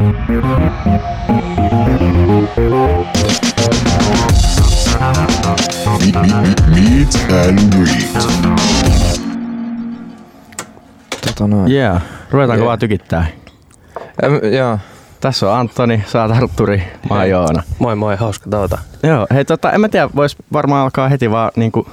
[0.00, 0.12] Meet
[7.48, 8.18] and greet.
[11.26, 11.72] Tota noin.
[11.72, 12.02] Yeah.
[12.30, 12.66] Ruvetaanko Yeah.
[12.66, 13.26] vaan tykittää?
[14.22, 14.78] Em, joo.
[15.20, 17.30] Tässä on Antoni, sä oot Arturi, mä oon.
[17.30, 17.62] Joona.
[17.78, 18.78] Moi moi, hauska tavata.
[19.02, 21.86] Joo, hei tota, en mä tiedä, vois varmaan alkaa heti vaan niinku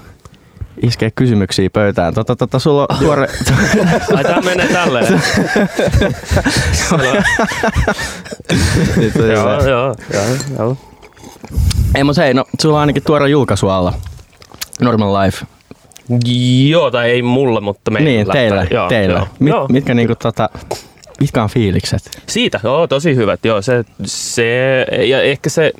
[0.81, 2.13] iskeä kysymyksiä pöytään.
[2.13, 3.27] Tota, tota, sulla on tuore...
[4.15, 5.07] Ai tää menee tälleen.
[6.93, 6.99] On
[9.31, 9.95] joo, joo,
[10.59, 10.77] joo.
[11.95, 13.93] Ei mut hei, no sulla on ainakin tuore julkaisu alla.
[14.81, 15.45] Normal Life.
[16.69, 18.09] Joo, tai ei mulla, mutta meillä.
[18.09, 19.17] niin, teillä, joo, teillä.
[19.19, 19.67] Joo, Mit, joo.
[19.67, 20.49] mitkä niinku tota,
[21.19, 22.21] mitkä on fiilikset?
[22.27, 23.45] Siitä, joo, tosi hyvät.
[23.45, 25.71] Joo, se, se, ja ehkä se,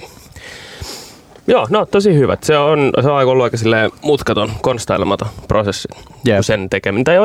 [1.48, 2.44] Joo, no tosi hyvät.
[2.44, 5.88] Se on, se on ollut aika silleen mutkaton, konstailematon prosessi
[6.26, 6.42] Jep.
[6.42, 7.04] sen tekeminen.
[7.04, 7.16] Tai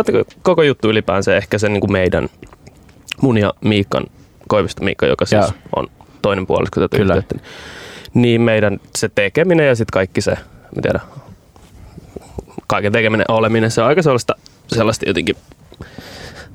[0.42, 2.28] koko juttu ylipäänsä ehkä se niin kuin meidän,
[3.20, 4.04] mun ja Miikan,
[4.48, 5.52] Koivisto Miikka, joka siis Joo.
[5.76, 5.88] on
[6.22, 7.14] toinen puolisko tätä Kyllä.
[7.14, 10.30] yhteyttä, niin- niin meidän se tekeminen ja sitten kaikki se,
[10.76, 11.00] mä tiedän,
[12.66, 14.34] kaiken tekeminen oleminen, se on aika sellaista,
[14.66, 15.36] sellaista jotenkin,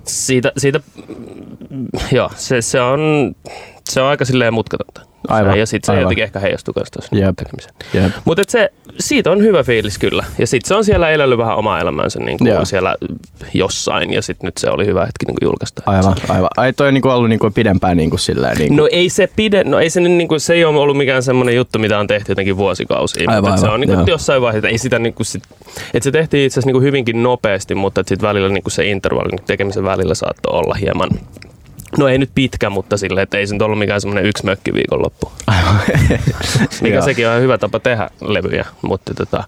[0.03, 0.79] siitä, siitä
[1.69, 3.35] mm, joo, se, se on,
[3.89, 5.01] se on aika silleen mutkatonta.
[5.27, 6.01] Aivan, Ja sitten se aivan.
[6.01, 8.13] jotenkin ehkä heijastuu myös tuossa tekemiseen.
[8.25, 10.25] Mutta se, siitä on hyvä fiilis kyllä.
[10.37, 12.95] Ja sitten se on siellä elellyt vähän omaa elämäänsä niin kuin siellä
[13.53, 14.13] jossain.
[14.13, 15.81] Ja sitten nyt se oli hyvä hetki niin kuin julkaista.
[15.85, 16.49] Aivan, aivan.
[16.57, 18.75] Ai toi on niinku ollut niinku pidempään niinku silleen niinku.
[18.75, 21.55] No ei se pide, no ei se, nyt niinku, se ei ole ollut mikään semmoinen
[21.55, 23.29] juttu, mitä on tehty jotenkin vuosikausia.
[23.29, 24.05] Aivan, mutta se aivan, on niinku, joo.
[24.07, 25.43] jossain vaiheessa, ei sitä niinku sit,
[25.93, 29.45] että se tehtiin itse asiassa niinku hyvinkin nopeasti, mutta sitten välillä niinku se intervalli niinku
[29.47, 31.09] tekemisen välillä saattoi olla hieman
[31.97, 34.73] No ei nyt pitkä, mutta silleen, että ei se nyt ollut mikään semmoinen yksi mökki
[34.73, 35.31] viikonloppu.
[36.81, 39.43] Mikä sekin on hyvä tapa tehdä levyjä, mutta tota,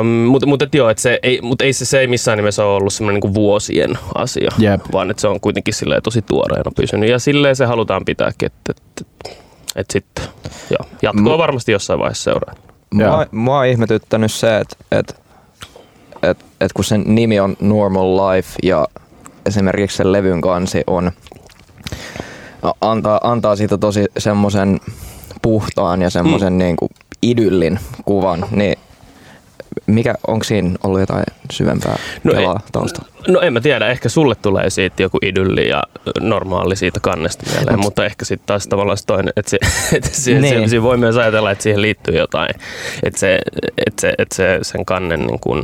[0.00, 2.64] Um, mutta mut, et joo, et se, ei, mut ei se, se ei missään nimessä
[2.64, 4.80] ole ollut semmoinen niinku vuosien asia, Jep.
[4.92, 7.10] vaan että se on kuitenkin silleen tosi tuoreena pysynyt.
[7.10, 9.38] Ja silleen se halutaan pitääkin, että et, et,
[9.76, 10.24] et sitten
[10.70, 12.54] joo, jatkoa Mu- varmasti jossain vaiheessa seuraa.
[12.94, 15.20] Mua, mua on ihmetyttänyt se, että et,
[16.22, 18.88] et, et kun sen nimi on Normal Life ja
[19.46, 21.12] esimerkiksi sen levyn kansi on,
[22.80, 24.80] antaa, antaa siitä tosi semmoisen
[25.42, 26.58] puhtaan ja semmoisen mm.
[26.58, 26.88] niin kuin
[27.22, 28.78] idyllin kuvan, niin
[29.86, 33.08] mikä, onko siinä ollut jotain syvempää No ei- pelaa taustalla?
[33.28, 35.82] No en mä tiedä, ehkä sulle tulee siitä joku idylli ja
[36.20, 39.58] normaali siitä kannesta mieleen, mutta ehkä sitten taas tavallaan se toinen, että, se,
[39.96, 40.68] että siihen, Niin.
[40.68, 42.48] siihen voi myös ajatella, että siihen liittyy jotain,
[43.02, 43.38] että, se,
[43.86, 45.62] että, se, että se, sen kannen niin kuin,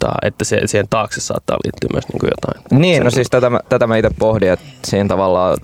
[0.00, 2.80] tota, että se, siihen taakse saattaa liittyä myös niin kuin jotain.
[2.80, 5.58] Niin, no siis tätä, tätä mä itse pohdin, että siinä tavallaan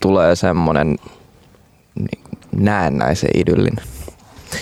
[0.00, 0.96] tulee semmoinen
[1.94, 2.22] niin
[2.56, 3.76] näennäisen idyllin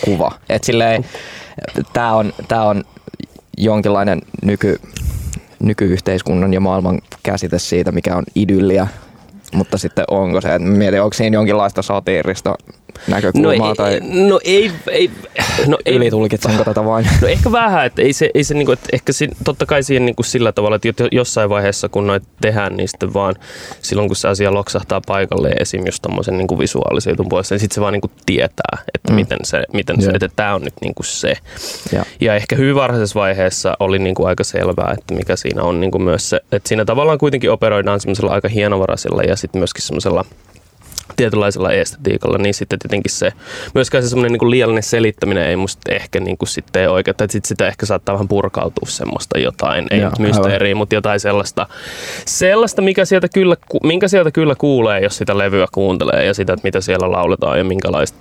[0.04, 0.32] kuva.
[0.48, 1.04] Että silleen,
[1.92, 2.84] tää on, tää on
[3.58, 4.80] jonkinlainen nyky,
[5.60, 8.88] nykyyhteiskunnan ja maailman käsite siitä, mikä on idylliä.
[9.54, 12.54] Mutta sitten onko se, että mietin, onko siinä jonkinlaista satiirista
[13.08, 15.10] näkökulmaa no, ei, tai no ei, ei,
[15.66, 17.06] no ei, ylitulkitsenko tätä vain?
[17.22, 20.06] No ehkä vähän, että ei se, ei se niinku, että ehkä si, totta kai siihen
[20.06, 23.34] niinku sillä tavalla, että jo- jossain vaiheessa kun noit tehdään, niin sitten vaan
[23.82, 25.86] silloin kun se asia loksahtaa paikalle esim.
[25.86, 29.16] just tommosen niinku visuaalisen jutun puolesta, niin sitten se vaan niinku tietää, että Mm.
[29.16, 30.14] miten se, miten se Jep.
[30.14, 31.34] että tämä on nyt niinku se.
[31.92, 32.04] Ja.
[32.20, 36.30] Ja ehkä hyvin varhaisessa vaiheessa oli niinku aika selvää, että mikä siinä on niinku myös
[36.30, 40.24] se, että siinä tavallaan kuitenkin operoidaan semmoisella aika hienovaraisella ja sitten myöskin semmoisella
[41.16, 43.32] tietynlaisella estetiikalla, niin sitten tietenkin se,
[43.74, 47.44] myöskään se semmoinen niin liiallinen selittäminen ei musta ehkä niin kuin sitten oikein, että sit
[47.44, 51.66] sitä ehkä saattaa vähän purkautua semmoista jotain, ei Joo, mysteeriä, mutta jotain sellaista,
[52.24, 56.66] sellaista mikä sieltä kyllä, minkä sieltä kyllä kuulee, jos sitä levyä kuuntelee ja sitä, että
[56.66, 58.18] mitä siellä lauletaan ja minkälaista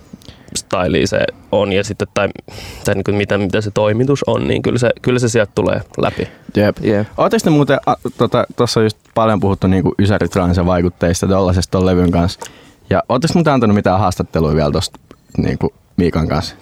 [0.56, 1.20] styliä se
[1.52, 2.30] on ja sitten, tai,
[2.86, 5.82] tai niin kuin mitä, mitä se toimitus on, niin kyllä se, kyllä se sieltä tulee
[5.98, 6.28] läpi.
[6.56, 6.78] Jep.
[6.82, 7.08] Jep.
[7.18, 11.86] Ootteko te muuten, a, tota, tuossa on just paljon puhuttu niinku Ysäri-Transen vaikutteista tollasesta ton
[11.86, 12.40] levyn kanssa.
[12.90, 15.00] Ja ootteko muuten antanut mitään haastatteluja vielä tosta
[15.38, 16.56] niinku Miikan kanssa?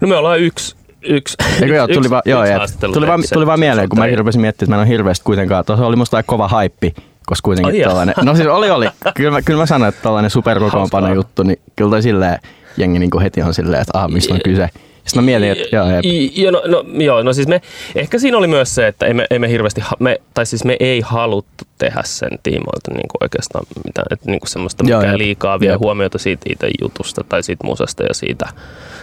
[0.00, 3.60] No me ollaan yksi, yksi, Eikö joo, tuli, vaan, joo, yksi tuli, vaan, tuli vaan
[3.60, 6.26] mieleen, kun mä rupesin miettimään, että mä en ole hirveästi kuitenkaan, tuossa oli musta aika
[6.26, 6.94] kova haippi,
[7.26, 7.88] koska kuitenkin jaa.
[7.88, 11.58] tällainen, no siis oli oli, kyllä mä, kyllä mä sanoin, että tällainen superkokoonpano juttu, niin
[11.76, 12.38] kyllä toi silleen,
[12.76, 14.68] jengi niinku heti on silleen, että aha, mistä on kyse.
[15.04, 16.04] Sitten mä mietin, että joo, jep.
[16.04, 17.60] I- Jo, no, no, joo, no siis me,
[17.94, 20.76] ehkä siinä oli myös se, että ei me, ei me hirveästi, me, tai siis me
[20.80, 25.18] ei haluttu tehdä sen tiimoilta niin kuin oikeastaan mitään, että niin kuin semmoista, Joo, mikä
[25.18, 25.80] liikaa vie Jep.
[25.80, 28.48] huomiota siitä itse jutusta tai siitä musasta ja siitä,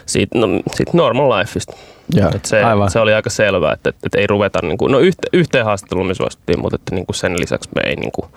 [0.06, 1.74] siitä, no, siitä normal lifeista.
[2.14, 2.92] Joo, Et se, aivan.
[2.92, 6.08] se, oli aika selvää, että, että, että ei ruveta, niin kuin, no yhte, yhteen haastatteluun
[6.08, 8.28] me suostuttiin, mutta että niin kuin sen lisäksi me ei, niin kuin,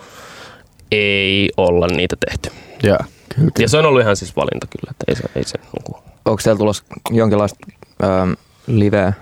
[0.93, 2.50] ei olla niitä tehty.
[2.82, 2.99] Joo,
[3.35, 3.50] kyllä.
[3.59, 6.03] Ja se on ollut ihan siis valinta kyllä, että ei se, ei se niin kuin,
[6.25, 7.67] Onko siellä tulossa jonkinlaista
[8.05, 8.33] ähm,
[8.67, 9.15] live,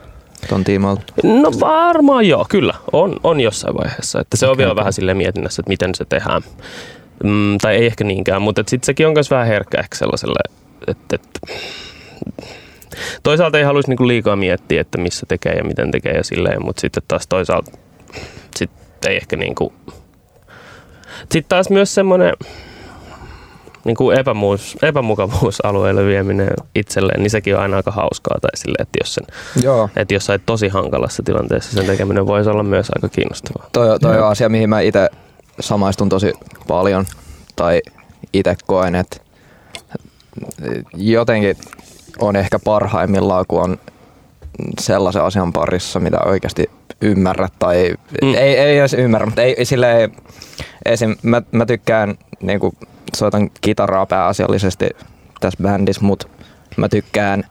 [0.48, 1.02] ton tiimoilta?
[1.22, 2.74] No varmaan joo, kyllä.
[2.92, 4.20] On, on jossain vaiheessa.
[4.20, 6.42] Että se on Okei, vielä vähän sille mietinnässä, että miten se tehdään.
[7.24, 10.54] Mm, tai ei ehkä niinkään, mutta sitten sekin on myös vähän herkkä ehkä sellaiselle,
[10.86, 11.40] että, että
[13.22, 16.80] toisaalta ei haluaisi niinku liikaa miettiä, että missä tekee ja miten tekee ja silleen, mutta
[16.80, 17.70] sitten taas toisaalta
[18.56, 18.70] sit
[19.08, 19.72] ei ehkä niinku...
[21.20, 22.32] Sitten taas myös semmoinen
[23.84, 28.38] niin kuin epämuus, epämukavuusalueelle vieminen itselleen, niin sekin on aina aika hauskaa.
[28.40, 29.26] Tai silleen, että jos, sen,
[29.62, 29.88] Joo.
[29.96, 33.68] että jos sä et tosi hankalassa tilanteessa, sen tekeminen voisi olla myös aika kiinnostavaa.
[33.72, 35.10] Toi, toi on asia, mihin mä itse
[35.60, 36.32] samaistun tosi
[36.68, 37.04] paljon.
[37.56, 37.82] Tai
[38.32, 39.16] itse koen, että
[40.94, 41.56] jotenkin
[42.18, 43.78] on ehkä parhaimmillaan, kun on
[44.80, 46.70] sellaisen asian parissa, mitä oikeasti
[47.00, 48.34] ymmärrät tai Mm.
[48.34, 50.12] ei, ei edes ymmärrä, mutta ei, silleen,
[50.84, 52.74] esim, mä, mä tykkään niinku,
[53.16, 54.88] soitan kitaraa pääasiallisesti
[55.40, 56.28] tässä bändissä, mutta
[56.76, 57.44] mä tykkään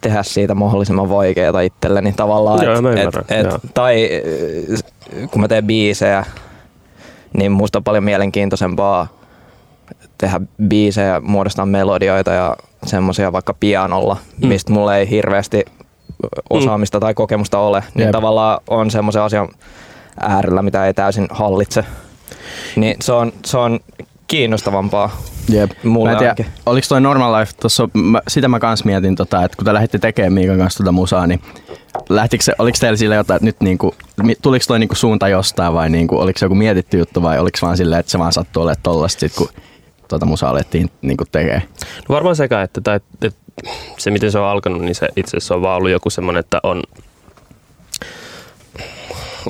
[0.00, 2.64] tehdä siitä mahdollisimman vaikeaa itselleni tavallaan.
[2.64, 3.58] Joo, mä ymmärrän, joo.
[3.74, 4.08] tai
[4.74, 6.24] äh, kun mä teen biisejä,
[7.32, 9.08] niin musta on paljon mielenkiintoisempaa
[10.18, 12.56] tehdä biisejä, muodostaa melodioita ja
[12.86, 14.48] semmoisia vaikka pianolla, Mm.
[14.48, 15.64] mistä mulla ei hirveästi
[16.50, 17.84] osaamista tai kokemusta ole.
[17.94, 18.12] Niin Jep.
[18.12, 19.48] tavallaan on semmoisen asian
[20.20, 21.84] äärellä, mitä ei täysin hallitse.
[22.76, 23.80] Niin se on, se on
[24.26, 25.16] kiinnostavampaa.
[25.48, 25.70] Jep.
[25.84, 29.56] Mulle Mä tiedä, oliko toi Normal Life, tossa, mä, sitä mä kans mietin, tota, että
[29.56, 31.42] kun te lähditte tekemään Miikan kanssa tuota musaa, niin
[32.08, 33.94] lähtikö se, oliko teillä sille jotain, että nyt niinku,
[34.42, 37.76] tuliko toi niinku suunta jostain vai niinku, oliko se joku mietitty juttu vai oliko vaan
[37.76, 39.48] silleen, että se vaan sattuu olemaan tollasta sit, kun
[40.12, 41.62] tuota musaa alettiin niinku tekee?
[42.08, 43.40] No varmaan sekä, että, tai, että
[43.98, 46.60] se miten se on alkanut, niin se itse asiassa on vaan ollut joku semmoinen, että
[46.62, 46.82] on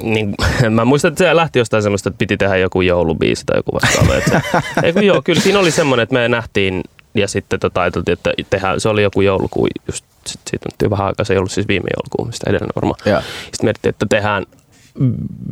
[0.03, 0.35] niin,
[0.70, 4.14] mä muistan, että se lähti jostain semmoista, että piti tehdä joku joulubiisi tai joku vastaava.
[4.14, 4.43] Että
[4.82, 6.82] ei kun joo, kyllä siinä oli semmoinen, että me nähtiin
[7.15, 11.06] ja sitten tota, ajateltiin, että tehdään, se oli joku joulukuu, just sit, siitä on vähän
[11.06, 13.00] aikaa, se ei ollut siis viime joulukuu, mistä edellinen varmaan.
[13.43, 14.47] Sitten mietittiin, että tehdään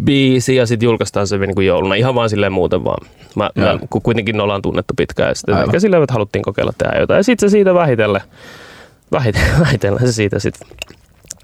[0.04, 1.94] biisi ja sitten julkaistaan se niin kuin jouluna.
[1.94, 3.06] Ihan vaan silleen muuten vaan.
[3.36, 7.00] Mä, mä, kun kuitenkin ollaan tunnettu pitkään ja sitten ehkä silleen, että haluttiin kokeilla tehdä
[7.00, 7.18] jotain.
[7.18, 8.22] Ja sitten se siitä vähitellen,
[9.12, 10.68] vähitellen, vähitellen se siitä sitten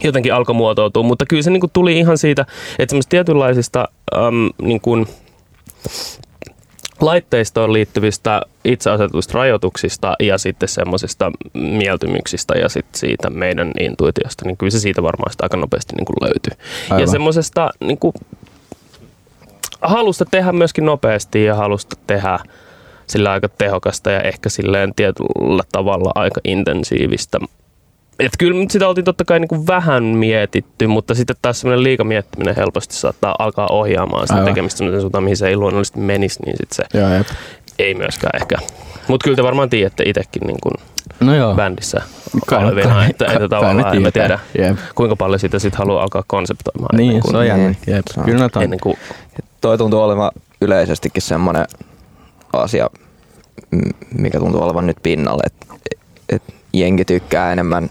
[0.04, 1.02] jotenkin alkoi muotoutua.
[1.02, 2.46] Mutta kyllä se niin kuin tuli ihan siitä,
[2.78, 5.06] että semmoista tietynlaisista äm, niin kuin
[7.00, 14.56] laitteistoon liittyvistä itse asetuista rajoituksista ja sitten semmoisista mieltymyksistä ja sitten siitä meidän intuitiosta, niin
[14.56, 16.64] kyllä se siitä varmaan sitä aika nopeasti niin kuin löytyy.
[16.84, 17.00] Aivan.
[17.00, 18.14] Ja semmoisesta niin kuin,
[19.82, 22.38] halusta tehdä myöskin nopeasti ja halusta tehdä
[23.06, 27.38] sillä aika tehokasta ja ehkä silleen tietyllä tavalla aika intensiivistä.
[28.18, 31.82] Et kyllä nyt sitä oltiin totta kai niin kuin vähän mietitty, mutta sitten taas semmoinen
[31.82, 34.48] liikamiettiminen helposti saattaa alkaa ohjaamaan sitä Aivan.
[34.48, 37.26] tekemistä semmoisen suuntaan, mihin se ei luonnollisesti menisi, niin sitten se Joo, jep.
[37.78, 38.56] ei myöskään ehkä.
[39.08, 40.72] Mutta kyllä te varmaan tiedätte itsekin niin kuin
[41.20, 41.54] No joo.
[41.54, 42.02] bändissä
[42.46, 44.76] Kai- olevina, kai- että, kai- että kai tavallaan me en mä tiedä, Jep.
[44.94, 46.96] kuinka paljon sitä sitten haluaa alkaa konseptoimaan.
[46.96, 47.64] Niin, kuin, se on jännä.
[47.68, 47.76] Niin.
[47.96, 48.04] Jep.
[48.10, 48.26] Se on.
[48.26, 48.62] Kyllä on.
[48.62, 48.96] ennen kuin
[49.60, 50.30] Toi tuntuu olevan
[50.60, 51.66] yleisestikin semmoinen
[52.52, 52.90] asia,
[54.18, 55.66] mikä tuntuu olevan nyt pinnalle, että
[56.28, 56.42] et
[56.72, 57.90] jengi tykkää enemmän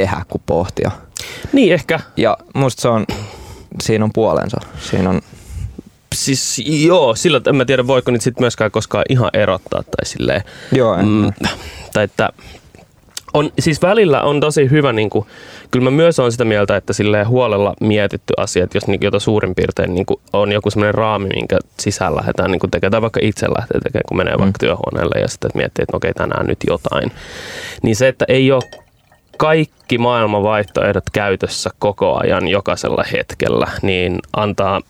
[0.00, 0.90] tehdä kuin pohtia.
[1.52, 2.00] Niin ehkä.
[2.16, 3.06] Ja musta se on,
[3.82, 4.60] siinä on puolensa.
[4.90, 5.20] Siinä on,
[6.14, 10.42] Siis joo, sillä en mä tiedä voiko nyt sit myöskään koskaan ihan erottaa tai silleen.
[10.72, 11.32] joo, en, Mm,
[11.92, 12.28] tai että
[13.34, 15.26] on, siis välillä on tosi hyvä, niin kuin,
[15.70, 19.54] kyllä mä myös olen sitä mieltä, että silleen huolella mietitty asiat, jos niin, jota suurin
[19.54, 23.20] piirtein niin kuin, on joku semmoinen raami, minkä sisällä lähdetään niin kuin tekemään, tai vaikka
[23.22, 26.58] itse lähtee tekemään, kun menee vaikka työhuoneelle ja sitten miettii, että no okei, tänään nyt
[26.66, 27.12] jotain.
[27.82, 28.62] Niin se, että ei ole
[29.38, 34.80] kaikki maailman vaihtoehdot käytössä koko ajan jokaisella hetkellä, niin antaa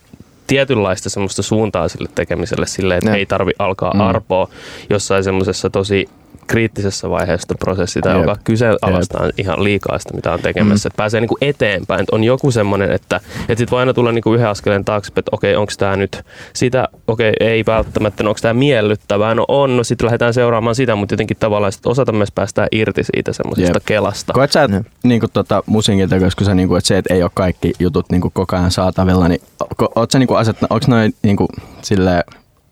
[0.47, 3.17] tietynlaista semmoista suuntaa sille tekemiselle sille, että Ne.
[3.17, 4.01] ei tarvi alkaa Mm.
[4.01, 4.49] arpoa
[4.91, 6.09] jossain semmoisessa tosi
[6.49, 10.89] kriittisessä vaiheessa sitä prosessia tai alkaa kyseenalaistaa ihan liikaa sitä, mitä on tekemässä.
[10.89, 10.91] Mm.
[10.91, 12.01] Että pääsee niinku eteenpäin.
[12.01, 15.31] Että on joku semmoinen, että, että sit voi aina tulla niinku yhden askeleen taakse, että
[15.33, 19.85] okei, onko tämä nyt sitä, okei, ei välttämättä, no onko tämä miellyttävää, no on, no
[19.85, 24.33] sitten lähdetään seuraamaan sitä, mutta jotenkin tavallaan sit osata myös päästää irti siitä semmoisesta kelasta.
[24.33, 24.87] Koet sä, että Jep.
[25.03, 28.31] niinku tota, musiikin tekoissa, kun sä, niinku, että se, että ei ole kaikki jutut niinku,
[28.31, 29.41] koko ajan saatavilla, niin
[29.77, 31.49] ko, oot sä, niinku, asettanut, onks noin niinku,
[31.83, 32.25] sille,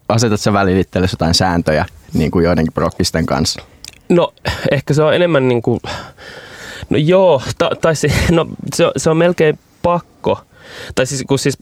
[0.08, 1.84] asetat sä välillä jotain sääntöjä
[2.18, 3.62] niinku, joidenkin prokkisten kanssa?
[4.08, 4.32] No
[4.70, 5.80] ehkä se on enemmän niin kuin,
[6.90, 10.40] no joo, ta, tai se, no, se, on- se on melkein pakko.
[10.94, 11.58] Tai siis, kun siis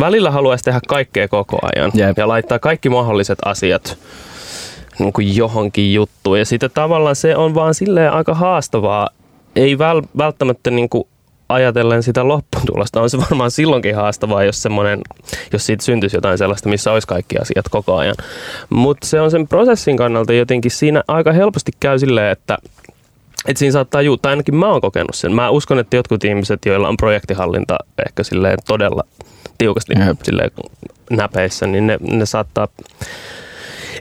[0.00, 2.18] välillä haluaisi tehdä kaikkea koko ajan Jep.
[2.18, 3.98] ja laittaa kaikki mahdolliset asiat
[4.98, 6.38] niin kuin johonkin juttuun.
[6.38, 9.08] Ja sitten tavallaan se on vaan silleen aika haastavaa.
[9.56, 11.04] Ei väl, välttämättä niin kuin
[11.52, 13.00] ajatellen sitä lopputulosta.
[13.00, 15.00] On se varmaan silloinkin haastavaa, jos, semmoinen,
[15.52, 18.14] jos siitä syntyisi jotain sellaista, missä olisi kaikki asiat koko ajan.
[18.70, 22.58] Mutta se on sen prosessin kannalta jotenkin siinä aika helposti käy silleen, että
[23.48, 25.32] että siinä saattaa juuttaa, ainakin mä oon kokenut sen.
[25.32, 29.04] Mä uskon, että jotkut ihmiset, joilla on projektihallinta ehkä silleen todella
[29.58, 30.18] tiukasti Jep.
[30.22, 30.50] silleen
[31.10, 32.68] näpeissä, niin ne, ne saattaa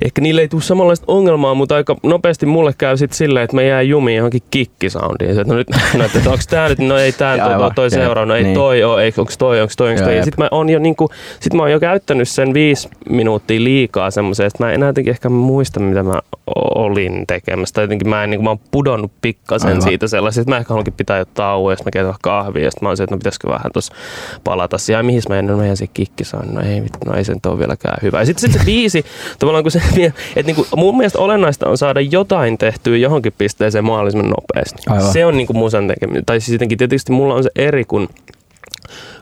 [0.05, 3.67] ehkä niille ei tule samanlaista ongelmaa, mutta aika nopeasti mulle käy sitten silleen, että me
[3.67, 5.35] jää jumiin johonkin kikkisoundiin.
[5.35, 5.67] Se, Että no nyt,
[5.97, 7.93] no, että onko tämä nyt, no ei tämä, Ja toi, toi jep.
[7.93, 8.53] seuraa, no ei Niin.
[8.53, 10.17] toi ole, onko toi, onko toi, onko Joo, toi.
[10.17, 14.11] Ja sitten mä oon jo niinku, sit mä oon jo käyttänyt sen viisi minuuttia liikaa
[14.11, 16.19] semmoiseen, että mä en enää jotenkin ehkä muista, mitä mä
[16.55, 17.73] olin tekemässä.
[17.73, 19.81] Tai jotenkin mä, en, niin mä oon pudonnut pikkasen Aivan.
[19.81, 22.71] siitä sellaisesta, että mä ehkä haluankin pitää jotain tauon, ja sitten mä keitän kahvia, ja
[22.71, 23.93] sitten mä oon se, että no pitäisikö vähän tuossa
[24.43, 24.99] palata siihen.
[24.99, 27.97] Ja mihin mä en, no mä kikkisaan, no ei, no ei se nyt ole vieläkään
[28.01, 28.19] hyvä.
[28.19, 29.05] Ja sitten sit se biisi,
[29.39, 29.81] tavallaan kun se,
[30.35, 34.83] että niinku, mun mielestä olennaista on saada jotain tehtyä johonkin pisteeseen mahdollisimman nopeasti.
[34.89, 35.13] Aivan.
[35.13, 36.25] Se on niinku musan tekeminen.
[36.25, 38.09] Tai siis jotenkin tietysti mulla on se eri, kun,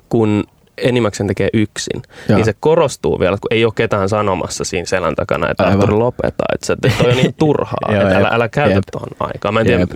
[0.10, 0.44] kun
[0.78, 2.38] enimmäkseen tekee yksin, Joo.
[2.38, 5.82] niin se korostuu vielä, kun ei ole ketään sanomassa siinä selän takana, että Aivan.
[5.82, 9.52] Arturi lopeta, että se, toi on niin turhaa, Joo, että älä, älä käytä tuohon aikaa.
[9.52, 9.88] Mä en tiedä,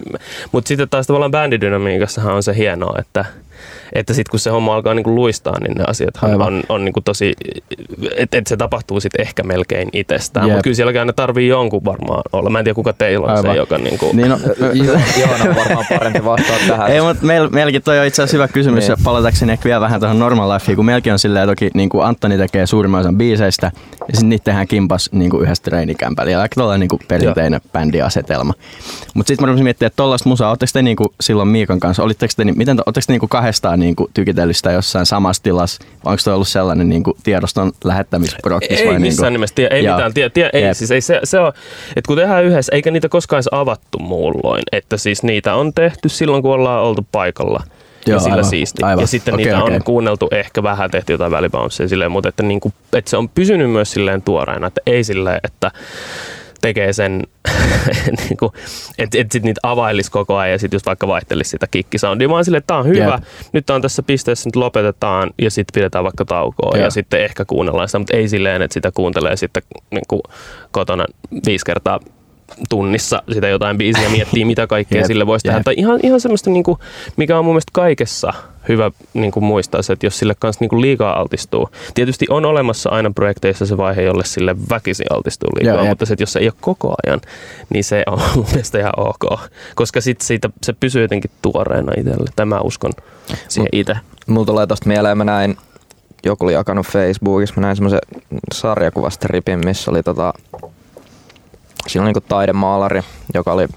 [0.52, 3.26] mutta sitten taas tavallaan bändidynamiikassahan on se hienoa, että,
[3.94, 6.48] että sitten kun se homma alkaa niinku luistaa, niin ne asiat Aivan.
[6.48, 7.34] on, on niinku tosi,
[8.18, 12.22] että et se tapahtuu sitten ehkä melkein itsestään, mutta kyllä sielläkään ne tarvii jonkun varmaan
[12.34, 12.50] olla.
[12.50, 13.52] Mä en tiedä kuka teillä on Aivan.
[13.52, 14.40] se, joka niinku, Niin no,
[15.20, 16.92] Joona on varmaan parempi vastaa tähän.
[16.92, 18.90] Ei, mutta meil, meilläkin toi on itse asiassa hyvä kysymys, Niin.
[18.92, 22.06] ja palatakseni ehkä vielä vähän tuohon normal lifeen, kun meilläkin on silleen toki, niin kuin
[22.06, 26.42] Antoni tekee suurimman osan biiseistä, ja sitten niitä tehdään kimpas niin kuin yhdessä treenikämpällä, ja
[26.42, 28.54] aika tuollainen niin kuin perinteinen bändiasetelma.
[29.14, 32.04] Mutta sitten mä rupesin miettimään, että tollaista musaa, ootteko te niin kuin silloin Miikan kanssa,
[32.04, 35.06] olitteko te, ni- miten, te- ootteko te niin kuin kahdestaan niin kuin tykitellyt sitä jossain
[35.06, 38.80] samassa tilassa, onko toi ollut sellainen niin kuin tiedoston lähettämisprokkis?
[38.80, 39.96] Ei vai missään niin nimessä, tie, ei Joo.
[39.96, 40.74] mitään, tie, tie, ei, Jep.
[40.74, 41.54] siis ei se, se on,
[41.96, 46.10] että kun tehdään yhdessä, eikä niitä koskaan edes avattu muulloin, että siis niitä on tehty
[46.10, 47.64] silloin, kun ollaan oltu paikalla.
[48.06, 48.84] Joo, ja sillä aivan, siisti.
[48.84, 49.04] aivan.
[49.04, 49.76] Ja sitten Okei, niitä okei.
[49.76, 53.72] on kuunneltu ehkä vähän, tehty jotain välibounceja silleen, mutta että, niinku, että se on pysynyt
[53.72, 55.72] myös silleen tuoreena, että ei silleen, että
[56.64, 57.24] tekee sen,
[58.20, 58.54] niinku,
[58.98, 62.46] että et sit niitä availisi koko ajan ja sitten just vaikka vaihtelisi sitä kikkisoundia, vaan
[62.46, 63.24] silleen, että tämä on hyvä, Jep.
[63.54, 66.84] nyt on tässä pisteessä, nyt lopetetaan ja sitten pidetään vaikka taukoa Joo.
[66.84, 70.22] ja sitten ehkä kuunnellaan sitä, mutta ei silleen, että sitä kuuntelee sitten niin kuin
[70.72, 71.06] kotona
[71.46, 72.00] viisi kertaa
[72.70, 75.62] tunnissa sitä jotain biisiä miettii, mitä kaikkea Jep, sille voisi tehdä.
[75.64, 76.78] Tai ihan, ihan semmoista, niin kuin,
[77.18, 78.34] mikä on mun mielestä kaikessa
[78.70, 81.70] hyvä niin kuin muistaa se, että jos sille kanssa niin kuin liikaa altistuu.
[81.94, 85.90] Tietysti on olemassa aina projekteissa se vaihe, jolle sille väkisin altistuu liikaa, Joo, jep.
[85.90, 87.22] mutta se, että jos se ei ole koko ajan,
[87.70, 89.40] niin se on mun mielestä ihan ok.
[89.76, 92.30] Koska sit siitä, se pysyy jotenkin tuoreena itselle.
[92.36, 92.92] Tämä uskon
[93.48, 93.94] siihen itse.
[94.28, 95.58] Mulla tulee tosta mieleen, mä näin,
[96.26, 98.00] joku oli jakanut Facebookissa, mä näin semmoisen
[98.54, 100.34] sarjakuvastripin, missä oli tota,
[101.88, 103.02] siinä oli niinku taidemaalari,
[103.34, 103.68] joka oli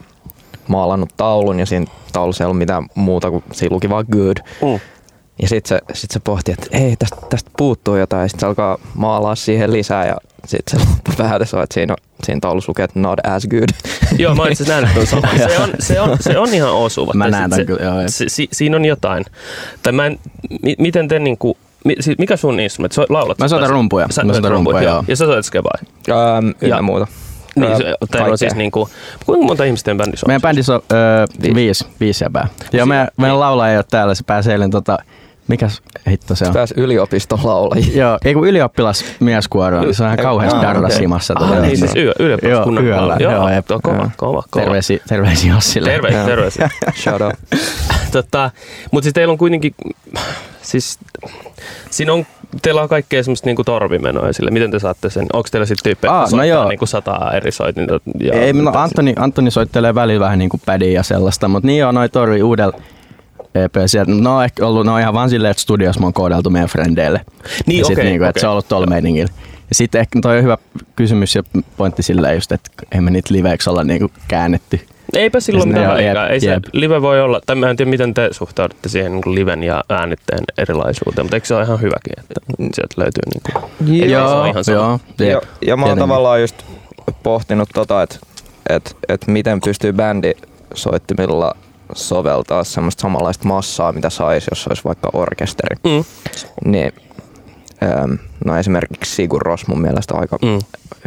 [0.69, 4.37] maalannut taulun ja siinä taulussa ei ollut mitään muuta kuin siinä luki vaan good.
[4.63, 4.81] Mm.
[5.43, 8.23] Ja sit se, sit se pohti, että ei, tästä, tästä puuttuu jotain.
[8.23, 11.97] Ja sit se alkaa maalaa siihen lisää ja sit se loppupäätös on, että siinä, on,
[12.25, 13.69] siinä taulussa lukee, että not as good.
[14.23, 15.39] Joo, mä oon itse nähnyt tuon saman.
[15.49, 17.13] Se on, se, on, se on ihan osuva.
[17.15, 17.95] Mä näen se, kyllä, joo.
[18.07, 19.25] Si, si, siinä on jotain.
[19.83, 20.19] Tai mä en,
[20.63, 22.93] mi, miten te niinku, mi, siis mikä sun instrument?
[22.93, 23.39] So, laulat?
[23.39, 24.07] Mä soitan rumpuja.
[24.11, 25.05] Sä, Mä soitan rumpuja, joo.
[25.09, 25.79] Ja sä soitat skebaa.
[26.11, 27.07] Ähm, ynnä Ja- muuta.
[27.57, 28.89] Niin, se, teillä on siis niinku,
[29.27, 30.29] kuinka monta ihmistä teidän bändissä on?
[30.29, 31.87] Meidän bändissä on öö, Viisi.
[32.01, 32.49] viisi, jäbää.
[32.73, 34.99] Joo, meidän, meidän laulaja ei ole täällä, se pääsee eilen tota,
[35.49, 36.53] mikäs hitto se on?
[36.53, 37.99] Pääs yliopiston laulajia.
[38.03, 41.35] Joo, ei kun ylioppilas mieskuoro, se on ihan kauheasti darrasimassa.
[41.37, 41.79] Ah, niin, niin.
[41.79, 43.17] siis yö, ylioppilas Joo, yöllä.
[43.21, 43.71] Joo, Joo, jep.
[43.71, 44.11] joo, kova, Joo.
[44.17, 44.65] kova, kova.
[44.65, 45.91] Terveisiä, terveisiä Jossille.
[45.91, 46.29] Terveisiä, Joo.
[46.29, 46.71] terveisiä.
[46.95, 47.35] Shout out.
[48.13, 48.51] tota,
[48.91, 49.75] mutta siis teillä on kuitenkin,
[50.63, 50.99] siis
[51.91, 52.27] siinä on,
[52.63, 54.51] teillä on kaikkea semmoista niinku torvimenoja sille.
[54.51, 55.27] Miten te saatte sen?
[55.33, 56.69] Onko teillä sitten tyyppejä, Aa, no joo.
[56.69, 58.01] niinku sataa eri soitinta?
[58.21, 61.87] Ja Ei, no Antoni, Antoni soittelee välillä vähän niin kuin pädiä ja sellaista, mutta niin
[61.87, 62.79] on noin torvi uudella
[63.65, 64.11] EP sieltä.
[64.13, 66.69] No on ehkä ollut, ne on ihan vaan silleen, että studios me on koodeltu meidän
[66.69, 67.21] frendeille.
[67.67, 68.41] Niin, ja okei, niinku, että okei.
[68.41, 69.33] se on ollut tuolla meiningillä.
[69.69, 70.59] Ja sitten ehkä toi on hyvä
[70.97, 71.43] kysymys ja
[71.77, 74.81] pointti silleen just, että ei me niitä liveiksi olla niinku käännetty.
[75.13, 76.27] Eipä silloin Ja mitään väliä.
[76.27, 79.63] Ei se live voi olla, tai mä en tiedä miten te suhtaudutte siihen niin liven
[79.63, 84.09] ja äänitteen erilaisuuteen, mutta eikö se ole ihan hyväkin, että sieltä löytyy niin kuin, Ei
[84.09, 84.77] se ole ihan sama.
[84.77, 85.01] joo.
[85.19, 86.65] Ja, jep, ja mä oon tavallaan just
[87.23, 88.19] pohtinut tota, että
[88.69, 91.57] et, et miten pystyy bändisoittimilla
[91.95, 95.77] soveltaa semmoista samanlaista massaa, mitä saisi, jos olisi vaikka orkesteri.
[95.85, 96.05] mm,
[96.71, 96.93] Niin,
[98.03, 100.59] äm, no esimerkiksi Sigur Ros mun mielestä on aika mm.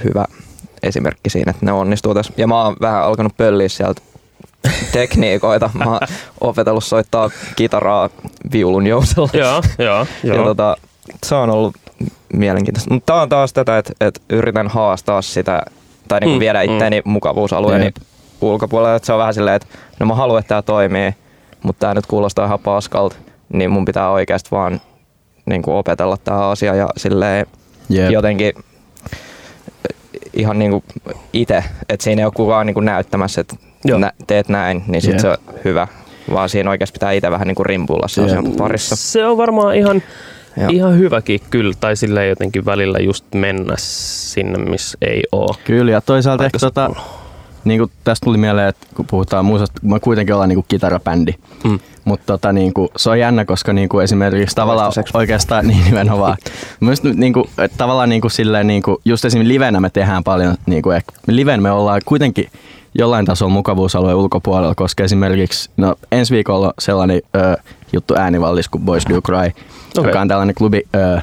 [0.03, 0.25] hyvä
[0.83, 2.33] esimerkki siinä, että ne onnistuu tässä.
[2.37, 4.01] Ja mä oon vähän alkanut pölliä sieltä
[4.91, 5.69] tekniikoita.
[5.79, 5.99] Mä oon
[6.41, 8.09] opetellut soittaa kitaraa
[8.51, 9.29] viulun jousella.
[9.33, 10.45] Joo, joo, Ja joo.
[10.45, 10.77] tota,
[11.25, 11.75] se on ollut
[12.33, 12.93] mielenkiintoista.
[12.93, 15.61] Mutta tää on taas tätä, että et yritän haastaa sitä,
[16.07, 16.71] tai niinku Mm, viedä mm.
[16.73, 17.95] itteeni mukavuusalueeni Jep.
[18.41, 18.95] Ulkopuolelle.
[18.95, 19.67] Että se on vähän silleen, että
[19.99, 21.15] no mä haluan, että tää toimii,
[21.63, 23.15] mutta tää nyt kuulostaa ihan paskalta,
[23.53, 24.81] niin mun pitää oikeasti vaan
[25.45, 27.45] niinku opetella tää asia ja silleen
[27.89, 28.11] Jep.
[28.11, 28.53] jotenkin
[30.33, 30.83] ihan niinku
[31.33, 33.55] itse, että siinä ei ole kukaan niinku näyttämässä, että
[33.85, 33.99] Joo.
[33.99, 35.19] nä, teet näin, niin sit Jep.
[35.19, 35.87] se on hyvä.
[36.33, 38.29] Vaan siinä oikeasti pitää itse vähän niinku rimpuilla se Jep.
[38.29, 38.95] asian parissa.
[38.95, 40.03] Se on varmaan ihan,
[40.57, 40.69] Joo.
[40.71, 45.55] ihan hyväkin kyllä, tai silleen jotenkin välillä just mennä sinne, missä ei oo.
[45.63, 46.91] Kyllä, ja toisaalta ehkä tota,
[47.65, 51.33] niin kuin tästä tuli mieleen, että kun puhutaan muusasta, me kuitenkin ollaan niin kuin kitarabändi.
[51.63, 51.79] Mm.
[52.05, 56.37] Mutta tota, niin kuin, se on jännä, koska niin kuin esimerkiksi tavallaan oikeastaan niin nimenomaan.
[56.79, 60.23] Myös niin kuin, että tavallaan niin kuin, silleen, niin kuin, just esimerkiksi livenä me tehdään
[60.23, 62.49] paljon, niin kuin, ehkä, liven me ollaan kuitenkin
[62.95, 67.57] jollain tasolla mukavuusalueen ulkopuolella, koska esimerkiksi no, ensi viikolla on sellainen ö,
[67.93, 69.51] juttu äänivallis kuin Boys Do Cry,
[69.97, 70.09] okay.
[70.09, 71.21] joka on tällainen klubi, ö,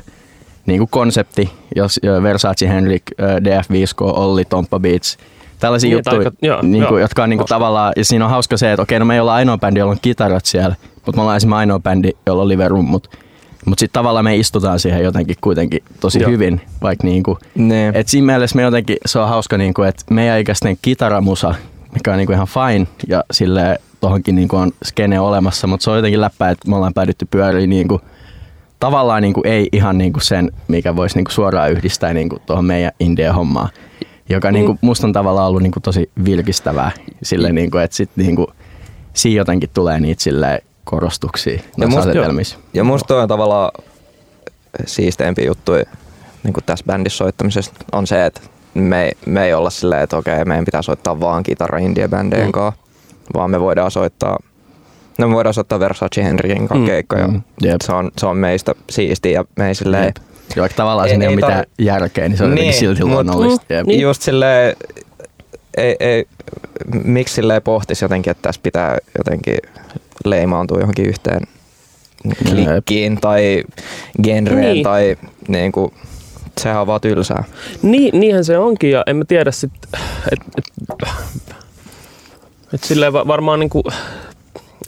[0.66, 5.18] niin kuin konsepti, jos ö, Versace, Henrik, ö, DF5K, Olli, Tomppa Beats,
[5.60, 6.98] tällaisia Niin, juttuja, aika- joo, niin kuin, joo.
[6.98, 9.20] jotka on niin kuin, tavallaan, ja siinä on hauska se, että okei, no me ei
[9.20, 12.48] olla ainoa bändi, jolla on kitarat siellä, mutta me ollaan esimerkiksi ainoa bändi, jolla on
[12.48, 13.10] live-rummut.
[13.66, 16.30] Mutta sitten tavallaan me istutaan siihen jotenkin kuitenkin tosi Joo.
[16.30, 17.96] hyvin, vaikka niinku, Niin.
[17.96, 21.54] et siinä mielessä me jotenkin, se on hauska, niinku, että meidän ikäisten kitaramusa,
[21.94, 25.96] mikä on niinku ihan fine ja sille tohonkin niinku on skene olemassa, mutta se on
[25.96, 28.00] jotenkin läppä, että me ollaan päädytty pyöriin niinku,
[28.80, 33.68] tavallaan niinku ei ihan niinku sen, mikä voisi niinku suoraan yhdistää niinku tuohon meidän indie-hommaan,
[34.28, 36.90] joka niinku musta on tavallaan ollut niinku tosi virkistävää,
[37.22, 38.46] sille niinku, että sit niinku,
[39.14, 42.58] siinä jotenkin tulee niitä silleen korostuksia noissa musta- asetelmissa.
[42.74, 43.70] Ja musta on tavallaan
[44.86, 45.84] siisteimpiä juttuja
[46.42, 48.40] niin tässä bändissä soittamisessa on se, että
[48.74, 52.46] me, ei- me ei olla silleen, että okei, meidän pitää soittaa vaan kitara indie bändeen
[52.46, 52.52] Mm.
[52.52, 52.80] kanssa,
[53.34, 54.38] vaan me voidaan soittaa
[55.18, 56.80] No me voidaan soittaa Versace Henrikin kanssa Mm.
[56.80, 56.86] mm.
[56.86, 57.26] keikkoja.
[57.28, 57.32] Mm.
[57.34, 57.42] Mm.
[57.62, 57.76] Jep.
[57.84, 60.04] Se, on, se on meistä siistiä ja me ei silleen...
[60.04, 60.16] Jep.
[60.56, 63.08] Ja vaikka tavallaan siinä ei, ei ole mitään järkeä, niin se on Niin, silti mut-
[63.10, 63.74] luonnollista.
[63.74, 63.86] Jep.
[63.86, 64.00] Niin.
[64.00, 64.76] Just silleen,
[65.76, 66.24] ei, ei,
[67.04, 69.56] miksi silleen pohtisi jotenkin, että tässä pitää jotenkin
[70.24, 71.40] leimaantua johonkin yhteen
[72.48, 73.64] klikkiin tai
[74.22, 74.82] genreen Niin.
[74.84, 75.16] tai
[75.48, 75.92] niin kuin,
[76.60, 77.44] sehän on vaan tylsää.
[77.82, 79.70] Niin, niinhän se onkin ja en mä tiedä sit,
[80.32, 81.08] et, et,
[82.74, 83.82] et silleen va- varmaan niinku,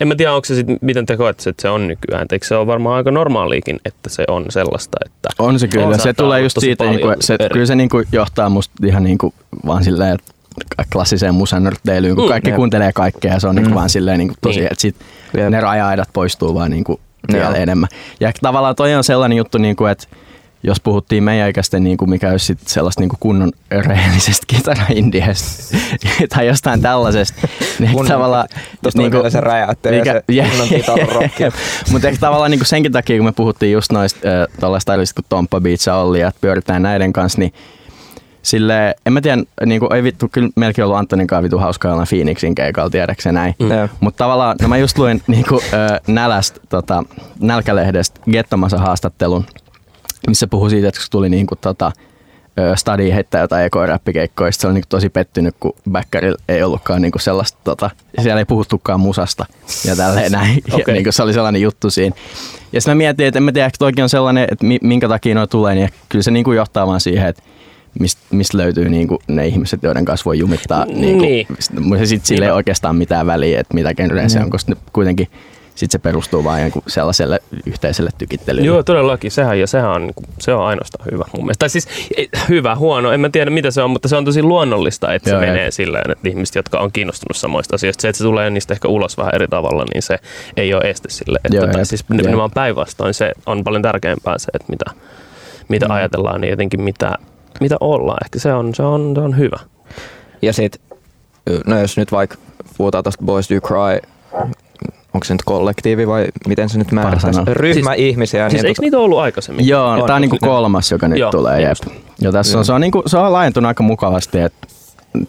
[0.01, 2.27] en mä tiedä onko se sit, miten te koette, että se on nykyään.
[2.33, 5.87] Eikö se on varmaan aika normaaliikin, että se on sellaista, että On se kyllä.
[5.87, 7.53] On, se tulee just siitä, paljon niinku, se, eri.
[7.53, 9.35] kyllä se niinku johtaa musta ihan niinku,
[9.67, 10.33] vaan silleen, että
[10.93, 12.57] klassiseen musanörtteilyyn, kun Mm, kaikki jep.
[12.57, 13.75] kuuntelee kaikkea ja se on niinku Mm.
[13.75, 14.73] vaan silleen niinku tosi, Niin.
[14.73, 14.97] että sit
[15.51, 17.01] ne raja-aidat poistuu vaan niinku
[17.33, 17.89] vielä enemmän.
[18.21, 20.07] Ja tavallaan toi on sellainen juttu, niinku, että
[20.63, 25.77] jos puhuttiin meidän ikäisten, niin kuin mikä olisi sit sellaista niin kuin kunnon rehellisestä kitara-indiestä
[26.35, 28.49] tai jostain tällaisesta, niin ehkä tavallaan...
[28.83, 31.45] Tuosta niin kuin, se räjäyttelee se kunnon kitararokki.
[31.93, 35.27] Mutta ehkä tavallaan niin kuin senkin takia, kun me puhuttiin just noista äh, tällaista kuin
[35.29, 37.53] Tomppa Beats ja Olli, ja että pyöritään näiden kanssa, niin
[38.43, 41.95] sille en mä tiedä, niin kuin, ei vittu, kyllä melkein ollut Antonin kanssa vitu hauskaa
[41.95, 43.55] olla Phoenixin keikalla, tiedäksä näin.
[43.59, 43.69] Mm.
[44.01, 47.05] Mutta tavallaan, no mä just luin niin kuin, äh, Nälästä, tota,
[47.41, 49.47] Nälkälehdestä Gettomasa haastattelun,
[50.29, 51.93] missä puhui siitä, että kun tuli niin kuin, tota,
[52.75, 57.13] Stadi heittää jotain ekoräppikeikkoja, sit se oli niin tosi pettynyt, kun Bäkkärillä ei ollutkaan niin
[57.21, 57.91] sellaista, tota,
[58.23, 59.47] siellä ei puhuttukaan musasta
[59.85, 60.63] ja tälleen näin.
[60.69, 60.95] Ja Okei.
[60.95, 62.17] niin se oli sellainen juttu siinä.
[62.73, 65.09] Ja sitten mä mietin, että en mä tiedä, ehkä toikin on sellainen, että mi- minkä
[65.09, 67.43] takia noi tulee, niin kyllä se niin kuin johtaa vaan siihen, että
[68.01, 70.85] mistä mist löytyy niin kuin ne ihmiset, joiden kanssa voi jumittaa.
[70.85, 71.19] Niin.
[71.19, 71.47] Niin.
[71.89, 72.55] Kuin, sitten sillä ei Niinpä.
[72.57, 75.29] oikeastaan mitään väliä, että mitä genreä se on, koska ne kuitenkin
[75.79, 78.67] sit se perustuu jonkun sellaiselle yhteiselle tykittelylle.
[78.67, 79.31] Joo, todellakin.
[79.31, 81.59] Sehän, ja sehän on, niinku- se on ainoastaan hyvä mun mielestä.
[81.59, 81.89] Tai siis
[82.49, 85.41] hyvä, huono, en mä tiedä mitä se on, mutta se on tosi luonnollista, että Joo,
[85.41, 88.75] se menee silleen, että ihmiset, jotka on kiinnostunut samoista asioista, se, että se tulee niistä
[88.75, 90.19] ehkä ulos vähän eri tavalla, niin se
[90.57, 91.41] ei ole este sille.
[91.45, 94.85] Että Joo, tota, siis nimenomaan päinvastoin se on paljon tärkeämpää se, että mitä,
[95.69, 95.95] mitä Mm.
[95.95, 97.13] ajatellaan, niin jotenkin mitä,
[97.61, 98.19] mitä ollaan.
[98.25, 99.59] Ehkä se on, se on, se on hyvä.
[100.43, 100.81] Ja sit,
[101.67, 102.37] no jos nyt vaikka
[102.77, 104.01] puhutaan tuosta Boys Do Cry,
[105.15, 107.37] onko se nyt kollektiivi vai miten se nyt määrittäisi?
[107.37, 107.55] sanoa.
[107.55, 108.51] Ryhmä Siis- ihmisiä.
[108.51, 109.67] Siis niin eikö niitä ollut aikaisemmin?
[109.69, 111.61] Joo, On, tämä on niinku kolmas, joka nyt Joo, tulee.
[111.61, 111.77] Jep.
[112.21, 114.67] Ja tässä on, se, on niinku, se on laajentunut aika mukavasti, että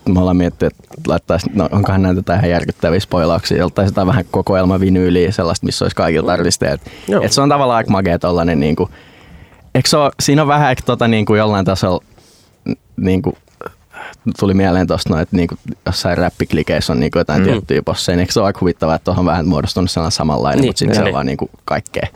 [0.10, 4.26] me ollaan miettinyt, että laittaisi, no onkohan näitä jotain ihan järkyttäviä spoilauksia, joltain jotain vähän
[4.32, 6.84] kokoelma vinyyliä, sellaista, missä olisi kaikilta artisteilta.
[7.08, 7.24] Joo.
[7.24, 8.90] Et se on tavallaan aika magea tollanen, niinku,
[9.76, 12.04] eikö se ole, siinä on vähän ehkä tota, niinku jollain tasolla,
[12.70, 13.38] n- niinku,
[14.40, 17.46] tuli mieleen tuosta noin, että niinku, jossain räppiklikeissä on niinku jotain Mm.
[17.48, 20.62] tiettyjä posseja, niin eikö se ole aika huvittavaa, että tuohon on vähän muodostunut sellainen samanlainen,
[20.62, 21.08] Niin, mutta sitten se niin.
[21.08, 22.08] on vaan niinku kaikkea.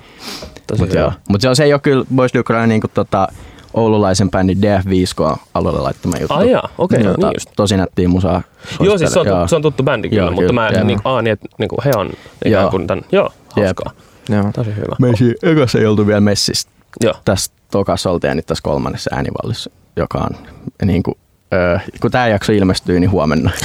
[0.68, 1.12] Tosi Mutta joo.
[1.30, 3.28] Mut se, on, se ei ole kyllä Boys Do Cry niinku tota,
[3.74, 6.34] oululaisen bändin DF5K alueelle laittama juttu.
[6.34, 7.50] Ai jaa, okei, Tota, niin just.
[7.56, 8.42] Tosi nättiä musaa.
[8.80, 9.36] Joo, siis se on, Joo.
[9.36, 10.84] tuttu, se on tuttu bändi kyllä, Joo, mutta kyllä, mä joo.
[10.84, 12.10] niin, aa, niin, että niin kuin he on
[12.46, 12.72] ikään Joo.
[12.72, 13.92] kuin tämän, joo, hauskaa.
[14.30, 14.52] Joo.
[14.56, 14.96] Tosi hyvä.
[15.00, 16.70] Me ei ekassa ei oltu vielä messissä.
[17.04, 17.14] Joo.
[17.26, 20.48] Tässä tokassa oltiin ja nyt tässä kolmannessa äänivallissa, joka on
[20.86, 21.16] niin kuin,
[21.54, 23.52] öö, kun tämä jakso ilmestyy, niin huomenna.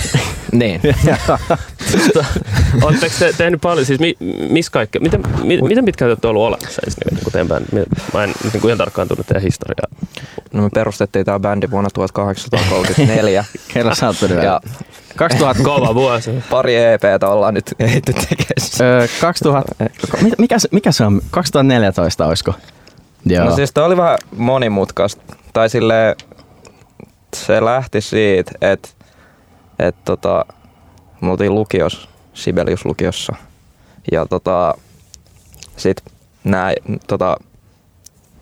[0.52, 0.80] Niin.
[2.82, 4.16] Oletteko te tehnyt paljon, siis mi,
[4.50, 7.86] missä kaikkea, miten, mi, miten pitkään te olette ollut olemassa ensinnäkin niin kuin teidän bändi?
[8.14, 9.88] Mä en niin kuin ihan tarkkaan tunne teidän historiaa.
[10.52, 13.44] No me perustettiin tämä bändi vuonna 1834.
[13.74, 14.60] Kerro sä oot ja
[15.16, 16.30] 2000, Kova vuosi.
[16.50, 19.00] pari EPtä ollaan nyt ehditty tekemään.
[19.00, 19.74] öö, 2000,
[20.22, 21.20] mi- mikä, se- mikä se on?
[21.30, 22.54] 2014 olisiko?
[23.26, 23.44] Joo.
[23.44, 25.22] No siis toi oli vähän monimutkaista.
[25.52, 26.16] Tai silleen,
[27.36, 28.88] se lähti siitä, että
[29.78, 30.44] et tota,
[31.20, 33.36] me oltiin lukiossa, Sibelius-lukiossa.
[34.12, 34.74] Ja tota,
[35.76, 36.02] sit
[36.44, 36.74] nää,
[37.06, 37.36] tota,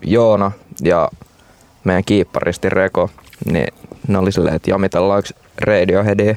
[0.03, 1.11] Joona ja
[1.85, 3.11] meidän kiipparisti Reko,
[3.45, 3.69] niin
[4.09, 5.29] ne oli silleen, että jamitellaanko
[5.61, 6.35] Radioheadia.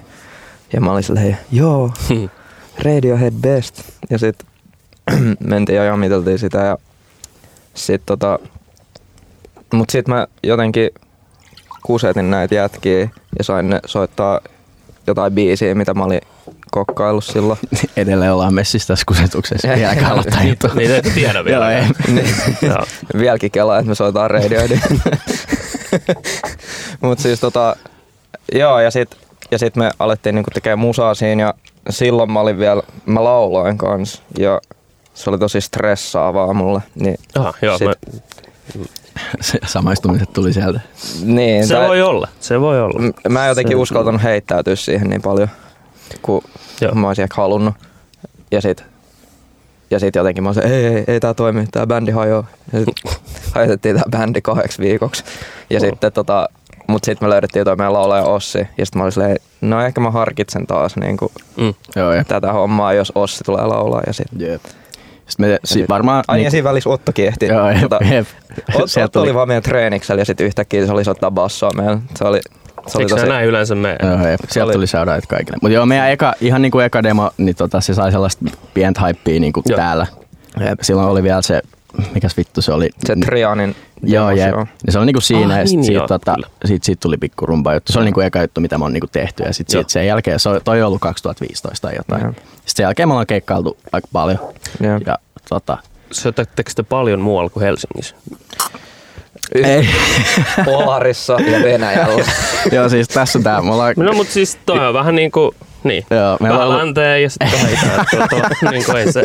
[0.73, 1.91] Ja mä olin silleen, joo,
[2.85, 3.81] Radiohead best.
[4.09, 4.43] Ja sit
[5.39, 6.77] mentiin ja jamiteltiin sitä ja
[7.73, 8.39] sit tota,
[9.73, 10.89] mut sit mä jotenkin
[11.89, 12.99] kusetin näitä jätkiä
[13.37, 14.39] ja sain ne soittaa
[15.07, 16.21] jotain biisiä, mitä mä olin
[16.71, 17.59] kokkaillut silloin.
[17.97, 19.67] Edelleen ollaan messissä tässä kusetuksessa.
[19.67, 20.67] Vieläkään aloittaa juttu.
[20.75, 21.71] Niitä ette tiedä vielä.
[21.71, 22.13] Joo, ei.
[22.13, 22.35] Niin.
[23.17, 24.79] Vieläkin kelaa, että me soitaan Radioheadia.
[27.01, 27.75] Mut siis tota,
[28.53, 29.17] joo ja sit,
[29.51, 31.53] ja sit me alettiin niinku tekee musaa siinä ja
[31.89, 34.61] silloin mä olin vielä, mä lauloin kans ja
[35.13, 36.81] se oli tosi stressaavaa mulle.
[36.95, 37.93] Niin, Aha, joo, Sit- mä,
[39.41, 40.79] Se Samaistumiset tuli sieltä.
[41.23, 42.99] niin se tai- voi olla, se voi olla.
[42.99, 45.47] M- Mä en jotenkin Se- uskaltanut heittäytyä siihen niin paljon,
[46.21, 46.41] kun
[46.81, 46.93] Joo.
[46.95, 47.73] mä olisin ehkä halunnut.
[48.51, 48.83] Ja sit,
[49.91, 52.47] ja sit jotenkin mä olisin, ei, ei, ei tää toimi, tää bändi hajoaa.
[52.73, 53.19] Ja sit
[53.55, 55.23] hajotettiin tää bändi kahdeksi viikoksi.
[55.69, 55.85] Ja Oh.
[55.85, 56.49] sitten tota,
[56.87, 58.67] mut sit me löydettiin toi meidän laulaja Ossi.
[58.77, 61.73] Ja sit mä olin silleen, no ehkä mä harkitsen taas niinku Mm.
[61.95, 62.23] Joo, ja.
[62.23, 64.01] tätä hommaa, jos Ossi tulee laulaa.
[64.07, 64.61] Ja sit, Jep.
[65.29, 66.23] Sitten me si- varmaan...
[66.27, 67.45] Ai niinku- ja siinä välissä Ottokin ehti.
[67.47, 68.27] Joo, jep, tota, jep.
[68.75, 71.99] Otto, tuli- oli vaan meidän treeniksellä ja sitten yhtäkkiä se oli soittaa bassoa meillä.
[72.15, 72.39] Se oli,
[72.87, 73.27] se oli Eikö tosi...
[73.27, 73.97] näin yleensä mene?
[74.03, 74.39] Joo, jep.
[74.49, 75.57] Sieltä oli- tuli shoutout kaikille.
[75.61, 79.39] Mutta joo, meidän eka, ihan niinku eka demo, niin tota, se sai sellaista pientä hypeä
[79.39, 79.77] niinku Joo.
[79.77, 80.07] täällä.
[80.69, 80.79] Jep.
[80.81, 81.61] Silloin oli vielä se,
[82.13, 82.89] mikäs vittu se oli?
[83.05, 84.55] Se Trianin Joo, jep.
[84.85, 87.17] Ja se oli niinku siinä, Ah, ja sit niin siitä, joo, tota, siitä, siitä tuli
[87.17, 87.93] pikku rumba juttu.
[87.93, 89.43] Se oli niinku eka juttu, mitä mä oon niinku tehty.
[89.43, 89.79] Ja sit Joo.
[89.81, 92.21] siitä sen jälkeen, se, oli- toi on ollut 2015 tai jotain.
[92.21, 92.31] Joo.
[92.33, 94.39] Sitten sen jälkeen me ollaan keikkailtu aika paljon.
[94.83, 95.07] Jep.
[95.07, 95.17] Ja
[95.49, 95.77] tota,
[96.11, 98.15] Syötättekö te paljon muualla kuin Helsingissä?
[99.63, 99.89] ei.
[100.65, 102.23] Polarissa ja Venäjällä.
[102.71, 103.61] joo, siis tässä on tää.
[103.61, 106.61] Me ollaan, No mutta siis toi on vähän niin kuin, niin, Joo, meillä on vähän
[106.67, 107.49] ollut- länteen ja sitten.
[108.29, 108.39] Tuo,
[108.71, 109.23] niin kuin ei se.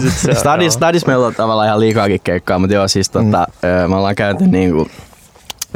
[0.00, 0.70] Sit se- Stadis, joo.
[0.70, 3.90] Stadis meillä on tavallaan ihan liikaakin keikkaa, mutta joo, siis tota, mm.
[3.90, 4.88] me ollaan käyty niinku,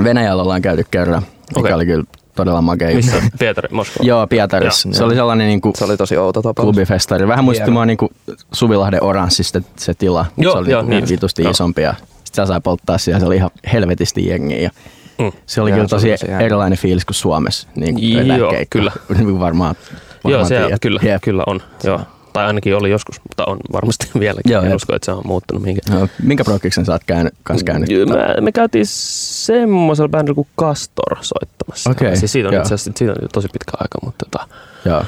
[0.05, 1.73] Venäjällä ollaan käyty kerran, mikä Okei.
[1.73, 3.07] oli kyllä todella makea juttu.
[3.13, 3.31] Missä?
[3.39, 4.07] Pietari, Moskova?
[4.09, 4.89] Joo, Pietarissa.
[4.89, 4.95] Joo.
[4.95, 6.65] Se oli sellainen niinku Se oli tosi outo tapaus.
[6.65, 7.29] klubifestari.
[7.29, 8.11] Vähän muistutti mua niinku
[8.53, 9.43] Suvilahden oranssi
[9.77, 10.27] se, tila.
[10.37, 11.09] Joo, se oli joo, niinku niin.
[11.09, 11.51] vitusti Joo.
[11.51, 13.21] isompi ja sitten sai polttaa siellä.
[13.21, 14.59] Se oli ihan helvetisti jengiä.
[14.61, 14.71] Ja
[15.19, 15.33] Mm.
[15.47, 16.45] se oli Joo, kyllä se tosi hieno.
[16.45, 17.69] erilainen fiilis kuin Suomessa.
[17.77, 18.93] Niin kuin Joo, kyllä.
[19.15, 19.93] Niin kuin varmaan, Joo,
[20.25, 20.81] varmaan se tiedät.
[20.81, 21.23] kyllä, Jep.
[21.23, 21.61] kyllä on.
[21.85, 22.01] Joo.
[22.33, 24.53] Tai ainakin oli joskus, mutta on varmasti vieläkin.
[24.53, 24.77] Joo, en jep.
[24.77, 26.01] usko, että se on muuttunut mihinkään.
[26.01, 27.89] No, minkä prokkiksen sä oot käynyt, kans käynyt?
[27.89, 31.91] Me, me käytiin semmoisella bändillä kuin Castor soittamassa.
[31.91, 34.49] Okei, Siis siitä on itse asiassa siitä on tosi pitkä aika, mutta tota,
[34.85, 35.03] Joo.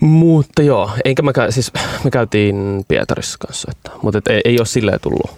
[0.00, 1.72] mutta joo, eikä me, käy, siis
[2.04, 5.30] me käytiin Pietarissa kanssa soittaa, mutta et ei, ei ole silleen tullut,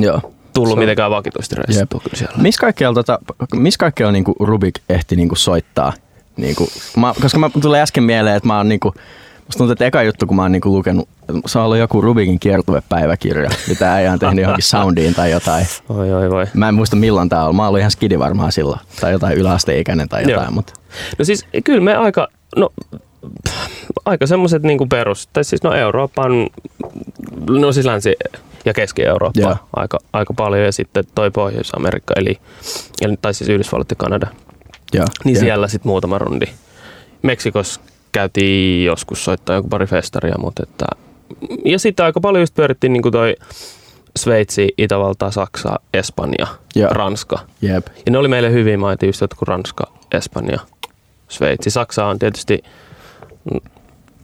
[0.00, 0.32] Joo.
[0.54, 2.34] Tullut Se on- mitenkään vakituisesti reissattua kyllä siellä.
[2.36, 3.18] Missä kaikkialla, tota,
[3.54, 5.92] missä kaikkialla niinku Rubik ehti niinku soittaa?
[6.36, 8.94] Niinku, mä, koska mä tulee äsken mieleen, että mä oon niinku,
[9.46, 11.08] musta tuntuu, että eka juttu, kun mä oon niinku lukenut,
[11.46, 15.66] se on ollut joku Rubikin kiertuepäiväkirja, mitä äijä on tehnyt johonkin soundiin tai jotain.
[15.88, 16.46] Oi, oi, voi.
[16.54, 17.56] Mä en muista milloin tää on.
[17.56, 18.80] Mä oon ihan skidi varmaan silloin.
[19.00, 20.44] Tai jotain yläasteikäinen tai jotain.
[20.44, 20.50] Joo.
[20.50, 20.72] Mutta
[21.18, 22.72] No siis kyllä me aika, no
[24.04, 26.32] aika semmoiset niinku perus, tai siis no Euroopan,
[27.50, 29.56] no siis Länsi- ja Keski-Eurooppa Joo.
[29.76, 32.38] aika, aika paljon ja sitten toi Pohjois-Amerikka, eli,
[33.02, 34.26] eli tai siis Yhdysvallat ja Kanada,
[34.94, 35.06] joo.
[35.24, 35.40] niin joo.
[35.40, 36.46] siellä sitten muutama rundi.
[37.22, 37.80] Meksikossa
[38.12, 40.86] käytiin joskus soittaa joku pari festaria, mutta että,
[41.64, 43.36] ja sitten aika paljon just pyörittiin niinku toi
[44.18, 46.90] Sveitsi, Itävalta, Saksa, Espanja, Joo.
[46.92, 47.38] Ranska.
[47.62, 47.86] Jep.
[48.06, 50.58] Ja ne oli meille hyvin maita just jotkut Ranska, Espanja,
[51.28, 51.70] Sveitsi.
[51.70, 52.62] Saksa on tietysti,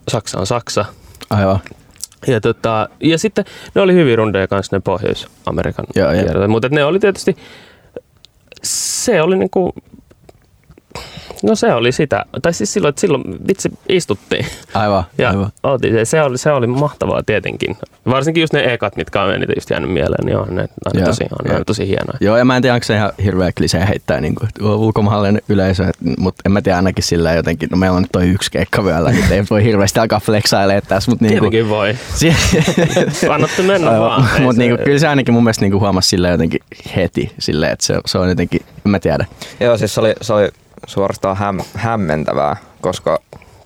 [0.09, 0.85] Saksa on Saksa.
[1.31, 1.61] Aivan.
[2.27, 6.51] Ja, tota, ja sitten ne oli hyvin rundeja kanssa ne Pohjois-Amerikan kierrot.
[6.51, 7.37] Mutta ne oli tietysti,
[8.63, 9.75] se oli niinku,
[11.43, 12.25] no se oli sitä.
[12.43, 14.47] Tai siis silloin, että silloin vitsi istuttiin.
[14.75, 15.05] Aivan.
[15.19, 15.51] Ja aivan.
[15.63, 17.77] oltiin, se, oli, se oli mahtavaa tietenkin.
[18.07, 21.01] Varsinkin just ne ekat, mitkä on eniten just jäänyt mieleen, niin on ne, on ne
[21.01, 21.65] Joo, tosi, on ne joo.
[21.65, 22.19] tosi hienoja.
[22.21, 25.85] Joo, ja mä en tiedä, onko se ihan hirveä klisee heittää niin kuin, ulkomaalainen yleisö,
[26.19, 29.11] mutta en mä tiedä ainakin sillä jotenkin, no meillä on nyt toi yksi keikka vielä,
[29.13, 31.95] nyt ei voi hirveästi alkaa flexailemaan tässä, mutta niin kuin, Tietenkin voi.
[33.35, 34.29] Annatte mennä vaan.
[34.35, 36.61] Ei Mutta se- niinku, kyllä se ainakin mun mielestä niinku huomasi sillä jotenkin
[36.97, 39.25] heti, silleen, että se, se on jotenkin, en mä tiedä.
[39.61, 40.49] Joo, siis se oli, se oli
[40.87, 43.19] suorastaan häm, hämmentävää, koska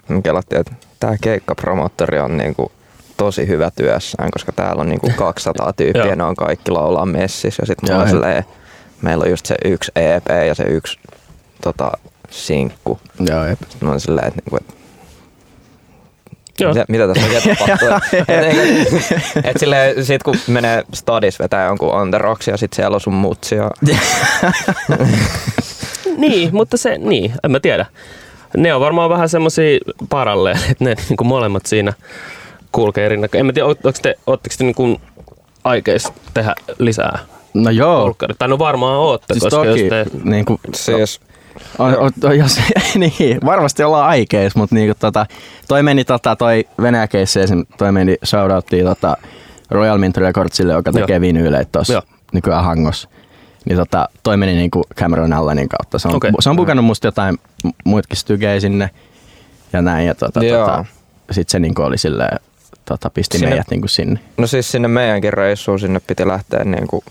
[0.08, 2.72] me kelattiin, että tämä keikkapromottori on niinku
[3.16, 7.66] tosi hyvä työssään, koska täällä on niinku 200 tyyppiä, ne on kaikki laulaa messissä ja
[7.66, 8.44] sitten mulla silleen,
[9.02, 10.98] meillä on just se yksi EP ja se yksi
[11.62, 11.92] tota,
[12.30, 13.00] sinkku.
[13.20, 13.58] Joo, jep.
[13.60, 14.58] Sitten mä olin silleen, että niinku,
[16.60, 16.72] Joo.
[16.72, 17.88] mitä, mitä tässä oikein tapahtuu?
[18.12, 18.56] et,
[19.36, 22.94] et, et silleen, sit kun menee stadis vetää jonkun on the rocks ja sit siellä
[22.94, 23.70] on sun mutsi ja
[26.16, 27.86] Niin, mutta se, niin, en mä tiedä.
[28.56, 29.78] Ne on varmaan vähän semmosia
[30.10, 31.92] paralleeleja, että ne niin molemmat siinä
[32.72, 33.40] kulkee rinnakkain.
[33.40, 35.00] En mä tiedä, ootteko te, ootteko te niin
[35.64, 37.18] aikeis tehdä lisää
[37.54, 38.02] No joo.
[38.02, 38.36] polkkaria?
[38.38, 40.06] Tai no varmaan ootte, Siis koska toki, jos te...
[40.24, 41.20] niin kuin, siis
[41.78, 42.60] on, on, on, jos,
[42.94, 45.26] niin, varmasti ollaan aikeis, mutta niinku, tota,
[45.68, 47.08] toi meni tota, toi Venäjä
[47.42, 49.16] esim, toi meni shoutouttiin tota,
[49.70, 51.20] Royal Mint Recordsille, joka tekee Joo.
[51.20, 52.02] vinyyleitä tuossa Joo.
[52.32, 53.08] nykyään Hangossa.
[53.64, 55.98] Niin tota, toi meni niinku Cameron Allanin kautta.
[55.98, 56.30] Se on, Okei.
[56.40, 58.90] se on bukannut musta jotain mu- muitakin stygejä sinne
[59.72, 60.06] ja näin.
[60.06, 60.66] Ja tota, Joo.
[60.66, 60.84] tota,
[61.30, 62.38] sit se niinku oli silleen,
[62.84, 64.20] tota, pisti Sinne- meidät niinku sinne.
[64.36, 67.04] No siis sinne meidänkin reissuun sinne piti lähteä niin kuin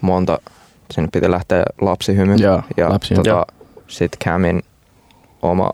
[0.00, 0.38] monta,
[0.90, 2.34] sinne piti lähteä lapsihymy.
[2.34, 3.24] Joo, ja lapsihymy.
[3.24, 3.46] tota,
[3.88, 4.62] sit Camin
[5.42, 5.70] oma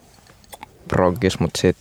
[0.89, 1.77] proggis, mutta sit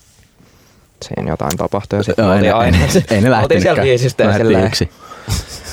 [1.03, 2.77] siinä jotain tapahtui ja sit Joo, me ei, oltiin aina.
[2.85, 3.81] ei, ne- ei ne Oltiin siellä lähtenytkään.
[3.87, 4.65] viisistä ja silleen.
[4.67, 4.89] yksin.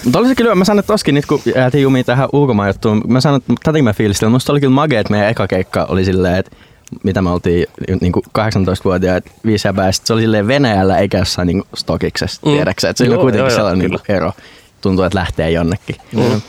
[0.04, 3.02] Mutta oli se kyllä, mä sanon, että toskin nyt kun jäätiin jumiin tähän ulkomaan juttuun,
[3.08, 4.32] mä sanon, että tätäkin mä fiilistelin.
[4.32, 6.56] Musta oli kyllä magea, että meidän eka keikka oli silleen, että
[7.02, 7.66] mitä me oltiin
[8.00, 12.52] niin kuin 18-vuotiaat viisi sit se oli silleen Venäjällä eikä jossain niin stokiksessa, Mm.
[12.52, 12.88] tiedäksä.
[12.88, 14.16] Että se oli Joo, kuitenkin joo, joo, sellainen niin kyllä.
[14.16, 14.32] ero.
[14.80, 15.96] Tuntuu, että lähtee jonnekin.
[16.12, 16.40] Mm.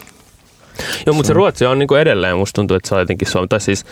[1.05, 3.47] Joo, mutta se Ruotsi on niinku edelleen, musta tuntuu, että se on jotenkin Suomi.
[3.47, 3.85] Tai siis,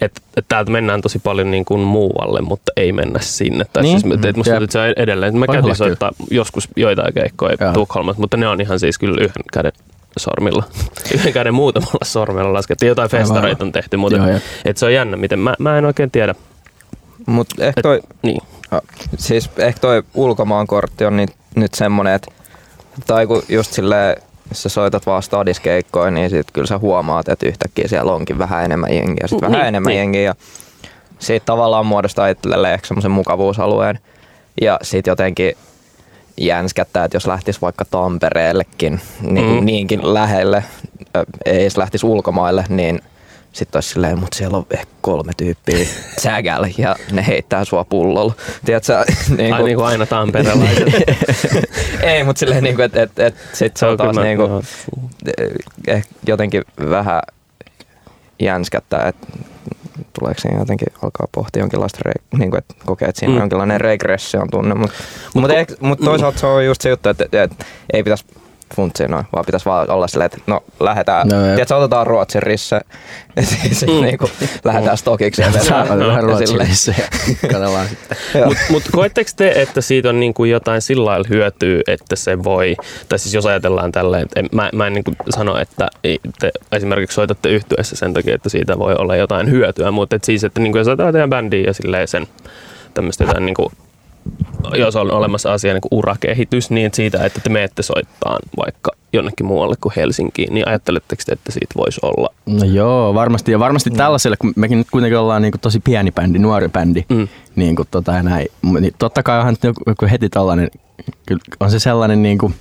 [0.00, 3.64] että et täältä mennään tosi paljon niinku muualle, mutta ei mennä sinne.
[3.72, 4.00] Tai Niin.
[4.00, 4.58] siis, et, et musta Jep.
[4.58, 5.38] tuntuu, että se on edelleen.
[5.38, 7.56] Mä olla soittaa joskus joitain keikkoja.
[7.72, 9.72] Tukholmassa, mutta ne on ihan siis kyllä yhden käden
[10.18, 10.64] sormilla.
[11.14, 12.88] Yhden käden muutamalla sormella laskettiin.
[12.88, 15.84] Jotain festareita on tehty, mutta Joo, et, et se on jännä, miten mä, mä en
[15.84, 16.34] oikein tiedä.
[17.26, 18.40] Mut ehkä Et, toi, niin.
[19.18, 22.30] siis ehkä toi ulkomaankortti on nyt, nyt semmonen, että
[23.06, 24.16] tai kun just silleen,
[24.54, 28.64] jos sä soitat vaan stadiskeikkoja, niin sit kyllä sä huomaat, että yhtäkkiä siellä onkin vähän
[28.64, 29.98] enemmän jengiä, sit Mm, vähän niin, enemmän niin.
[29.98, 30.34] jengiä ja
[31.18, 33.98] siitä tavallaan muodostaa itselleen ehkä semmoisen mukavuusalueen
[34.60, 35.52] ja sit jotenkin
[36.36, 39.64] jänskättää, että jos lähtis vaikka Tampereellekin niin Mm.
[39.66, 40.64] niinkin lähelle,
[41.46, 43.00] ei edes lähtis ulkomaille, niin
[43.54, 45.86] sitten olisi silleen, mutta siellä on ehkä kolme tyyppiä
[46.18, 48.34] sägällä ja ne heittää sua pullolla.
[48.64, 49.04] Tiedätkö,
[49.38, 50.88] niin Ai niin kuin aina tamperelaiset.
[52.02, 54.62] ei, mutta silleen, niin kuin, että et, et, sit se on taas niin kuin, joo.
[55.86, 57.22] eh, jotenkin vähän
[58.40, 59.26] jänskättää, että
[60.12, 63.36] tuleeko siinä jotenkin alkaa pohtia jonkinlaista, re, niin kuin, että kokee, että siinä Mm.
[63.36, 64.96] on jonkinlainen regression tunne, mutta
[65.34, 68.24] mut, mut, kun- mut toisaalta se on just se juttu, että, että ei pitäisi
[68.76, 72.42] funtsia noin, vaan pitäisi vaan olla silleen, että no lähdetään, No, no, tiedätkö, otetaan Ruotsin
[72.42, 72.80] risse,
[73.36, 73.94] ja sitten Mm.
[73.94, 74.02] mm.
[74.02, 74.30] niin kuin,
[74.64, 75.86] lähdetään stokiksi ja vedetään.
[77.42, 78.16] katsellaan sitten.
[78.34, 78.46] Joo.
[78.46, 82.76] Mutta mut koetteko te, että siitä on niinku jotain sillä lailla hyötyä, että se voi,
[83.08, 86.50] tai siis jos ajatellaan tälleen, että en, mä, mä en niinku sano, että ei- te
[86.72, 90.60] esimerkiksi soitatte yhtyessä sen takia, että siitä voi olla jotain hyötyä, mutta et siis, että
[90.60, 92.26] niinku jos ajatellaan teidän bändiä ja silleen sen
[92.94, 93.72] tämmöistä jotain niinku,
[94.74, 99.46] jos on olemassa asia niin kuin urakehitys, niin siitä, että te menette soittaa vaikka jonnekin
[99.46, 102.28] muualle kuin Helsinkiin, niin ajatteletteko te, että siitä voisi olla?
[102.46, 103.52] No joo, varmasti.
[103.52, 103.96] Ja varmasti mm.
[103.96, 107.28] tällaiselle, kun mekin nyt kuitenkin ollaan niin kuin tosi pieni bändi, nuori bändi, Mm.
[107.56, 108.46] niin kuin tota näin.
[108.80, 109.56] Niin totta kai onhan
[109.86, 110.70] joku, heti tällainen,
[111.60, 112.54] on se sellainen niin kuin,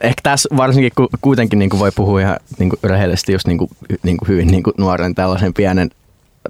[0.00, 3.58] ehkä tässä varsinkin kun kuitenkin niin kuin voi puhua ihan niin kuin rehellisesti just niin
[3.58, 3.70] kuin,
[4.02, 5.90] niin kuin hyvin niin kuin nuoren tällaisen pienen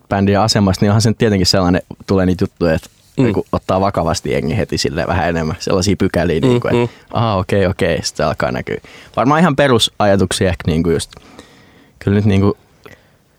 [0.09, 3.27] bändin asemasta, niin onhan se tietenkin sellainen, tulee niitä juttuja, että Mm.
[3.27, 3.43] mm.
[3.53, 7.59] ottaa vakavasti jengi heti sille vähän enemmän sellaisia pykäliä, niin kuin, Mm, että aha okei
[7.61, 8.77] okay, okei, okay, sitten alkaa näkyä.
[9.17, 11.11] Varmaan ihan perusajatuksia ehkä niin kuin just,
[11.99, 12.53] kyllä nyt niin kuin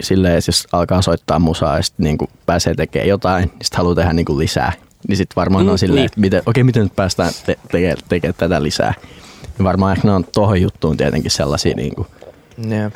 [0.04, 3.78] silleen, että jos alkaa soittaa musaa ja sitten niin kuin pääsee tekemään jotain, niin sitten
[3.78, 4.74] haluaa tehdä niin kuin lisää.
[5.08, 6.06] Niin sitten varmaan Mm, mm, on silleen, niin.
[6.06, 8.94] että miten, okei, miten nyt päästään te- tekemään teke tätä lisää.
[9.58, 12.08] Niin varmaan ehkä ne on tohon juttuun tietenkin sellaisia niin kuin,
[12.70, 12.94] Jep.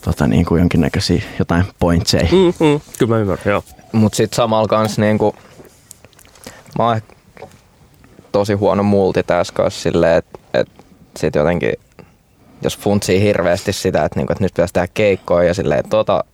[0.00, 2.28] tota, niin kuin jonkinnäköisiä jotain pointseja.
[2.32, 2.38] Mm.
[2.38, 3.64] Mm, mm, kyllä mä ymmärrän, joo.
[3.92, 5.34] Mut sit samalla kans niinku,
[6.78, 7.14] mä oon ehkä
[8.32, 10.68] tosi huono multitaskaus silleen, että et
[11.16, 11.72] sit jotenkin,
[12.62, 16.24] jos funtsii hirveästi sitä, että niinku, et nyt pitäisi tehdä keikkoja ja silleen, tota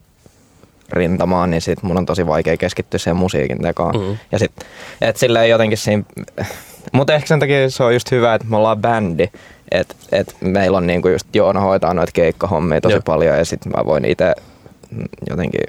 [0.93, 3.97] rintamaan, niin sit mun on tosi vaikea keskittyä siihen musiikin tekoon.
[3.97, 4.13] Mhm.
[4.33, 4.53] Ja sit,
[5.01, 6.03] et silleen jotenkin siinä,
[6.93, 9.29] mutta ehkä sen takia se on just hyvä, että me ollaan bändi,
[9.71, 13.03] että et meillä on niinku just Joona hoitaa noita keikkahommia tosi Joo.
[13.05, 14.35] paljon ja sit mä voin itse
[15.31, 15.61] jotenkin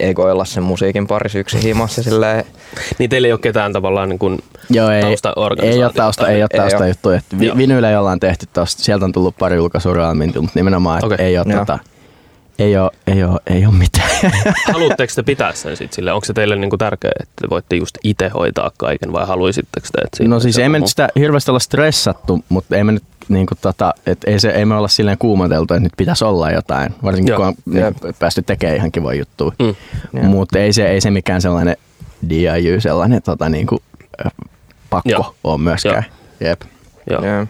[0.00, 2.44] egoilla sen musiikin parissa yksin himassa silleen.
[2.98, 4.38] Niin teillä ei ole ketään tavallaan niin kuin
[4.70, 6.88] Joo, ei, taustaorganisaatiota ei ole tausta, ei ole Ei tausta oo.
[6.88, 7.16] juttuja.
[7.18, 7.56] Et Vi, Joo.
[7.56, 11.26] vinyillä ollaan tehty tosta, sieltä on tullut pari julkaisua Realmintilta, mutta nimenomaan, että Okei.
[11.26, 11.58] ei ole Joo.
[11.58, 11.78] tota,
[12.58, 14.10] ei ole, ei ole, ei ole mitään.
[14.72, 16.12] haluatteko te pitää sen sitten sille?
[16.12, 20.00] Onko se teille niinku tärkeää, että te voitte just itse hoitaa kaiken vai haluaisitteko te,
[20.04, 23.54] että No siis ei me nyt sitä hirveästi olla stressattu, mutta ei me nyt niinku
[23.60, 27.32] tota, et ei, se, ei me olla silleen kuumoteltu, että nyt pitäisi olla jotain, varsinkin
[27.32, 27.38] Joo.
[27.38, 29.52] kun on niinku, päästy tekemään ihan kivoja juttuja.
[29.58, 29.74] Mm.
[30.12, 30.24] Joo.
[30.24, 31.76] Mutta ei se, ei se mikään sellainen
[32.28, 33.82] DIY, sellainen tota, niinku,
[34.90, 35.34] pakko Joo.
[35.44, 36.04] ole myöskään.
[36.40, 36.62] Jep.
[37.10, 37.24] Joo.
[37.24, 37.46] Joo.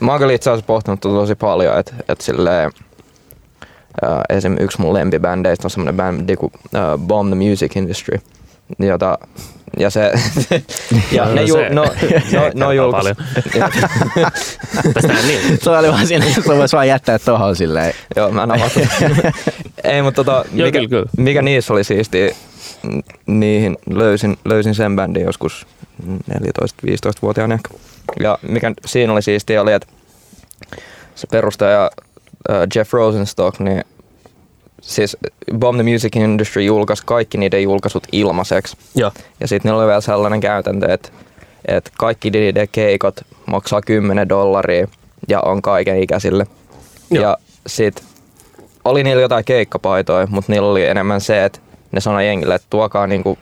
[0.00, 2.70] Mä oon kyllä itse asiassa pohtinut tota tosi paljon, että et silleen,
[4.04, 4.56] äh, esim.
[4.60, 8.20] yksi mun lempibändeistä on semmonen bändi kuin äh, Bomb the Music Industry,
[8.78, 9.18] jota,
[9.78, 10.12] ja se,
[11.12, 11.82] ja No, ne, no ju, se- no,
[12.54, 12.70] no,
[13.02, 13.10] se
[13.58, 13.70] no.
[14.94, 15.58] Tästähän niin.
[15.62, 17.94] Se oli vaan siinä, että voisi vaan jättää tohon silleen.
[18.16, 18.50] Joo, mä en.
[19.84, 21.06] Ei, mutta tota, mikä, kyllä, kyllä.
[21.16, 22.36] mikä niissä oli siisti,
[23.26, 25.66] niihin löysin, löysin sen bändin joskus
[26.32, 27.68] 14-15-vuotiaana ehkä.
[28.20, 29.88] Ja mikä siinä oli siistiä oli, että
[31.14, 31.90] se perustaja
[32.50, 33.84] äh, Jeff Rosenstock, niin
[34.82, 35.16] siis
[35.58, 38.76] Bomb the Music Industry julkaisi kaikki niiden julkaisut ilmaiseksi.
[38.94, 39.12] Joo.
[39.40, 41.08] Ja sitten niillä oli vielä sellainen käytäntö, että,
[41.68, 44.88] että kaikki niiden keikot maksaa 10 dollaria
[45.28, 46.46] ja on kaiken ikäisille.
[47.10, 47.22] Joo.
[47.22, 48.04] Ja sit
[48.84, 51.58] oli niillä jotain keikkapaitoja, mutta niillä oli enemmän se, että
[51.92, 53.38] ne sanoi jengille, että tuokaa, niinku,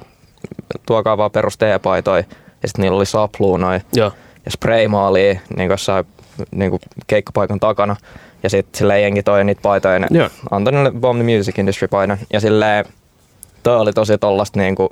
[0.87, 2.25] tuokaa vaan perus teepaitoja.
[2.63, 4.13] Ja sitten niillä oli sapluunoja Joo.
[4.45, 6.05] ja spraymaalia niin jossain
[6.51, 7.97] niin keikkapaikan takana.
[8.45, 10.29] Ja sitten silleen jengi toi niitä paitoja ja ne Joo.
[10.51, 12.19] antoi niille Bomb the Music Industry paidan.
[12.33, 12.85] Ja silleen
[13.63, 14.91] toi oli tosi tollasta niinku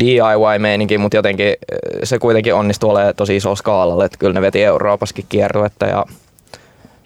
[0.00, 1.56] DIY-meininki, mutta jotenkin eh,
[2.04, 6.04] se kuitenkin onnistui olemaan tosi iso skaalalla, että kyllä ne veti Euroopassakin kierruetta ja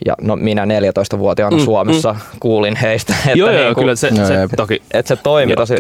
[0.07, 2.19] ja no minä 14-vuotiaana Mm, Suomessa mm.
[2.41, 4.83] kuulin heistä, että, Joo, joo, niinku, kyllä se, Joo, se toki.
[4.95, 5.75] että se toimi tosi,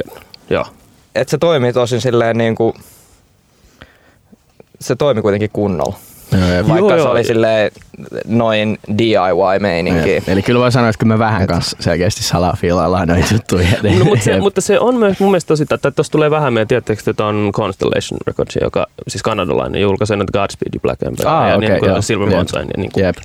[0.50, 0.66] Joo.
[1.14, 2.74] että se toimi tosi silleen niinku,
[4.80, 5.96] se toimi kuitenkin kunnolla.
[6.32, 7.10] Vaikka Joo, se joo.
[7.10, 7.70] oli silleen
[8.26, 10.22] noin DIY-meininki.
[10.26, 13.68] Eli kyllä voi sanoa, että kyllä me vähän kanssa selkeästi salafiilaillaan noita juttuja.
[13.98, 16.68] No, mutta, se, mutta se on myös mun mielestä tosi, että tuossa tulee vähän meidän,
[16.68, 21.48] tiedättekö, että on Constellation Records, joka siis kanadalainen julkaisee nyt Godspeed You Black Emperor Ah,
[21.48, 22.02] ja okei, niin kuin joo.
[22.02, 22.28] Silver.
[22.28, 23.16] Mountain ja niin kuin, Jep.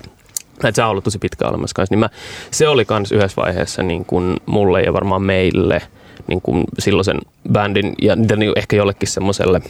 [0.63, 2.09] että se on ollut tosi pitkä olemassa kanssa, niin mä,
[2.51, 5.81] se oli kans yhdessä vaiheessa niin kuin mulle ja varmaan meille
[6.27, 7.17] niin kuin silloisen
[7.51, 9.61] bändin ja niin ehkä jollekin semmoiselle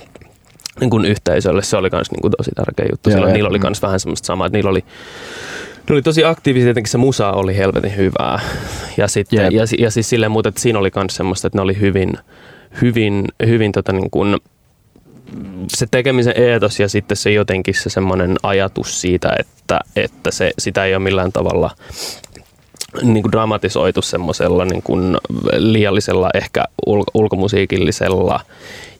[0.79, 3.09] niin kuin yhteisölle se oli kans niin kuin tosi tärkeä juttu.
[3.09, 4.83] Joo, Silloin niillä oli kans vähän semmoista samaa, että niillä oli
[5.89, 8.39] ne oli tosi aktiivisia, tietenkin se musa oli helvetin hyvää.
[8.97, 9.51] Ja, sitten, Jep.
[9.51, 12.13] ja, ja siis silleen muuta, että siinä oli myös semmoista, että ne oli hyvin,
[12.81, 14.37] hyvin, hyvin tota niin kuin,
[15.67, 20.85] se tekemisen eetos ja sitten se jotenkin se semmoinen ajatus siitä, että, että se, sitä
[20.85, 21.71] ei ole millään tavalla
[23.01, 25.17] niin kuin dramatisoitu semmoisella niin kuin
[25.57, 28.39] liiallisella ehkä ulko- ulkomusiikillisella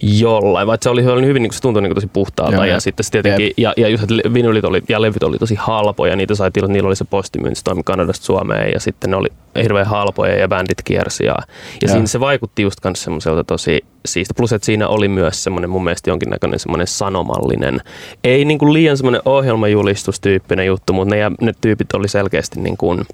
[0.04, 2.64] jollain, vaikka se oli, oli hyvin, niin kuin se tuntui niin kuin tosi puhtaalta Joo,
[2.64, 2.80] ja joo.
[2.80, 6.36] sitten se tietenkin, ja, ja just, että vinylit oli, ja levyt oli tosi halpoja, niitä
[6.36, 9.28] sai tilata, niillä oli se postimyynti, se toimi Kanadasta Suomeen ja sitten ne oli
[9.64, 11.36] hirveän halpoja ja bändit kiersi ja,
[11.82, 15.70] ja siinä se vaikutti just kans semmoiselta tosi siisti, plus että siinä oli myös semmoinen
[15.70, 17.82] mun mielestä jonkinnäköinen semmoinen sanomallinen,
[18.24, 22.78] ei niin kuin liian semmoinen ohjelmajulistustyyppinen juttu, mutta ne, ja ne tyypit oli selkeästi niin
[22.78, 23.06] kuin,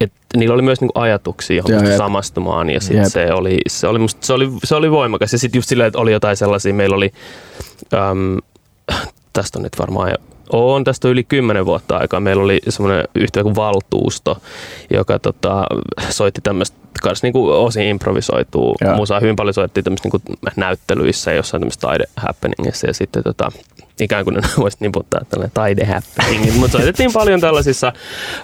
[0.00, 1.98] et niillä oli myös niinku ajatuksia, johon Joo, pystyi jep.
[1.98, 3.06] samastumaan ja sit Jep.
[3.06, 5.32] se oli, se, oli musta, se, oli, se oli voimakas.
[5.32, 7.12] Ja sitten just silleen, että oli jotain sellaisia, meillä oli,
[7.94, 8.38] äm,
[9.32, 10.12] tästä on nyt varmaan
[10.52, 12.20] on tästä on yli kymmenen vuotta aikaa.
[12.20, 14.38] Meillä oli semmoinen yhtiö kuin Valtuusto,
[14.90, 15.66] joka tota,
[16.10, 18.96] soitti tämmöistä kanssa niinku osin improvisoituu Joo.
[18.96, 19.20] musaa.
[19.20, 20.20] Hyvin paljon soittiin niinku
[20.56, 23.52] näyttelyissä ja jossain tämmöistä taidehappeningissa ja sitten tota,
[24.00, 27.92] ikään kuin ne voisi niputtaa tällainen taidehappeningit, mutta soitettiin paljon tällaisissa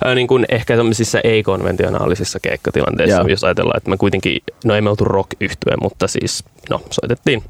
[0.05, 3.29] ää, niin kuin ehkä tämmöisissä ei-konventionaalisissa keikkatilanteissa, Joo.
[3.29, 7.43] jos ajatellaan, että me kuitenkin, no ei me oltu rock yhtye mutta siis no soitettiin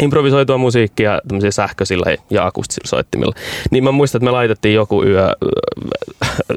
[0.00, 3.34] improvisoitua musiikkia sähköisillä ja akustisilla soittimilla.
[3.70, 5.28] Niin mä muistan, että me laitettiin joku yö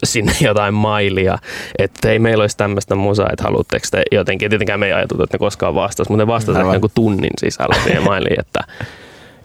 [0.03, 1.37] sinne jotain mailia,
[1.79, 4.49] että ei meillä olisi tämmöistä musaa, että haluatteko te jotenkin.
[4.49, 7.75] Tietenkään me ei ajateltu, että ne koskaan vastasi, mutta ne vastasivat ehkä joku tunnin sisällä
[7.83, 8.59] siihen mailiin, että,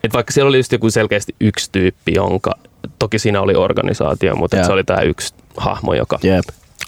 [0.05, 2.55] että vaikka siellä oli just joku selkeästi yksi tyyppi, jonka,
[2.98, 4.64] toki siinä oli organisaatio, mutta Joo.
[4.64, 6.44] se oli tämä yksi hahmo, joka Jep.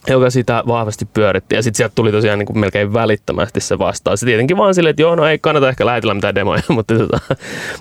[0.09, 1.55] Joka sitä vahvasti pyöritti.
[1.55, 4.21] Ja sitten sieltä tuli tosiaan niin kuin melkein välittömästi se vastaus.
[4.21, 7.19] Se tietenkin vaan silleen, että joo, no ei kannata ehkä lähetellä mitään demoja, mutta, tota,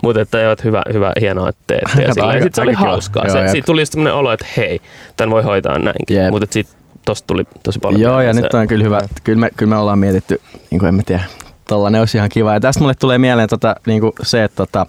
[0.04, 2.02] mutta että joo, hyvä, hyvä, hienoa, että teette.
[2.02, 3.26] Ja Kato, silleen, aika- sit se oli hauskaa.
[3.28, 4.82] Joo, Se, siitä tuli semmoinen olo, että hei,
[5.18, 6.18] tämän voi hoitaa näinkin.
[6.18, 6.30] Jep.
[6.32, 8.02] Mutta sitten tosta tuli tosi paljon.
[8.02, 9.02] Joo, ja mieleen nyt on kyllä hyvä.
[9.24, 11.24] Kyllä me, kyllä me ollaan mietitty, niin kuin en mä tiedä,
[11.70, 12.54] tollanen olisi ihan kiva.
[12.54, 14.86] Ja tästä mulle tulee mieleen tota, niin kuin se, että tota,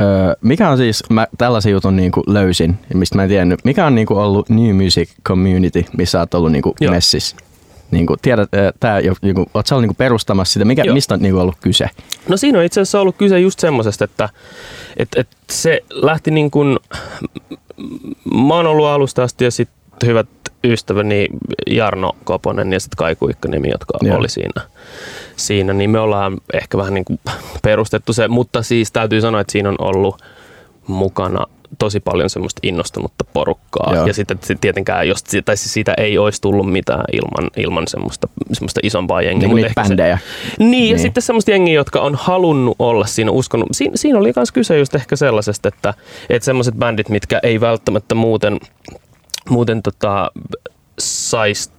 [0.00, 3.86] öö, mikä on siis, mä tällaisen jutun niin kuin löysin, mistä mä en tiennyt, mikä
[3.86, 6.94] on niin kuin ollut New Music Community, missä oot ollut niin kuin Joo.
[6.94, 7.36] messissä?
[7.90, 10.64] Niin kuin, tiedät, ö, tää, jo- niin kuin, oot sä ollut niin kuin perustamassa sitä,
[10.64, 10.94] mikä, Joo.
[10.94, 11.86] mistä on niin kuin ollut kyse?
[12.28, 14.28] No siinä on itse asiassa ollut kyse just semmoisesta, että,
[14.96, 16.78] että, että se lähti niin kuin,
[18.34, 20.28] mä oon ollut alusta asti ja sitten hyvät
[20.64, 21.26] ystäväni
[21.70, 24.16] Jarno Koponen ja sitten Kaiku Ikkaniemi, jotka Joo.
[24.18, 24.62] oli siinä,
[25.46, 27.18] siinä, niin me ollaan ehkä vähän niin kuin
[27.62, 30.22] perustettu se, mutta siis täytyy sanoa, että siinä on ollut
[30.86, 31.46] mukana
[31.78, 33.94] tosi paljon semmoista innostunutta porukkaa.
[33.94, 34.06] Joo.
[34.06, 38.80] Ja sitten tietenkään, jos, tai siis siitä ei olisi tullut mitään ilman, ilman semmoista, semmoista
[38.82, 39.48] isompaa jengiä.
[39.48, 40.18] Niin niitä ehkä se- bändejä.
[40.58, 40.98] niin, ja Niin.
[40.98, 43.68] sitten semmoista jengiä, jotka on halunnut olla siinä, uskonut.
[43.72, 45.94] Siin, siinä oli myös kyse just ehkä sellaisesta, että,
[46.30, 48.60] että semmoiset bändit, mitkä ei välttämättä muuten,
[49.48, 50.30] muuten tota,
[50.98, 51.72] sais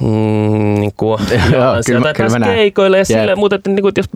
[0.00, 1.20] Mm, niin kuin,
[1.52, 3.06] Joo, kyllä mä- kyllä mä keikoille ja Jep.
[3.06, 4.08] silleen, mutta että, niin kuin, että jos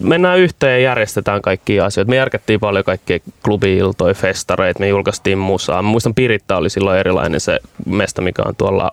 [0.00, 2.10] mennään yhteen ja järjestetään kaikkia asioita.
[2.10, 5.82] Me järkättiin paljon kaikkia klubi-iltoja, festareita, me julkaistiin musaa.
[5.82, 8.90] Mä muistan Piritta oli silloin erilainen se mesta, mikä on tuolla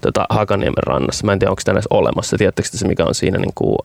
[0.00, 1.26] tota, Hakaniemen rannassa.
[1.26, 2.36] Mä en tiedä, onko sitä edes olemassa.
[2.38, 3.78] Tiedättekö te se, mikä on siinä niin kuin,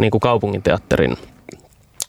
[0.00, 1.29] niin kuin kaupunginteatterin ää,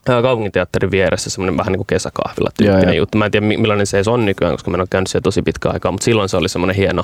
[0.06, 2.94] kaupunginteatterin vieressä semmoinen vähän niin kuin kesäkahvila tyyppinen joo.
[2.94, 3.18] juttu.
[3.18, 5.42] Mä en tiedä mi- millainen se on nykyään, koska mä en ole käynyt siellä tosi
[5.42, 7.04] pitkä aikaa, mutta silloin se oli semmoinen hieno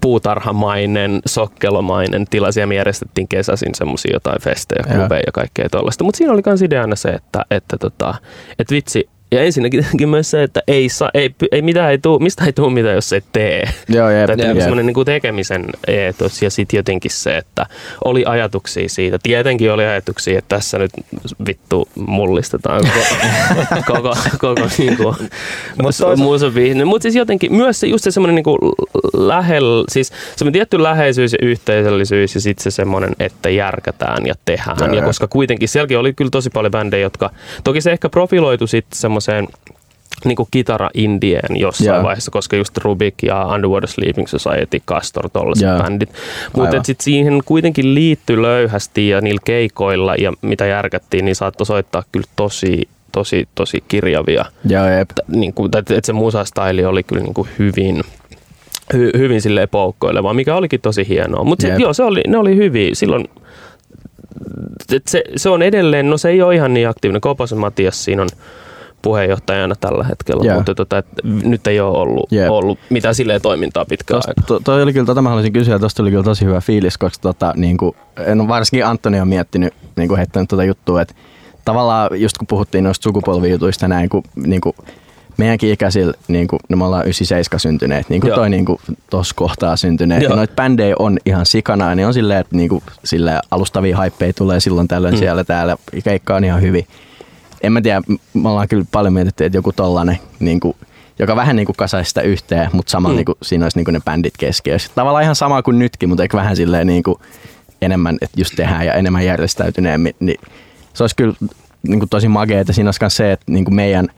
[0.00, 2.52] puutarhamainen, sokkelomainen tila.
[2.52, 6.04] Siellä me järjestettiin kesäisin semmoisia jotain festejä, klubeja ja kaikkea tuollaista.
[6.04, 8.14] Mutta siinä oli myös ideana se, että, että, tota,
[8.58, 12.44] että vitsi, ja ensinnäkin myös se, että ei, saa, ei, ei mitään ei tuu, mistä
[12.44, 13.62] ei tule mitään, jos et tee.
[13.88, 14.48] Joo, jep, Tai jep.
[14.48, 17.66] niin semmoinen niin tekemisen eetos ja sitten jotenkin se, että
[18.04, 19.18] oli ajatuksia siitä.
[19.22, 20.90] Tietenkin oli ajatuksia, että tässä nyt
[21.46, 22.82] vittu mullistetaan
[23.86, 25.16] koko, koko, koko niin kuin.
[26.84, 28.74] Mutta siis jotenkin myös se, just se semmoinen niin
[29.14, 34.76] lähellä, siis semmoinen tietty läheisyys ja yhteisöllisyys ja sitten se semmoinen, että järkätään ja tehdään.
[34.80, 35.06] Joo, ja joo.
[35.06, 37.30] koska kuitenkin sielläkin oli kyllä tosi paljon bändejä, jotka,
[37.64, 39.48] toki se ehkä profiloitu sitten semmoiseen
[40.24, 42.02] niin kuin kitara indien jossain Joo.
[42.02, 45.78] vaiheessa, koska just Rubik ja Underwater Sleeping Society, Castor, tollaset Joo.
[45.82, 46.10] bändit.
[46.56, 52.02] Mutta sitten siihen kuitenkin liittyi löyhästi ja niillä keikoilla ja mitä järkättiin, niin saattoi soittaa
[52.12, 54.44] kyllä tosi, tosi, tosi kirjavia.
[54.68, 55.10] Joo, jep.
[55.10, 58.02] T- Niin kuin, että et se musastaili oli kyllä niin kuin hyvin,
[58.92, 61.44] hy, hyvin sille poukkoileva, mikä olikin tosi hienoa.
[61.44, 62.90] Mutta joo, se oli, ne oli hyviä.
[62.92, 63.24] Silloin
[64.92, 67.20] et se, se on edelleen, no se ei ole ihan niin aktiivinen.
[67.20, 68.28] Koposen Matias siinä on
[69.06, 70.54] puheenjohtajana tällä hetkellä, Joo.
[70.56, 72.50] mutta tota, et nyt ei ole ollut, Jep.
[72.50, 74.44] ollut mitään silleen toimintaa pitkään aikaa.
[74.46, 77.22] to, toi oli kyllä, tota mä haluaisin kysyä, tuosta oli kyllä tosi hyvä fiilis, koska
[77.22, 77.96] tota, niin kuin,
[78.26, 81.14] en, varsinkin Antoni on miettinyt, niin kuin heittänyt tuota juttua, että
[81.64, 84.76] tavallaan just kun puhuttiin noista sukupolvijutuista näin, kun niin kuin,
[85.36, 88.36] meidänkin ikäisillä, niin kuin, no me ollaan 97 syntyneet, niin kuin Joo.
[88.36, 88.78] toi niin kuin,
[89.10, 90.30] tossa kohtaa syntyneet, Joo.
[90.30, 94.32] niin noita bändejä on ihan sikana, ne on silleen, että niin kuin, silleen alustavia haippeja
[94.32, 95.18] tulee silloin tällöin Mm.
[95.18, 96.86] siellä täällä, keikka on ihan hyvin.
[97.62, 98.02] En mä tiedä,
[98.34, 100.76] me ollaan kyllä paljon mietitty, että joku tollanen, niin kuin,
[101.18, 103.16] joka vähän niin kuin kasaisi sitä yhteen, mutta samalla Mm.
[103.16, 104.92] niin kuin, siinä olisi niin kuin ne bändit keskiössä.
[104.94, 107.18] Tavallaan ihan sama kuin nytkin, mutta ehkä vähän silleen niin kuin
[107.82, 110.14] enemmän, että just tehdään ja enemmän järjestäytyneemmin.
[110.20, 110.40] Niin
[110.94, 111.34] se olisi kyllä
[111.82, 114.08] niin kuin tosi magea, että siinä olisi myös se, että niin kuin meidän,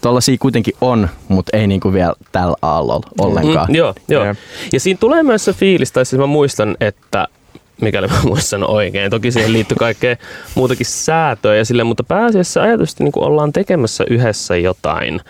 [0.00, 3.66] tollaisia kuitenkin on, mutta ei niin kuin vielä tällä aallolla ollenkaan.
[3.68, 4.24] Mm, joo, joo.
[4.72, 7.28] Ja siinä tulee myös se fiilis, tai siis mä muistan, että
[7.80, 9.10] mikäli mä muistan oikein.
[9.10, 10.16] Toki siihen liittyy kaikkea
[10.54, 15.20] muutakin säätöä ja sille, mutta pääasiassa ajatusti niin ollaan tekemässä yhdessä jotain.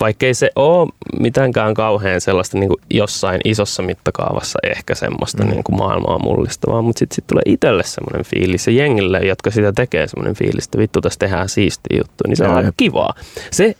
[0.00, 0.88] Vaikkei se ole
[1.20, 5.50] mitenkään kauhean sellaista niin jossain isossa mittakaavassa ehkä semmoista mm.
[5.50, 9.72] niin kuin maailmaa mullistavaa, mutta sitten sit tulee itselle semmoinen fiilis ja jengille, jotka sitä
[9.72, 13.14] tekee semmoinen fiilis, että vittu tässä tehdään siistiä juttu, niin se on aika kivaa.
[13.50, 13.74] Se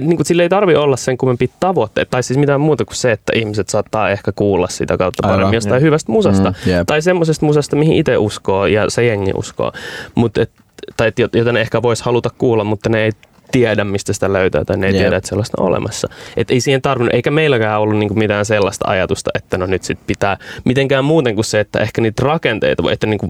[0.00, 3.12] niin kuin, sille ei tarvi olla sen kummempi tavoitteet, tai siis mitään muuta kuin se,
[3.12, 5.82] että ihmiset saattaa ehkä kuulla sitä kautta Aivan, paremmin jostain jep.
[5.82, 6.50] hyvästä musasta.
[6.50, 6.86] Mm, jep.
[6.86, 9.72] tai semmoisesta musasta, mihin itse uskoo ja se jengi uskoo.
[10.14, 10.50] Mut et,
[10.96, 13.10] tai et, jota ne ehkä voisi haluta kuulla, mutta ne ei
[13.52, 15.00] tiedä, mistä sitä löytää, tai ne ei Jep.
[15.00, 16.08] tiedä, että sellaista on olemassa.
[16.36, 19.98] Et ei siihen tarvinnut, eikä meilläkään ollut niinku mitään sellaista ajatusta, että no nyt sit
[20.06, 23.28] pitää mitenkään muuten kuin se, että ehkä niitä rakenteita, voi- että niinku,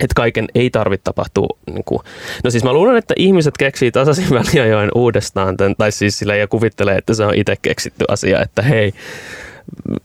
[0.00, 1.58] että kaiken ei tarvitse tapahtua.
[1.66, 2.00] Niin kuin.
[2.44, 6.48] No siis mä luulen, että ihmiset keksii tasaisin väliajoin uudestaan, tämän, tai siis sillä ja
[6.48, 8.92] kuvittelee, että se on itse keksitty asia, että hei,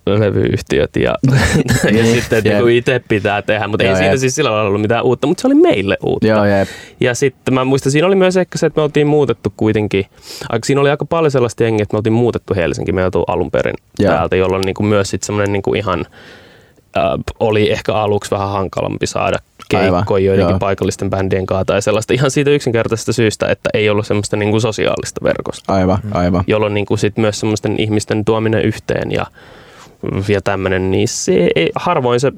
[0.06, 1.16] levyyhtiöt ja,
[1.98, 4.20] ja sitten niin itse pitää tehdä, mutta ei Joo, siitä jep.
[4.20, 6.28] siis sillä lailla ollut mitään uutta, mutta se oli meille uutta.
[6.28, 6.68] Joo, jep.
[7.00, 10.06] Ja sitten mä muistan, siinä oli myös ehkä se, että me oltiin muutettu kuitenkin,
[10.50, 13.52] aika, siinä oli aika paljon sellaista jengiä, että me oltiin muutettu Helsinki, me oltiin alun
[13.52, 14.14] perin Joo.
[14.14, 16.06] täältä, jolloin niin kuin myös sitten semmoinen niin kuin ihan
[16.98, 17.04] äh,
[17.40, 19.38] oli ehkä aluksi vähän hankalampi saada
[19.70, 20.60] keikkoja joidenkin joo.
[20.60, 24.62] paikallisten bändien kanssa tai sellaista ihan siitä yksinkertaisesta syystä, että ei ollut semmoista niin kuin
[24.62, 26.44] sosiaalista verkosta, Aivan, aivan.
[26.48, 29.26] jolloin niin kuin sit myös semmoisten ihmisten tuominen yhteen ja,
[30.28, 32.32] ja tämmöinen, niin se ei, harvoin se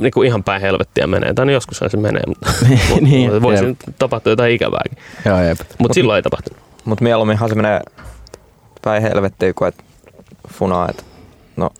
[0.00, 1.34] niin kuin ihan päin helvettiä menee.
[1.34, 2.50] Tai no joskushan se menee, mutta
[3.00, 4.98] Niin, voisi tapahtua jotain ikävääkin.
[5.24, 5.58] Joo, jep.
[5.78, 6.62] Mutta silloin ei tapahtunut.
[6.84, 7.80] Mutta mieluumminhan se menee
[8.82, 9.84] päin helvettiin kuin et
[10.48, 11.02] funaa, että
[11.56, 11.70] no,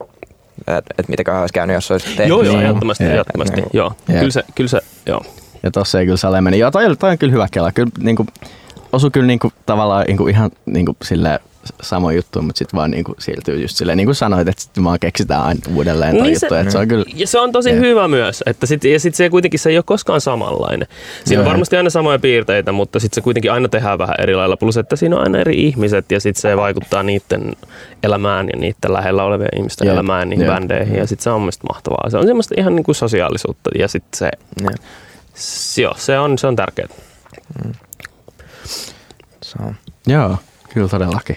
[0.66, 2.22] et, et mitäköhän olisi käynyt, jos olisi tehty.
[2.22, 2.66] Joo, joo, Niin.
[2.66, 3.62] ehdottomasti, ehdottomasti.
[3.72, 3.92] Joo.
[4.08, 4.18] Jep.
[4.18, 5.22] Kyllä se, kyllä se, joo.
[5.62, 6.58] Ja tossa ei kyllä sale meni.
[6.58, 7.72] Joo, toi, toi on kyllä hyvä kela.
[7.72, 8.28] Kyllä niin kuin,
[8.92, 11.40] osu kyllä niinku, tavallaan niinku, ihan niinku, silleen
[11.82, 14.98] sama juttu, mutta sitten vaan niinku siirtyy just silleen, niin kuin sanoit, että sitten vaan
[15.00, 17.78] keksitään aina uudelleen Niin juttu, se- että se on kyllä, Ja se on tosi Jep.
[17.78, 18.42] hyvä myös.
[18.46, 20.88] Että sit, ja sitten se kuitenkin se ei ole koskaan samanlainen.
[21.24, 24.56] Siinä on varmasti aina samoja piirteitä, mutta sitten se kuitenkin aina tehdään vähän eri lailla.
[24.56, 27.52] Plus, että siinä on aina eri ihmiset ja sitten se vaikuttaa niiden
[28.02, 29.94] elämään ja niiden lähellä olevien ihmisten Jep.
[29.94, 30.54] elämään, niihin Jep.
[30.54, 30.96] bändeihin.
[30.96, 32.10] Ja sitten se on mielestäni mahtavaa.
[32.10, 34.30] Se on semmoista ihan niin kuin sosiaalisuutta ja sitten se,
[35.82, 36.88] joo, se on, se on tärkeää.
[39.42, 39.74] Se on.
[40.06, 40.36] joo,
[40.74, 41.36] kyllä todellakin.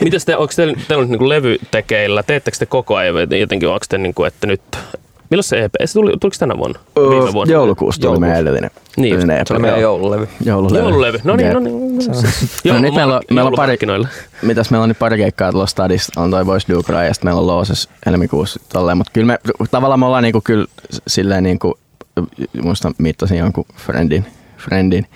[0.00, 2.22] Mitäs te, onko teillä, teillä on niinku levy tekeillä?
[2.22, 4.60] Teettekö te koko ajan jotenkin, onko te niinku, että nyt,
[5.30, 6.80] milloin se EP, se tuli, tuliko tänä vuonna?
[7.10, 7.52] Viime vuonna?
[7.52, 8.70] Joulukuussa tuli meidän edellinen.
[8.96, 9.24] Niin just.
[9.24, 10.28] edellinen Se oli meidän joululevy.
[10.44, 10.78] Joululevy.
[10.84, 11.18] Joululevy.
[11.24, 11.98] No niin, no niin.
[12.74, 13.76] No nyt meillä on- meillä on pari-.
[14.42, 17.40] Mitäs meillä on nyt pari keikkaa tuolla stadissa, on toi Voice Dukra ja sitten meillä
[17.40, 19.38] on Looses helmikuussa tolleen, mutta kyllä me,
[19.70, 20.66] tavallaan me ollaan niinku kyllä
[21.06, 21.78] silleen niinku,
[22.62, 24.24] muista mittasin jonkun friendin,
[24.58, 25.06] friendin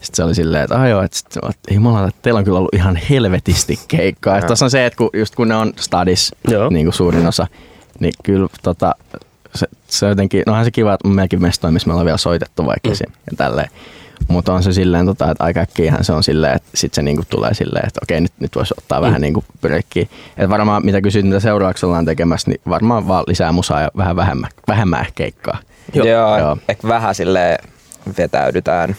[0.00, 2.58] sitten se oli silleen, että ai joo, että sit, että jumala, että teillä on kyllä
[2.58, 4.36] ollut ihan helvetisti keikkaa.
[4.36, 6.70] Ja tuossa on se, että kun, just kun ne on stadis, Joo.
[6.70, 7.46] niin kuin suurin osa,
[8.00, 8.94] niin kyllä tota,
[9.54, 12.66] se, se jotenkin, no onhan se kiva, että meilläkin mestoja, missä me ollaan vielä soitettu
[12.66, 12.94] vaikka Mm.
[13.30, 13.68] ja tälleen.
[14.28, 17.22] Mutta on se silleen, tota, että aika äkkiähän se on silleen, että sit se niinku
[17.30, 19.06] tulee silleen, että okei, nyt, nyt voisi ottaa mm.
[19.06, 20.06] vähän niinku breikkiä.
[20.36, 24.16] Että varmaan, mitä kysyt, mitä seuraavaksi ollaan tekemässä, niin varmaan vaan lisää musaa ja vähän
[24.16, 25.58] vähemmän, vähemmän keikkaa.
[25.94, 26.06] Joo.
[26.06, 27.58] Joo, ehkä vähän sille
[28.18, 28.96] vetäydytään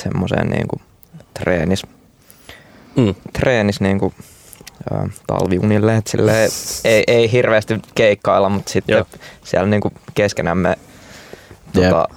[0.00, 0.80] semmoiseen niinku
[1.40, 1.82] treenis,
[2.96, 3.14] Mm.
[3.32, 4.12] treenis niinku,
[4.92, 6.48] ää, talviunille, että sille
[6.84, 9.06] ei, ei hirveästi keikkailla, mutta sitten Joo.
[9.44, 10.76] siellä niinku keskenämme
[11.72, 12.08] tota,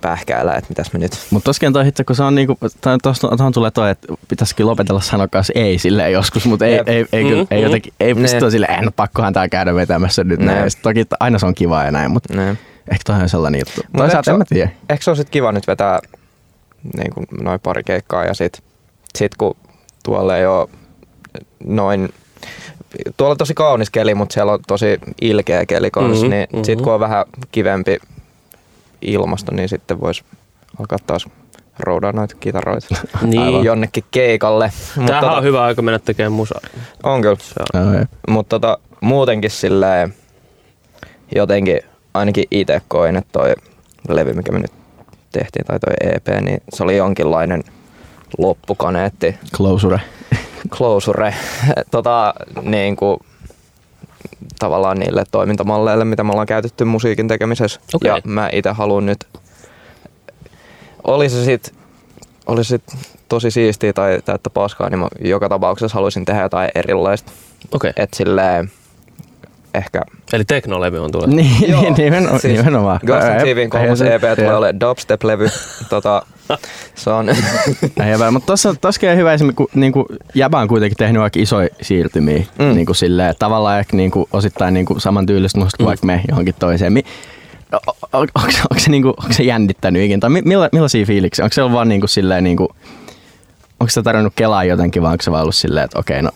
[0.00, 3.28] pähkäillä, että mitäs me nyt Mutta tosiaan toi hitto, kun se on niinku, tai tosta,
[3.54, 6.88] tulee toi, että pitäisikin lopetella sanoa kanssa ei silleen joskus, mutta ei, Jep.
[6.88, 7.64] ei, ei, kyllä, Mm, ei mm.
[7.64, 8.20] jotenkin, ei Ne.
[8.22, 10.46] pysty silleen, eh, no pakkohan tää käydä vetämässä nyt Ne.
[10.46, 10.70] näin.
[10.70, 12.48] Sit Toki aina se on kiva ja näin, mutta ne.
[12.90, 13.80] ehkä toi on sellainen juttu.
[13.92, 14.70] Mut Toisaalta en mä tiedä.
[14.88, 15.98] Ehkä se on sit kiva nyt vetää
[16.96, 18.62] niin kuin noin pari keikkaa ja sit,
[19.18, 19.56] sit kun
[20.04, 20.68] tuolla ei ole
[21.64, 22.08] noin
[23.16, 26.62] Tuolla on tosi kaunis keli, mutta siellä on tosi ilkeä keli kanssa, Mhm, niin mhm.
[26.64, 27.98] sit kun on vähän kivempi
[29.02, 30.24] ilmasto, niin sitten voisi
[30.80, 31.28] alkaa taas
[31.78, 32.86] roudaa noita kitaroita
[33.22, 33.64] Niin.
[33.64, 34.72] jonnekin keikalle.
[34.96, 36.60] Mut Tämähän tota, on hyvä aika mennä tekemään musaa.
[37.02, 37.36] on kyllä.
[37.74, 38.04] Joo.
[38.28, 40.14] Mutta tota, muutenkin silleen
[41.36, 41.80] jotenkin
[42.14, 43.54] ainakin itse koin, että toi
[44.08, 44.72] levy, mikä me nyt
[45.32, 47.64] tehtiin, tai toi EP, niin se oli jonkinlainen
[48.38, 50.00] loppukaneetti, Closure.
[50.76, 51.34] closure,
[51.90, 53.18] tota, niin kuin,
[54.58, 57.80] tavallaan niille toimintamalleille, mitä me ollaan käytetty musiikin tekemisessä.
[57.94, 58.08] Okei.
[58.08, 59.26] Ja mä itse haluan nyt,
[61.04, 61.74] oli se sit,
[62.46, 62.82] oli sit
[63.28, 67.32] tosi siistiä tai täyttä paskaa, niin mä joka tapauksessa haluaisin tehdä jotain erilaista.
[67.72, 67.92] Okei.
[67.96, 68.70] Et silleen
[69.74, 70.02] ehkä
[70.32, 71.36] Eli teknolevy on tulossa.
[71.36, 72.40] Niin, Joo, niin nimenomaan.
[72.40, 73.00] siis nimenomaan.
[73.06, 75.48] Ghost TVn kolmas EP se- tulee olemaan dubstep-levy.
[75.88, 76.22] tota,
[76.94, 78.68] se on, Ei hyvä, mutta tuossa
[79.10, 82.64] on hyvä esimerkiksi, kun niinku, Jäbä on kuitenkin tehnyt aika isoja siirtymiä mm.
[82.64, 85.88] Niinku silleen, tavallaan ehkä niinku, osittain niinku, saman tyylistä musta kuin Mm.
[85.88, 86.92] vaikka me johonkin toiseen.
[86.92, 87.04] Mi-
[88.12, 90.20] Onko se, onko, se, niinku, onko se jännittänyt ikinä?
[90.20, 91.44] Tai mi- milla, millaisia fiiliksiä?
[91.44, 92.68] Onko se ollut vaan niinku silleen, niinku,
[93.80, 96.30] onko se tarvinnut kelaa jotenkin, vai onko se vaan ollut silleen, että okei, no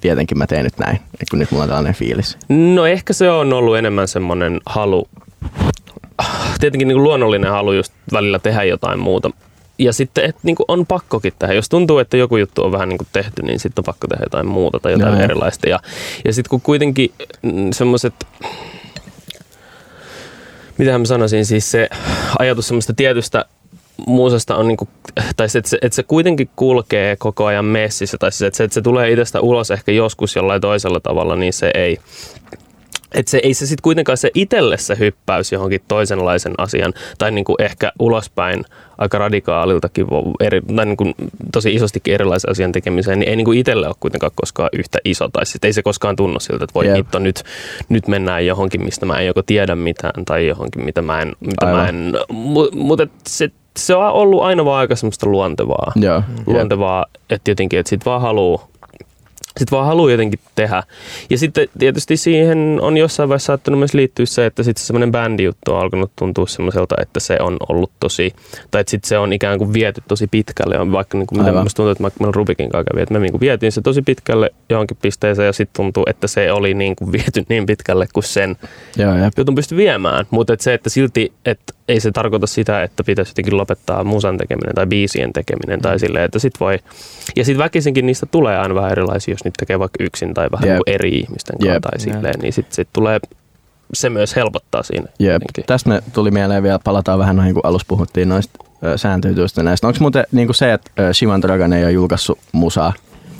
[0.00, 2.38] tietenkin mä teen nyt näin, et kun nyt mulla on tällainen fiilis.
[2.48, 5.08] No ehkä se on ollut enemmän semmoinen halu,
[6.60, 9.30] tietenkin niin kuin luonnollinen halu just välillä tehdä jotain muuta.
[9.78, 11.54] Ja sitten että niin kuin on pakkokin tehdä.
[11.54, 14.24] Jos tuntuu, että joku juttu on vähän niin kuin tehty, niin sitten on pakko tehdä
[14.24, 15.22] jotain muuta tai jotain joo.
[15.22, 15.68] erilaista.
[15.68, 15.80] Ja,
[16.24, 17.12] ja sitten kun kuitenkin
[17.72, 18.14] semmoiset,
[20.78, 21.88] mitä mä sanoisin, siis se
[22.38, 23.44] ajatus semmoista tietystä
[24.06, 24.88] muusasta on niinku,
[25.36, 28.64] tai se, että se, että se kuitenkin kulkee koko ajan messissä, tai siis, että se,
[28.64, 31.98] että se tulee itsestä ulos ehkä joskus jollain toisella tavalla, niin se ei,
[33.14, 37.54] et se, ei se sitten kuitenkaan se itselle se hyppäys johonkin toisenlaisen asian tai niinku
[37.58, 38.64] ehkä ulospäin
[38.98, 40.06] aika radikaaliltakin
[40.40, 41.04] eri, tai niinku
[41.52, 45.28] tosi isostikin erilaisen asian tekemiseen, niin ei niinku itselle ole kuitenkaan koskaan yhtä iso.
[45.32, 46.96] Tai sitten ei se koskaan tunnu siltä, että voi Jep.
[46.96, 47.42] hitto, nyt,
[47.88, 51.66] nyt mennään johonkin, mistä mä en joko tiedä mitään tai johonkin, mitä mä en, mitä
[51.66, 51.88] mä Aivan.
[51.88, 52.14] en
[52.72, 56.22] mutta se, se on ollut aina vaan aika semmoista luontevaa Joo.
[56.46, 58.60] luontevaa, että jotenkin, että sit vaan haluu
[59.58, 60.82] sitten vaan haluaa jotenkin tehdä.
[61.30, 65.72] Ja sitten tietysti siihen on jossain vaiheessa saattanut myös liittyä se, että sitten semmoinen bändijuttu
[65.72, 68.34] on alkanut tuntua semmoiselta, että se on ollut tosi,
[68.70, 70.78] tai että sitten se on ikään kuin viety tosi pitkälle.
[70.78, 73.32] On vaikka niin kuin, mitä musta tuntuu, että meillä Rubikin kanssa kävi, että me niin
[73.32, 77.12] kuin vietiin se tosi pitkälle johonkin pisteeseen ja sitten tuntuu, että se oli niin kuin
[77.16, 78.56] viety niin pitkälle kuin sen
[78.96, 80.26] Joo, jutun pysty viemään.
[80.30, 84.74] Mutta se, että silti, että ei se tarkoita sitä, että pitäisi jotenkin lopettaa musan tekeminen
[84.74, 86.78] tai biisien tekeminen tai silleen, että sit voi.
[87.36, 90.68] Ja sitten väkisinkin niistä tulee aina vähän erilaisia, jos nyt tekee vaikka yksin tai vähän
[90.68, 90.74] Jep.
[90.74, 91.82] niin kuin eri ihmisten kanssa Jep.
[91.82, 93.20] tai silleen, niin sitten sit tulee,
[93.92, 95.06] se myös helpottaa siinä.
[95.18, 95.32] Jep.
[95.32, 95.64] jotenkin.
[95.66, 98.58] Tästä me tuli mieleen vielä, palataan vähän noihin, kun alussa puhuttiin noista
[98.96, 99.86] sääntöjutuista näistä.
[99.86, 102.92] Onko muuten niinku se, että Shivan Dragon ei ole julkaissut musaa,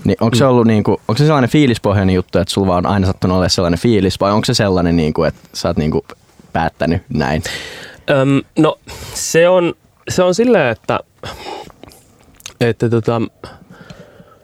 [0.05, 3.07] niin onko se ollut niinku, onko se sellainen fiilispohjainen juttu, että sulla vaan on aina
[3.07, 6.05] sattunut olla sellainen fiilis, vai onko se sellainen, niinku, että sä oot niinku
[6.53, 7.43] päättänyt näin?
[8.11, 8.78] Öm, no
[9.14, 9.74] se on,
[10.09, 11.00] se on silleen, että,
[12.61, 13.22] että tota,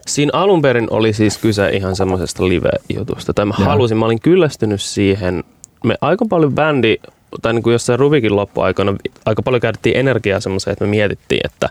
[0.07, 3.35] siinä alun perin oli siis kyse ihan semmoisesta live-jutusta.
[3.35, 3.69] Tai mä Joo.
[3.69, 5.45] halusin, mä olin kyllästynyt siihen.
[5.85, 6.97] Me aika paljon bändi,
[7.43, 8.97] tai niin kuin jossain Rubikin loppuaikana,
[9.27, 11.69] aika paljon käytettiin energiaa semmoiseen, että me mietittiin, että,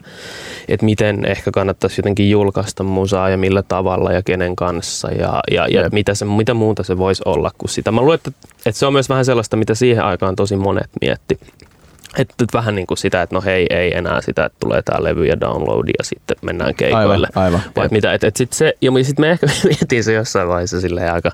[0.68, 5.68] että miten ehkä kannattaisi jotenkin julkaista musaa ja millä tavalla ja kenen kanssa ja, ja,
[5.68, 5.94] ja Jep.
[5.94, 7.92] mitä, se, mitä muuta se voisi olla kuin sitä.
[7.92, 8.32] Mä luulen, että,
[8.66, 11.40] että se on myös vähän sellaista, mitä siihen aikaan tosi monet mietti.
[12.18, 15.04] Että nyt vähän niin kuin sitä, että no hei, ei enää sitä, että tulee tää
[15.04, 17.28] levy ja downloadi ja sitten mennään keikoille.
[17.36, 17.62] Aivan, aivan.
[17.76, 21.14] Vai mitä, et, et sit se, ja sitten me ehkä miettii se jossain vaiheessa silleen
[21.14, 21.32] aika,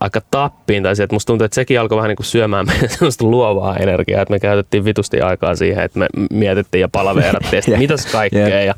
[0.00, 2.88] aika tappiin, tai se, että musta tuntuu, että sekin alkoi vähän niin kuin syömään meidän
[2.88, 7.76] sellaista luovaa energiaa, että me käytettiin vitusti aikaa siihen, että me mietittiin ja palaveerattiin, että
[7.86, 8.66] mitäs kaikkea, Jep.
[8.66, 8.74] ja,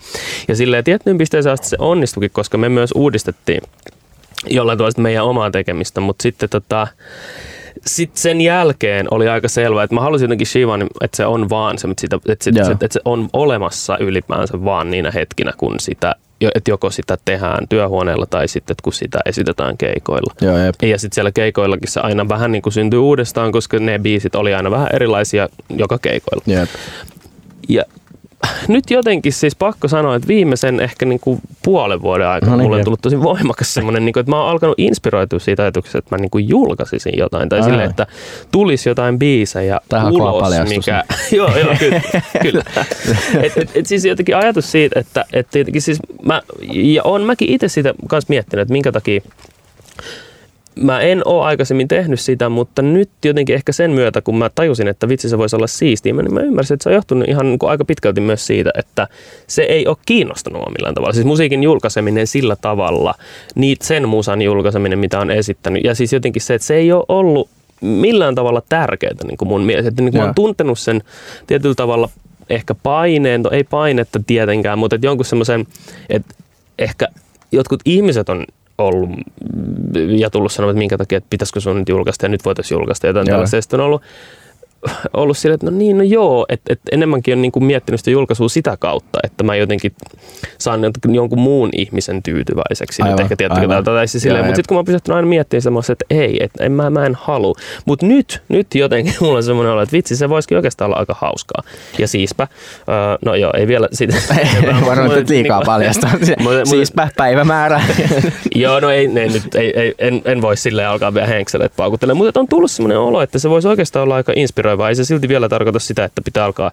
[0.49, 3.63] ja silleen tiettyyn pisteeseen asti se onnistukin, koska me myös uudistettiin
[4.47, 6.87] jollain tavalla meidän omaa tekemistä, mutta sitten tota,
[7.87, 11.79] sitten sen jälkeen oli aika selvää, että mä halusin jotenkin Shivan, että se on vaan
[11.79, 12.71] se, että, sitä, että, se, Joo.
[12.71, 16.15] että se on olemassa ylipäänsä vaan niinä hetkinä, kun sitä,
[16.55, 20.35] että joko sitä tehdään työhuoneella tai sitten, että kun sitä esitetään keikoilla.
[20.41, 20.75] Joo, jep.
[20.83, 24.55] Ja sitten siellä keikoillakin se aina vähän niin kuin syntyy uudestaan, koska ne biisit oli
[24.55, 26.43] aina vähän erilaisia joka keikoilla.
[26.47, 26.69] Jep.
[27.69, 27.85] Ja
[28.69, 32.65] nyt jotenkin siis pakko sanoa, että viimeisen ehkä niin kuin puolen vuoden aikana No niin,
[32.65, 35.99] mulle on tullut tosi voimakas semmoinen, niin kuin, että mä oon alkanut inspiroitua siitä ajatuksesta,
[35.99, 37.49] että mä niin kuin julkaisisin jotain.
[37.49, 37.65] Tai Ai.
[37.65, 38.07] silleen, että
[38.53, 41.05] tulisi jotain biisejä kova ulos, mikä...
[41.37, 42.01] joo, joo, kyllä.
[42.43, 42.63] kyllä.
[43.43, 46.43] Et, et, et, siis jotenkin ajatus siitä, että, että tietenkin siis mä,
[46.73, 49.21] ja on mäkin itse siitä kanssa miettinyt, että minkä takia
[50.81, 54.89] mä en ole aikaisemmin tehnyt sitä, mutta nyt jotenkin ehkä sen myötä, kun mä tajusin,
[54.89, 57.59] että vitsi se voisi olla siistiä, niin mä ymmärsin, että se on johtunut ihan niin
[57.59, 59.09] kuin aika pitkälti myös siitä, että
[59.47, 61.13] se ei ole kiinnostanut mua millään tavalla.
[61.13, 63.15] Siis musiikin julkaiseminen sillä tavalla,
[63.55, 67.05] niitä sen musan julkaiseminen, mitä on esittänyt, ja siis jotenkin se, että se ei ole
[67.09, 67.49] ollut
[67.81, 69.89] millään tavalla tärkeää niin kuin mun mielestä.
[69.89, 71.03] Että niin kuin mä oon tuntenut sen
[71.47, 72.09] tietyllä tavalla
[72.51, 75.67] ehkä paineen, no ei painetta tietenkään, mutta että jonkun semmoisen,
[76.09, 76.35] että
[76.79, 77.09] ehkä
[77.53, 78.47] jotkut ihmiset on
[78.79, 79.11] ollut
[80.19, 83.07] ja tullut sanomaan, että minkä takia, että pitäisikö sun nyt julkaista ja nyt voitaisiin julkaista
[83.07, 83.25] ja Joo.
[83.25, 83.61] tällaista.
[83.61, 84.03] Sitten on ollut,
[85.17, 88.11] ollut sille, että no niin, no joo, että, että enemmänkin on niin kuin miettinyt sitä
[88.11, 89.93] julkaisua sitä kautta, että mä jotenkin
[90.59, 90.81] saan
[91.13, 93.03] jonkun muun ihmisen tyytyväiseksi.
[93.03, 93.85] Aivan, nyt ehkä tietty, aivan.
[93.85, 96.65] tai siis silleen, mutta sitten kun mä oon pysähtynyt aina miettimään semmoista, että ei, että
[96.65, 97.55] en, mä, mä en halua.
[97.85, 101.17] Mutta nyt, nyt jotenkin mulla on semmoinen olo, että vitsi, se voisikin oikeastaan olla aika
[101.21, 101.63] hauskaa.
[101.99, 102.49] Ja siispä,
[102.89, 104.17] öö, no joo, ei vielä siitä.
[104.87, 106.11] Varmaan nyt liikaa paljastaa.
[106.65, 107.83] Siispä päivämäärä.
[108.55, 112.27] Joo, no ei, ei, nyt, ei, ei, en, en voi silleen alkaa vielä henkseleet paukuttelemaan,
[112.27, 114.68] mutta on tullut semmoinen olo, että se voisi oikeastaan olla aika inspiroivaa.
[114.89, 116.71] Ei se silti vielä tarkoita sitä, että pitää alkaa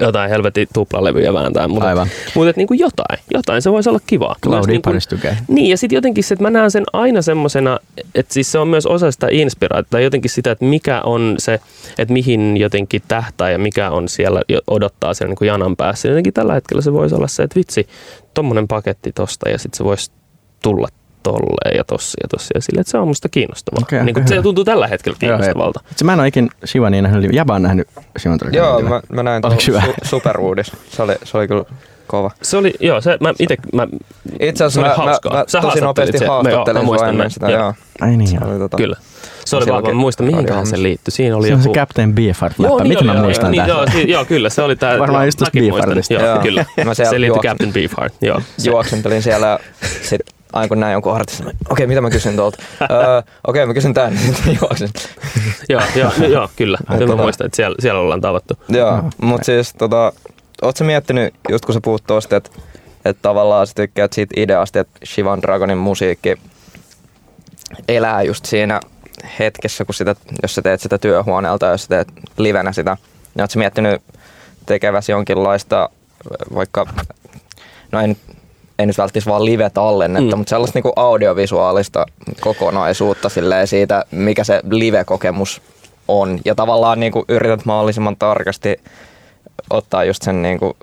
[0.00, 2.08] jotain helvetin tuplalevyjä vääntää, mutta, Aivan.
[2.34, 4.36] mutta että niin kuin jotain, jotain, se voisi olla kivaa.
[4.42, 5.00] Claudi niin kuin-
[5.48, 7.78] niin, ja sitten jotenkin se, että mä näen sen aina semmosena,
[8.14, 11.60] että siis se on myös osa sitä inspiraatiota, jotenkin sitä, että mikä on se,
[11.98, 16.08] että mihin jotenkin tähtää ja mikä on siellä, odottaa siellä niin kuin janan päässä.
[16.08, 17.88] Jotenkin tällä hetkellä se voisi olla se, että vitsi,
[18.34, 20.10] tommonen paketti tosta, ja sitten se voisi
[20.62, 20.88] tulla
[21.22, 23.82] tolleen ja tossa ja tossa, ja sille, että se on musta kiinnostavaa.
[23.82, 25.80] Okei, niin kuin, se tuntuu tällä hetkellä Joo, kiinnostavalta.
[25.96, 27.32] Se mä en ole ikin Shivania nähnyt.
[27.32, 30.72] Jaba on nähnyt Shivan Joo, mä, mä näin tuon su- superuudis.
[30.90, 31.64] Se oli, se oli kyllä
[32.06, 32.30] kova.
[32.42, 33.86] Se oli, joo, se, mä itse, mä,
[34.40, 36.18] Itse Se asiassa mä, mä, mä Sä tosi nopeasti.
[36.18, 37.50] Mä- joo, mä haastattelin sua ennen sitä.
[37.50, 37.60] Joo.
[37.60, 37.74] Joo.
[38.00, 38.50] Ai niin Se joo.
[38.50, 38.96] oli tota, kyllä.
[39.44, 41.12] Se oli vaan, mä muistan, mihinkähän se liittyi.
[41.12, 41.74] Siinä oli Se on se joku...
[41.74, 42.82] Captain Beefheart Joo, läppä.
[42.82, 43.76] niin Miten oli, mä joo, muistan niin, tämän?
[43.76, 44.98] joo, si- joo, kyllä, se oli tää.
[44.98, 45.60] Varmaan joo, just muistan.
[45.62, 46.14] Beefheartista.
[46.14, 46.38] Joo, Joo.
[46.38, 46.64] kyllä.
[46.84, 47.48] Mä se liittyy juoksin.
[47.50, 48.40] Captain Beefheart, joo.
[48.58, 49.58] Se, juoksentelin siellä
[50.02, 50.20] sit
[50.52, 52.62] aina kun näin jonkun artistin, okei, mitä mä kysyn tuolta?
[52.90, 54.90] Öö, okei, mä kysyn tän, sitten juoksin.
[55.68, 56.78] joo, joo, no, joo, kyllä.
[56.88, 58.54] Mä tota- muistan, että siellä, siellä ollaan tavattu.
[58.68, 59.10] Joo, Aha.
[59.22, 60.12] mut siis tota,
[60.62, 62.50] oot sä miettinyt, just kun sä puhut tosta, että
[63.04, 66.36] että tavallaan sä tykkäät siitä ideasta, että Shivan Dragonin musiikki
[67.88, 68.80] elää just siinä
[69.38, 72.96] hetkessä, kun sitä, jos sä teet sitä työhuoneelta, jos sä teet livenä sitä,
[73.34, 74.02] niin oot sä miettinyt
[74.66, 75.90] tekeväsi jonkinlaista
[76.54, 76.86] vaikka,
[77.92, 78.16] no en,
[78.78, 80.38] ei nyt välttämättä vaan live-tallennetta, Mm.
[80.38, 82.06] mutta sellaista niinku audiovisuaalista
[82.40, 85.62] kokonaisuutta silleen siitä, mikä se live-kokemus
[86.08, 86.40] on.
[86.44, 88.80] Ja tavallaan niinku yrität mahdollisimman tarkasti
[89.70, 90.76] ottaa just sen niinku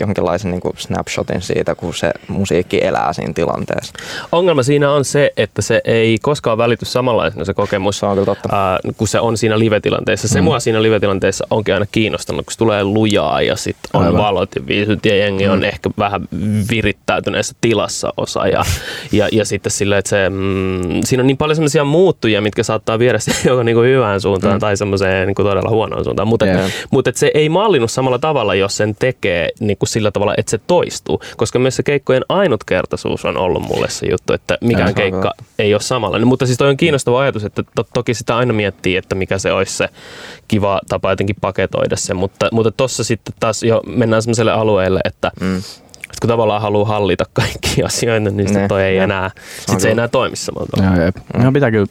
[0.00, 3.92] jonkinlaisen niin kuin snapshotin siitä, kun se musiikki elää siinä tilanteessa.
[4.32, 8.26] Ongelma siinä on se, että se ei koskaan välity samanlaisena se kokemus, Se on kyllä
[8.26, 8.48] totta.
[8.52, 10.28] ää, kun se on siinä live-tilanteessa.
[10.28, 10.44] Se mm.
[10.44, 14.22] mua siinä live-tilanteessa onkin aina kiinnostanut, kun se tulee lujaa ja sitten on Aivan.
[14.22, 15.52] valot ja viisyt ja jengi mm.
[15.52, 16.28] on ehkä vähän
[16.70, 18.46] virittäytyneessä tilassa osa.
[18.46, 18.64] Ja,
[19.12, 22.98] ja, ja sitten silleen, että se, mm, siinä on niin paljon sellaisia muuttujia, mitkä saattaa
[22.98, 24.60] viedä siihen joko niinku hyvään suuntaan mm.
[24.60, 26.28] tai semmoiseen niinku todella huonoon suuntaan.
[26.28, 26.70] Mutta yeah.
[26.90, 31.22] mutta se ei mallinnut samalla tavalla, jos sen tekee niinku sillä tavalla, että se toistuu.
[31.36, 35.82] Koska myös se keikkojen ainutkertaisuus on ollut mulle se juttu, että mikään keikka ei ole
[35.82, 36.28] samanlainen.
[36.28, 39.52] Mutta siis toi on kiinnostava ajatus, että to, toki sitä aina miettii, että mikä se
[39.52, 39.88] olisi se
[40.48, 42.14] kiva tapa jotenkin paketoida se.
[42.14, 45.62] Mutta, mutta tossa sitten taas jo mennään sellaiselle alueelle, että Mm.
[46.18, 49.04] Että kun tavallaan haluaa hallita kaikki asioita, niin sitten Ne, toi ei ne.
[49.04, 49.30] enää,
[49.70, 50.96] sit se ei enää toimi samalla tavalla.
[50.96, 51.16] Joo, jep.
[51.38, 51.52] Mm.
[51.52, 51.86] pitää kyllä,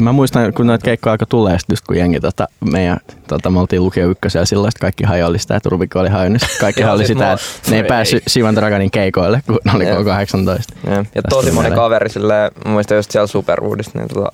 [0.00, 2.98] mä muistan, kun noita keikkoja alkoi tulee, sit just kun jengi, tota, meidän,
[3.28, 6.42] tota, me oltiin lukio ykkösen ja silloin sit kaikki hajoili sitä, että Rubikko oli hajonnut.
[6.60, 10.74] Kaikki siis sitä, että ne ei päässyt Sivan Draganin keikoille, kun ne oli koko 18.
[10.86, 11.74] Ja, ja tosi moni mieleen.
[11.80, 14.30] kaveri silleen, mä muistan just siellä Superwoodista, niin tota,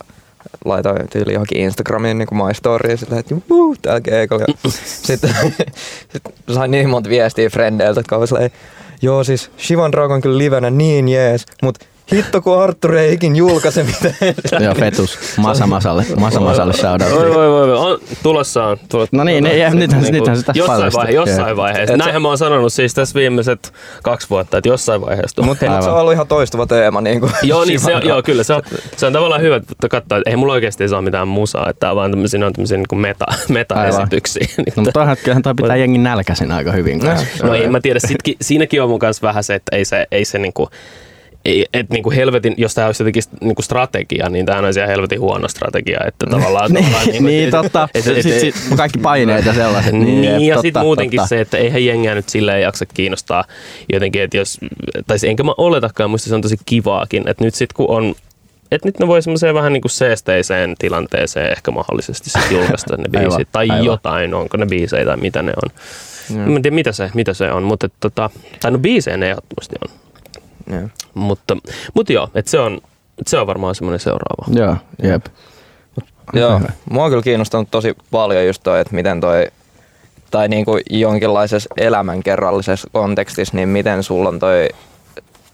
[0.64, 4.44] laitoin tyyli johonkin Instagramiin niin my story silleen, että juu, täällä keikolla.
[4.48, 4.70] Ja
[5.06, 5.30] Sitten
[6.12, 6.22] sit
[6.54, 8.50] sain niin monta viestiä frendeiltä, jotka oli silleen,
[9.02, 11.78] joo siis Shivan Dragon kyllä livenä niin jees, mut
[12.12, 14.14] hitto kun Arttur ei ikin julkaise mitään.
[14.64, 15.18] Joo, Fetus.
[15.36, 16.06] Masa Masalle.
[16.20, 17.10] Masa Masalle Voi, shoutout.
[17.10, 17.76] voi, voi, voi.
[17.76, 18.76] On, tulossa on.
[18.88, 21.00] Tulossa, No niin, ne- ja nythän- Niinku, nythän tässä jossain, paljastui.
[21.02, 21.92] vaihe, jossain vaiheessa.
[21.94, 25.42] Et Näinhän mä oon sanonut siis tässä viimeiset kaksi vuotta, että jossain vaiheessa.
[25.42, 27.00] Mutta mut se on ollut ihan toistuva teema.
[27.00, 28.62] Niin kuin Joo, niin se joo, kyllä se on,
[28.96, 31.90] se on tavallaan hyvä että katsoa, että ei mulla oikeasti saa mitään musaa, että tää
[31.90, 34.46] on vaan tämmöisiä, on tämmöisiä niin meta, meta-esityksiä.
[34.58, 37.26] No, mutta toihan, kyllähän toi pitää jengin nälkäisen aika hyvin kanssa.
[37.42, 40.24] No en mä tiedä, sitkin, siinäkin on mun kanssa vähän se, että ei se, ei
[40.24, 40.68] se niinku,
[41.74, 45.48] et niinku helvetin, jos tämä olisi jotenkin niinku strategia, niin tämä on ihan helvetin huono
[45.48, 46.72] strategia, että tavallaan...
[46.74, 47.88] tavallaan niinku, niin, et- totta.
[47.94, 49.92] et- et- Sit, sit, kaikki paineet ja sellaiset.
[49.92, 51.28] Niin, jep, ja sitten muutenkin totta.
[51.28, 53.44] se, että eihän jengiä nyt silleen jaksa kiinnostaa
[53.92, 54.58] jotenkin, että jos,
[55.06, 58.14] tai enkä mä oletakaan, musta se on tosi kivaakin, että nyt sitten kun on
[58.70, 63.04] että nyt ne voi semmoiseen vähän niin kuin seesteiseen tilanteeseen ehkä mahdollisesti sit julkaista ne
[63.18, 63.48] Aivan, biisit.
[63.52, 63.84] tai aivan.
[63.84, 65.70] jotain, onko ne biisejä tai mitä ne on.
[66.30, 66.36] Mm.
[66.50, 68.30] Mä en tiedä mitä se, mitä se on, mutta et tota,
[68.60, 69.90] tai no biisejä ne ehdottomasti on.
[70.70, 70.88] Joo.
[71.14, 71.56] Mutta,
[71.94, 72.80] mutta joo, että se on,
[73.18, 74.60] et se on varmaan semmoinen seuraava.
[74.60, 75.26] Joo, jep.
[76.32, 76.60] Joo,
[76.90, 79.46] mua on kyllä kiinnostanut tosi paljon just toi, että miten toi,
[80.30, 84.68] tai niinku jonkinlaisessa elämänkerrallisessa kontekstissa, niin miten sulla on toi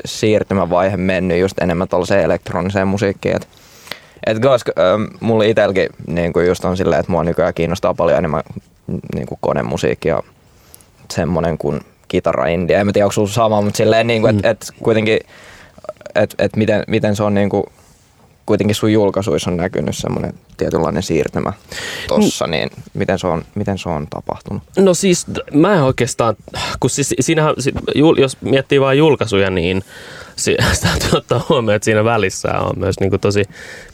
[0.05, 3.37] siirtymävaihe mennyt just enemmän tuollaiseen elektroniseen musiikkiin.
[3.37, 3.49] Et,
[4.27, 8.43] et koska ähm, mulla itselläkin niinku just on silleen, että mua nykyään kiinnostaa paljon enemmän
[9.15, 10.23] niinku konemusiikki ja
[11.11, 11.81] semmonen kuin
[12.13, 12.81] kitara india.
[12.81, 15.19] En mä tiedä, onko sulla sama, mutta silleen niinku, että et kuitenkin,
[16.15, 17.67] että et miten, miten se on niinku,
[18.47, 21.53] kuitenkin sun julkaisuissa on näkynyt semmoinen tietynlainen siirtymä
[22.09, 24.63] tossa, niin miten se on, miten se on tapahtunut?
[24.79, 26.37] No siis mä en oikeastaan,
[26.81, 27.55] kun siis siinähän,
[28.19, 29.83] jos miettii vain julkaisuja, niin
[30.37, 33.45] sitä täytyy ottaa huomioon, että siinä välissä on myös niin kuin tosi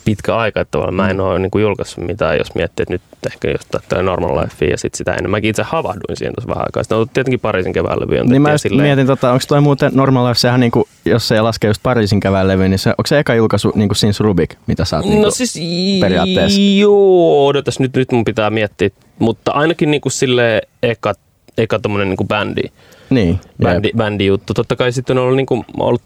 [0.04, 3.02] pitkä aika, että tavallaan mä en ole niin kuin julkaissut mitään, jos miettii, että nyt
[3.26, 6.82] ehkä jos tätä normal life ja sitten sitä enemmänkin itse havahduin siihen tuossa vähän aikaa.
[6.82, 8.24] Sitten on ollut tietenkin Pariisin kevään levy.
[8.24, 11.40] Niin mä just mietin, tota, onko toi muuten Normal Life, sehän niinku, jos se ei
[11.40, 14.84] laske just Pariisin kevään levy, niin se, onko se eka julkaisu niinku Since Rubik, mitä
[14.84, 15.58] sä oot niinku, No siis
[16.00, 16.60] periaatteessa?
[16.60, 21.14] joo, odotas nyt, nyt mun pitää miettiä, mutta ainakin niin kuin sille eka,
[21.58, 22.62] eka tommonen niin kuin bändi,
[23.10, 24.54] niin, bändi, bändi juttu.
[24.54, 26.02] Totta kai sitten on ollut, niin kuin, ollut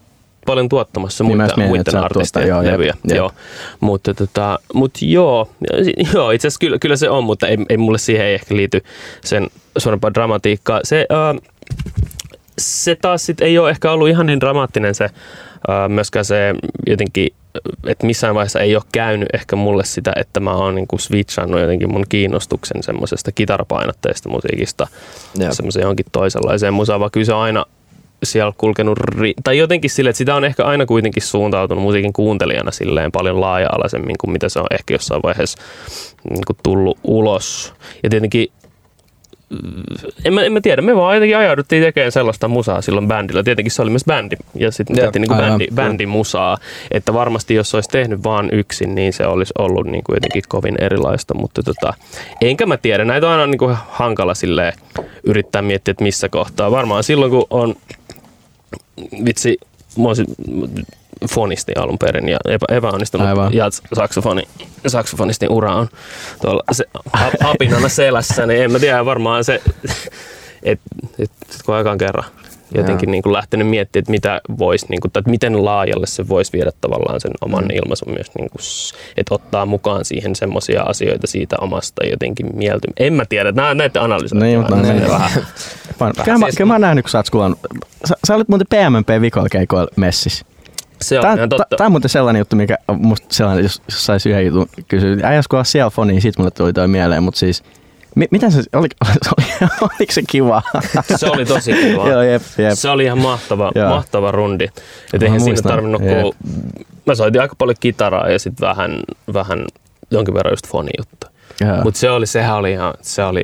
[0.47, 2.95] paljon tuottamassa Niin muita, että muiden artistien joo, levyjä.
[2.97, 3.17] jep, jep.
[3.17, 3.31] Joo.
[3.81, 5.49] Mutta, tota, mut joo,
[6.15, 8.85] joo, itse asiassa kyllä, kyllä, se on, mutta ei, ei mulle siihen ei ehkä liity
[9.25, 10.81] sen suurempaa dramatiikkaa.
[10.85, 11.51] Se, äh,
[12.59, 16.55] se taas sit ei ole ehkä ollut ihan niin dramaattinen se, äh, myöskään se
[16.87, 17.29] jotenkin,
[17.87, 21.93] että missään vaiheessa ei ole käynyt ehkä mulle sitä, että mä oon niinku switchannut jotenkin
[21.93, 24.87] mun kiinnostuksen semmoisesta kitarapainotteista musiikista
[25.51, 27.67] semmoiseen johonkin toisenlaiseen musaan, vaan kyllä se aina
[28.23, 32.71] siellä kulkenut, ri- tai jotenkin sille, että sitä on ehkä aina kuitenkin suuntautunut musiikin kuuntelijana
[32.71, 35.59] silleen paljon laaja-alaisemmin kuin mitä se on ehkä jossain vaiheessa
[36.31, 37.75] niin kuin tullut ulos.
[38.03, 38.49] Ja tietenkin
[40.25, 43.43] en mä, en mä tiedä, me vaan jotenkin ajauduttiin tekemään sellaista musaa silloin bändillä.
[43.43, 46.59] Tietenkin se oli myös bändi, ja sitten tehtiin niinku bändi, bändimusaa.
[46.91, 51.35] Että varmasti jos olisi tehnyt vaan yksin, niin se olisi ollut niinku jotenkin kovin erilaista.
[51.35, 51.95] Mutta tota,
[52.41, 54.73] enkä mä tiedä, näitä on aina niinku hankala silleen
[55.25, 56.71] yrittää miettiä, että missä kohtaa.
[56.71, 57.75] Varmaan silloin, kun on
[59.25, 59.59] vitsi,
[59.99, 60.27] mä olisin
[61.31, 63.55] fonisti alun perin ja epä, epäonnistunut Aivan.
[63.55, 64.43] ja saksofoni,
[64.87, 65.89] saksofonistin ura on
[66.41, 69.95] tuolla se, ha, hapinana selässä, niin en mä tiedä varmaan se, että
[70.63, 70.81] et,
[71.19, 71.31] et,
[71.67, 72.25] kun aikaan kerran
[72.75, 76.29] jotenkin niin kuin lähtenyt miettimään, että, mitä vois, niin kuin, tai että miten laajalle se
[76.29, 77.71] voisi viedä tavallaan sen oman mm.
[77.71, 78.61] ilmaisun myös, niin kuin,
[79.17, 82.89] että ottaa mukaan siihen semmoisia asioita siitä omasta jotenkin mieltä.
[82.97, 84.45] En mä tiedä, nämä näitä analysoida.
[84.45, 84.97] Niin, mutta vähän.
[84.97, 85.09] niin.
[85.09, 85.31] vähän.
[86.25, 87.59] Kyllä, mä, Siis- kyllä mä oon nähnyt, kun sä oot.
[88.05, 90.45] Sä, sä olit muuten PMMP vikoilla keikoilla messissä.
[91.01, 91.77] Se on ihan totta.
[91.77, 95.17] tää on muuten sellainen juttu, mikä musta sellainen, jos, jos sais yhden jutun kysyä.
[95.23, 97.63] Äijäs kun siellä foni, niin sit mulle tuli toi mieleen, mutta siis
[98.15, 98.89] mi, miten se, oli,
[99.39, 100.63] oli, oliko se kiva?
[101.17, 102.09] Se oli tosi kiva.
[102.09, 102.73] Joo, jep, jep.
[102.75, 103.89] Se oli ihan mahtava, Joo.
[103.89, 104.69] mahtava rundi.
[105.13, 106.33] Et eihän siinä tarvinnut kuul...
[107.07, 109.01] Mä soitin aika paljon kitaraa ja sitten vähän,
[109.33, 109.65] vähän
[110.11, 111.27] jonkin verran just foni-juttu.
[111.85, 113.43] Mutta se oli, sehän oli ihan, se oli,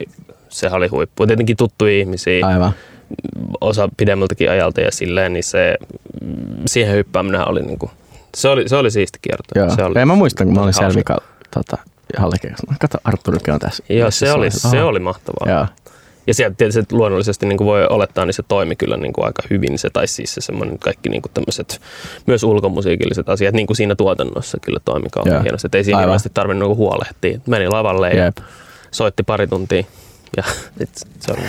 [0.49, 1.27] sehän oli huippu.
[1.27, 2.73] Tietenkin tuttuja ihmisiä, Aivan.
[3.61, 5.77] osa pidemmältäkin ajalta ja silleen, niin se,
[6.67, 7.91] siihen hyppääminen oli niinku,
[8.37, 9.59] se oli, se oli siisti kierto.
[9.59, 9.71] Joo.
[9.77, 11.17] Se oli, ja mä muistan, kun mä olin siellä
[11.55, 11.79] tota,
[12.17, 12.75] Hallekeikkassa.
[12.81, 13.85] Kato, Arturikin on tässä.
[13.89, 14.71] Joo, se oli, Aha.
[14.71, 15.55] se oli mahtavaa.
[15.55, 15.67] Joo.
[16.27, 19.43] Ja sieltä tietysti luonnollisesti niin kuin voi olettaa, niin se toimi kyllä niin kuin aika
[19.51, 21.81] hyvin se, tai siis se semmoinen kaikki niin kuin tämmöiset
[22.27, 25.43] myös ulkomusiikilliset asiat niin kuin siinä tuotannossa kyllä toimi kauhean Joo.
[25.43, 25.67] hienosti.
[25.67, 27.41] Että ei siinä hirveästi tarvinnut niin huolehtia.
[27.47, 28.37] Meni lavalle ja Jep.
[28.91, 29.85] soitti pari tuntia
[30.37, 30.43] ja
[30.79, 30.91] sit
[31.21, 31.43] se oli,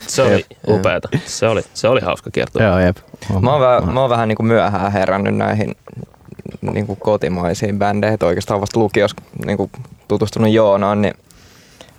[0.00, 1.08] se oli upeata.
[1.24, 2.62] Se oli, se oli hauska kierto.
[2.62, 2.96] Joo, jep.
[3.40, 5.74] Mä oon, vähän, mä oon vähän niin kuin myöhään herännyt näihin
[6.62, 8.14] niin kuin kotimaisiin bändeihin.
[8.14, 9.70] että Oikeastaan vasta lukiossa niin kuin
[10.08, 11.14] tutustunut Joonaan, niin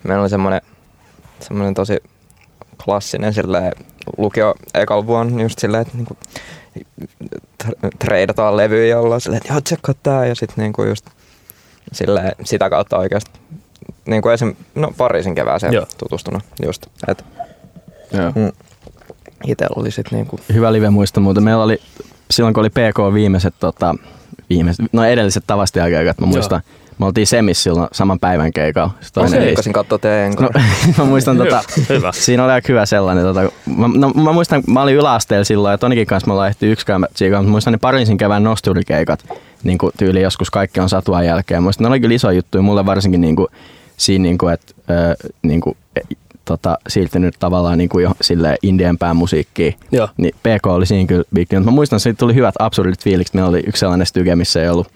[0.04, 0.62] meillä oli semmoinen,
[1.40, 1.98] semmoinen tosi
[2.86, 3.74] klassinen silleen,
[4.18, 6.18] lukio ekal vuonna just silleen, että niin kuin,
[8.00, 11.06] treidataan levyjä ja ollaan silleen, että joo, tsekkaa tää ja sitten niin kuin just
[11.92, 13.32] silleen, sitä kautta oikeasti
[14.06, 15.86] niin kuin esim, no Pariisin kevääseen Joo.
[15.98, 16.86] tutustunut just.
[17.08, 17.26] Et
[18.14, 18.32] Joo.
[18.36, 18.52] mm,
[19.48, 21.44] itellä oli sit niinku Hyvä live muisto muuten.
[21.44, 21.82] Meillä oli,
[22.32, 23.96] silloin kun oli PK viimeiset, tota,
[24.52, 26.62] viimeiset no edelliset tavastiakeikat, mä muistan,
[26.98, 28.92] me oltiin Semis silloin saman päivän keikalla.
[29.02, 29.38] Se niistä.
[29.38, 30.50] seikkasin katsoa teidän No,
[30.98, 33.24] mä muistan tota, Hyvä, siinä oli aika hyvä sellainen.
[33.24, 33.42] Tota,
[33.78, 37.08] mä, no, mä muistan, mä olin yläasteella silloin ja Tonikin kanssa me ollaan ehty yksikään
[37.14, 39.26] tsiikaan, mutta muistan ne Pariisin kevään nosturikeikat,
[39.64, 41.64] niin kuin tyyli joskus kaikki on satua jälkeen.
[41.64, 43.48] Muistan, ne oli kyllä iso juttu ja mulle varsinkin niin kuin,
[43.98, 45.78] siinä, niin kuin, että ö, niin kuin,
[46.52, 49.76] tota, siirtynyt tavallaan niin kuin jo silleen indienpään musiikkiin.
[49.92, 50.10] Joo.
[50.18, 51.52] Niin PK oli siinä kyllä big.
[51.54, 53.34] Mä muistan, että siitä tuli hyvät absurdit fiilikset.
[53.34, 54.88] Meillä oli yksi sellainen styge, missä ei ollut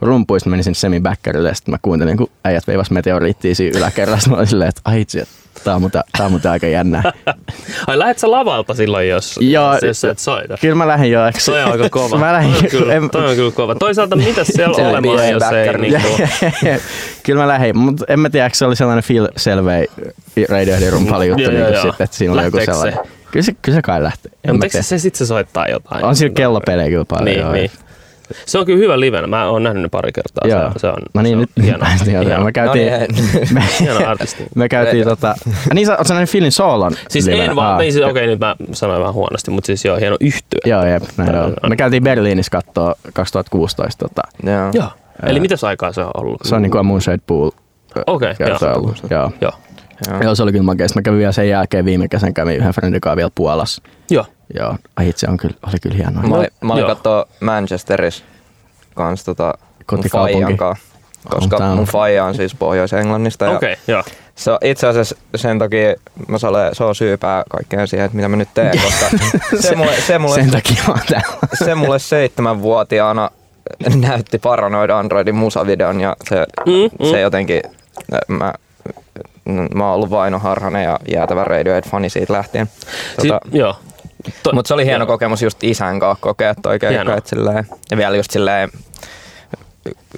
[0.00, 1.00] rumpuista, menin sinne semi
[1.44, 4.30] ja sitten mä kuuntelin, kun äijät veivas meteoriittia siinä yläkerrassa.
[4.30, 5.26] Mä olin silleen, että ai itse,
[5.64, 7.12] tää on muuten, tää on muuten aika jännää.
[7.86, 10.56] Ai lähet sä lavalta silloin, jos, Joo, jos sä et soita?
[10.60, 11.20] Kyllä mä lähdin jo.
[11.46, 12.18] Toi on aika kova.
[12.18, 13.74] Mä lähdin, toi, on kyllä, en, toi on kyllä kova.
[13.74, 15.90] Toisaalta mitä siellä olemaan, pieni jos ei backkari.
[15.90, 16.08] niinku...
[17.22, 19.86] Kyllä mä lähdin, mutta en mä tiedä, se oli sellainen Phil Selvey
[20.48, 22.98] Radioheadin rumpali juttu, niin kuin sitten, että siinä oli joku sellainen.
[23.30, 24.32] Kyllä se, kyllä se kai lähtee.
[24.52, 26.04] Mutta eikö se sitten se soittaa jotain?
[26.04, 27.24] On sillä kellopelejä kyllä paljon.
[27.24, 27.52] Niin, joo.
[27.52, 27.70] niin.
[28.46, 29.26] Se on kyllä hyvä livenä.
[29.26, 30.48] Mä oon nähnyt ne pari kertaa.
[30.48, 30.72] Joo.
[30.72, 31.66] Se, se on, No niin, se on nyt
[32.06, 34.44] hieno, Me No käytiin, niin, me, hieno artisti.
[34.54, 35.28] me käytiin tota...
[35.30, 36.92] Ah, Niin sä oot nähnyt Philin soolon?
[37.08, 37.44] Siis livenä?
[37.44, 40.16] en vaan, Aa, niin siis, okei nyt mä sanoin vähän huonosti, mutta siis joo, hieno
[40.20, 40.60] yhtyö.
[40.64, 41.54] Joo, jep, näin on.
[41.68, 44.08] Me käytiin Berliinissä kattoo 2016.
[44.08, 44.70] Tota, Joo.
[44.72, 44.90] Joo.
[45.26, 46.40] Eli mitäs aikaa se on ollut?
[46.44, 47.50] se on niinku Moonshade Pool.
[48.06, 48.76] Okei, kerta joo.
[48.76, 49.02] ollut.
[49.10, 49.32] Joo.
[49.40, 49.52] Joo.
[50.10, 50.22] Joo.
[50.22, 50.86] Joo, se oli kyllä makea.
[50.94, 53.82] Mä kävin vielä sen jälkeen viime kesän kävin yhden friendin kanssa vielä Puolassa.
[54.10, 54.24] Joo.
[54.54, 56.22] Joo, ai itse on kyllä, oli kyllä hienoa.
[56.22, 58.24] Mä olin, mä olin kattoo Manchesterissa
[58.94, 59.54] kans tota
[59.92, 60.84] mun faijan kanssa,
[61.30, 61.76] koska Hometown.
[61.76, 63.44] mun faija on siis Pohjois-Englannista.
[63.44, 64.02] ja Okei, joo.
[64.34, 65.94] Se on itse asiassa sen takia,
[66.28, 69.06] mä sale, se on syypää kaikkeen siihen, että mitä mä nyt teen, koska
[69.60, 71.38] se mulle, se mulle, Sen takia mä oon täällä.
[71.64, 73.30] se mulle seitsemänvuotiaana
[73.94, 76.72] näytti Paranoid Androidin musavideon ja se, Mm,
[77.06, 77.10] mm.
[77.10, 77.62] se jotenkin,
[78.28, 78.52] mä,
[79.74, 82.66] mä oon ollut Vaino Harhanen ja jäätävä Radiohead-fani siitä lähtien.
[83.16, 83.76] Tota, Si- joo.
[84.42, 85.06] To- mutta se oli hieno joo.
[85.06, 87.16] kokemus just isän kanssa kokea toi keikka, Hienoa.
[87.16, 88.70] et silleen, ja vielä just silleen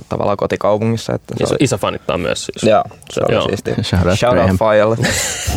[0.09, 1.15] tavallaan kotikaupungissa.
[1.15, 2.63] Että se Isä, oli, isä fanittaa myös siis.
[2.71, 3.49] joo, se oli Joo.
[3.49, 3.75] siistiä.
[3.83, 4.59] Shout out Shout out Graham.
[4.59, 4.97] Fajalle.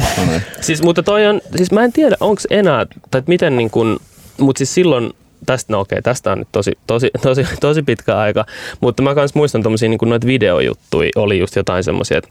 [0.62, 4.00] Siis, mutta toi on, siis mä en tiedä, onko enää, tai miten niin kun,
[4.38, 5.14] mutta siis silloin,
[5.46, 8.46] tästä, no okei, tästä on nyt tosi, tosi, tosi, tosi pitkä aika,
[8.80, 12.30] mutta mä kans muistan tommosia niin noita videojuttuja, oli just jotain semmosia, että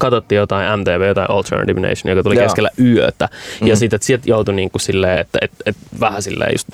[0.00, 2.44] katsottiin jotain MTV, jotain Alternative Nation, joka tuli Joo.
[2.44, 3.28] keskellä yötä.
[3.60, 3.76] Ja Mm.
[3.78, 6.68] sitten, sieltä joutui niin kuin silleen, että et, et vähän silleen just,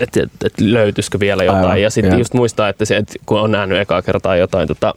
[0.00, 1.64] että et, et löytyisikö vielä jotain.
[1.64, 4.94] Aivan, ja sitten just muistaa, että se, et kun on nähnyt ekaa kertaa jotain tota,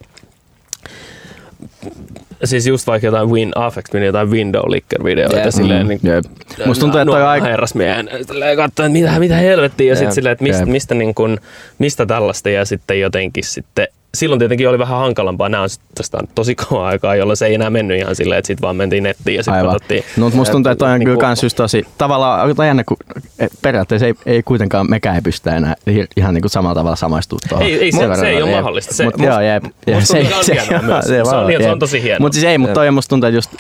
[2.44, 5.50] siis just vaikka jotain Win Affect, jotain Window Licker videoita Jep.
[5.52, 6.26] silleen, Mm, niin jep.
[6.66, 7.46] Musta tuntuu, että toi nuo aika...
[7.46, 8.10] herrasmiehen
[8.56, 9.98] katsoo, että mitä, mitä helvettiä, ja Jep.
[9.98, 10.70] sitten silleen, että mistä, Jep.
[10.70, 11.38] mistä, niin kun,
[11.80, 15.50] mistä tällaista, ja sitten jotenkin sitten silloin tietenkin oli vähän hankalampaa.
[15.50, 18.48] Nämä on tästä on tosi kauan aikaa, jolloin se ei enää mennyt ihan silleen, että
[18.48, 20.04] sitten vaan mentiin nettiin ja sitten katsottiin.
[20.18, 22.84] No, mutta musta tuntuu, että toi on Niinku- kyllä kans just tosi, tavallaan aika jännä,
[22.84, 22.98] kun
[23.40, 25.76] et periaatteessa ei, ei kuitenkaan mekään ei pystytä enää
[26.18, 27.68] ihan niinku samalla tavalla samaistua tuohon.
[27.68, 28.94] Ei- ei se- se ei on, ole mahdollista.
[28.94, 29.64] Se- Mut joo, jep.
[30.04, 31.06] se hienoa myös.
[31.08, 31.80] Se on hieno- se on jep.
[31.80, 32.20] tosi hienoa.
[32.26, 33.52] Mut siis ei, mutta toi musta tuntuu, että just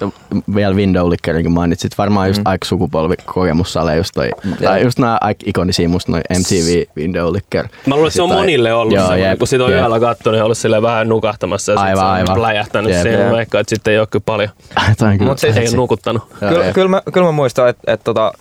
[0.56, 2.43] vielä window lickerinkin mainitsit, varmaan just Mm.
[2.45, 4.30] aika sukupolvikokemussale just toi,
[4.64, 7.68] tai just nää aika ikonisia musta noi MTV window licker.
[7.86, 8.93] Mä luulen, että se on monille ollut
[9.38, 10.00] kun sitä on yhdellä
[10.38, 12.36] kattonut ja ollut silleen vähän nukahtamassa ja Aivan, sitten se aivan.
[12.42, 13.02] pläjähtänyt Jep.
[13.02, 13.32] siihen.
[13.32, 14.50] Veikkaan, että sitten ei ole kyllä paljon.
[15.00, 16.24] Toi on kyllä Mut siis- Ei ole nukuttanut.
[16.40, 18.34] Kyllä, kyllä, mä, kyllä mä muistan, että et, tota,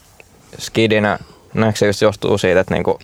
[0.58, 1.18] skidinä,
[1.54, 2.98] näetkö se just johtuu siitä, että niinku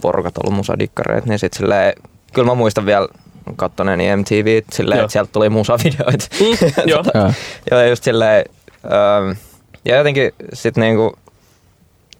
[0.00, 1.92] porukat on ollut musadikkareita, niin sit silleen,
[2.32, 3.08] kyllä mä muistan vielä
[3.56, 6.26] kattoneeni MTV, silleen, että sieltä tuli musavideoita.
[6.40, 6.46] Mm,
[6.90, 7.04] joo.
[7.14, 7.32] Joo.
[7.70, 8.44] ja just silleen,
[8.84, 9.38] ähm,
[9.84, 11.16] ja jotenkin sit niinku,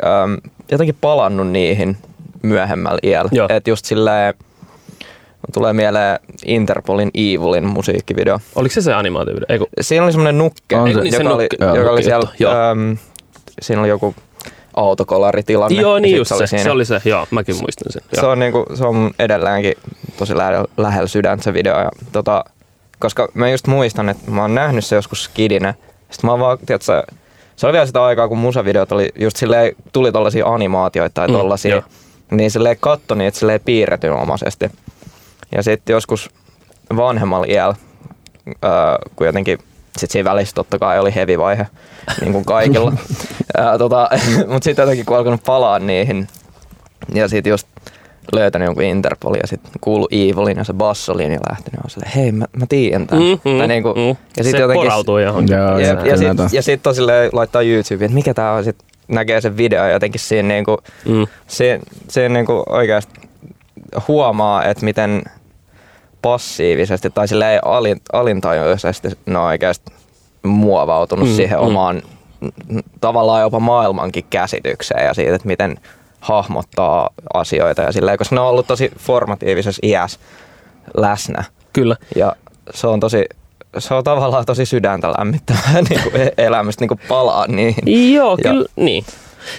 [0.05, 0.35] ähm,
[0.71, 1.97] jotenkin palannut niihin
[2.43, 3.31] myöhemmällä iällä.
[3.33, 3.47] Joo.
[3.51, 4.35] Et just silleen,
[5.53, 8.39] tulee mieleen Interpolin Evilin musiikkivideo.
[8.55, 9.47] Oliko se se animaatiovideo?
[9.49, 12.03] Ei, kun, Siinä oli semmoinen nukke, On se- Niin, se joka, oli, nukke- joka oli
[12.03, 12.53] siellä, joo.
[12.53, 12.97] äm,
[13.63, 14.15] siinä oli joku
[14.77, 15.81] autokolaritilanne.
[15.81, 16.47] joo, niin just se.
[16.47, 16.65] siinä.
[16.65, 17.01] Se oli se.
[17.05, 18.03] Joo, mäkin muistan sen.
[18.15, 19.75] se on, niinku, se on mun edelläänkin
[20.19, 21.79] tosi lähellä, lähellä sydäntä se video.
[21.81, 22.45] Ja, tota,
[22.99, 25.75] koska mä just muistan, että mä oon nähnyt se joskus skidinä.
[26.11, 27.03] Sitten mä oon vaan, tiedätkö,
[27.57, 31.35] se oli vielä sitä aikaa, kun musavideot oli just silleen, tuli tollasia animaatioita tai Mm,
[31.35, 31.71] tollasia.
[31.75, 31.83] joo.
[32.31, 34.71] niin silleen katto niitä silleen piirretynomaisesti.
[35.53, 36.31] Ja sitten joskus
[36.97, 37.75] vanhemmalla iällä,
[38.65, 38.71] öö,
[39.17, 39.59] kun jotenkin
[39.99, 41.67] sit siinä välissä totta kai oli heavy vaihe,
[42.21, 42.93] niin kuin kaikilla.
[43.79, 44.09] Tota,
[44.53, 46.29] Mutta sitten jotenkin kun alkanut palaa niihin
[47.15, 47.67] ja sitten just
[48.33, 52.45] löytänyt jonkun Interpol ja sitten kuulu Evilin ja se bassolinja lähtenyt on silleen, hei mä,
[52.57, 53.25] mä tiedän tämän.
[53.25, 54.17] Mm, mm, tai niinku, mm.
[54.37, 55.57] ja sit se jotenkin, porautuu johonkin.
[55.57, 58.65] Joo, joo, ja kyllä sitten ja sit on silleen laittaa YouTubeen, että mikä tää on,
[58.65, 58.77] sit
[59.09, 61.27] näkee sen video ja jotenkin siinä, niinku, Mm.
[61.47, 63.21] siinä, siinä niinku oikeasti
[64.09, 65.23] huomaa, että miten
[66.23, 69.93] passiivisesti tai silleen alin, alintajuisesti ne on oikeasti
[70.43, 71.67] muovautunut Mm, siihen mm.
[71.67, 72.03] omaan
[73.01, 75.77] tavallaan jopa maailmankin käsitykseen ja siitä, että miten
[76.21, 80.21] hahmottaa asioita ja silleen, koska ne on ollut tosi formatiivisessa iässä
[80.97, 81.97] läsnä Kyllä.
[82.17, 82.37] ja
[82.75, 83.25] se on tosi
[83.79, 88.15] se on tavallaan tosi sydäntä lämmittävää niin kuin elämästä niin kuin palaa niihin.
[88.15, 89.05] Joo, Ja- kyllä, niin.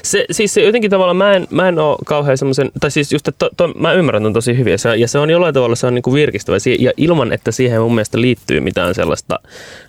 [0.03, 3.27] Se, siis se jotenkin tavallaan, mä en, mä en ole kauhean semmoisen, tai siis just,
[3.27, 5.75] että to, to, mä ymmärrän ton tosi hyvin, ja se, ja se on jollain tavalla
[5.75, 9.39] se on niin kuin virkistävä, ja ilman, että siihen mun mielestä liittyy mitään sellaista,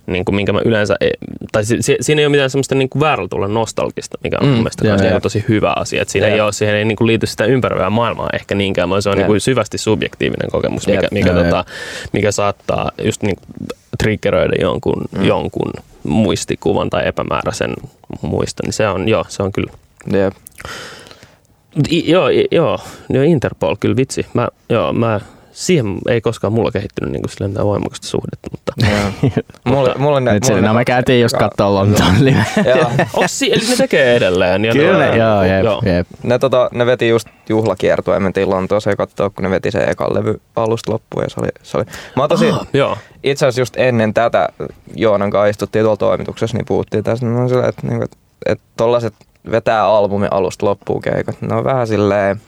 [0.07, 1.11] niin kuin minkä mä yleensä, e-
[1.53, 4.53] tai si, si, siinä ei ole mitään semmoista niin kuin väärällä tulla nostalgista, mikä on
[4.53, 5.11] Mm, mun mielestä joo, kans joo.
[5.11, 6.35] niin tosi hyvä asia, että siinä Joo.
[6.35, 9.17] ei ole, siihen ei niin kuin liity sitä ympäröivää maailmaa ehkä niinkään, vaan se on
[9.17, 11.65] niin kuin syvästi subjektiivinen kokemus, mikä, mikä, Joo, tota,
[12.13, 13.37] mikä saattaa just niin
[13.99, 15.25] triggeröidä jonkun, mm.
[15.25, 15.73] jonkun
[16.03, 17.75] muistikuvan tai epämääräisen
[18.23, 19.73] muiston, niin se on, joo, se on kyllä
[21.91, 24.27] I, joo, i, joo, joo, Interpol, kyllä vitsi.
[24.35, 25.21] Mä, joo, mä,
[25.53, 28.73] siihen ei koskaan mulla kehittynyt niin kuin mitään voimakasta suhdetta, mutta.
[29.71, 32.45] Mulla, mulla ne, Nyt mulla no me käytiin just katsoa Lontoon live.
[33.27, 34.65] Si- eli ne tekee edelleen?
[34.65, 35.83] Ja Kyllä, ne, joo, jep, joo.
[35.85, 36.07] jep.
[36.23, 40.15] Ne, tota, ne veti just juhlakiertoa ja mentiin Lontooseen katsoa, kun ne veti sen ekan
[40.15, 41.23] levy alusta loppuun.
[41.25, 41.85] Ja se oli, se oli.
[42.17, 42.97] Mä tosi, Ah, joo.
[43.23, 44.49] itse asiassa just ennen tätä
[44.97, 47.27] Joonan kanssa istuttiin tuolla toimituksessa, niin puhuttiin tästä.
[47.27, 49.15] Niin mä silleen, että, niinku, että, että tollaset
[49.51, 51.37] vetää albumin alusta loppuun keikat.
[51.41, 52.41] Ne on vähän silleen,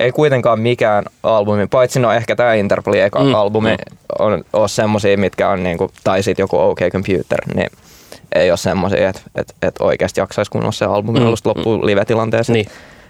[0.00, 3.96] ei kuitenkaan mikään albumi, paitsi no ehkä tämä Interpolin eka Mm, mm, albumi mm.
[4.18, 7.70] on, on semmosia, mitkä on niinku, tai sit joku OK Computer, niin
[8.34, 11.86] ei ole semmosia, että et, et oikeasti jaksaisi kuunnella se albumi Mm, mm, alusta loppuun
[11.86, 12.52] live-tilanteessa.
[12.52, 12.66] Niin.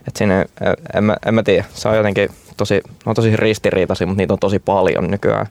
[0.09, 3.37] Et siinä, en, en, mä, en mä tiedä, se on jotenkin tosi, ne on tosi
[3.37, 5.47] ristiriitaisia, mutta niitä on tosi paljon nykyään.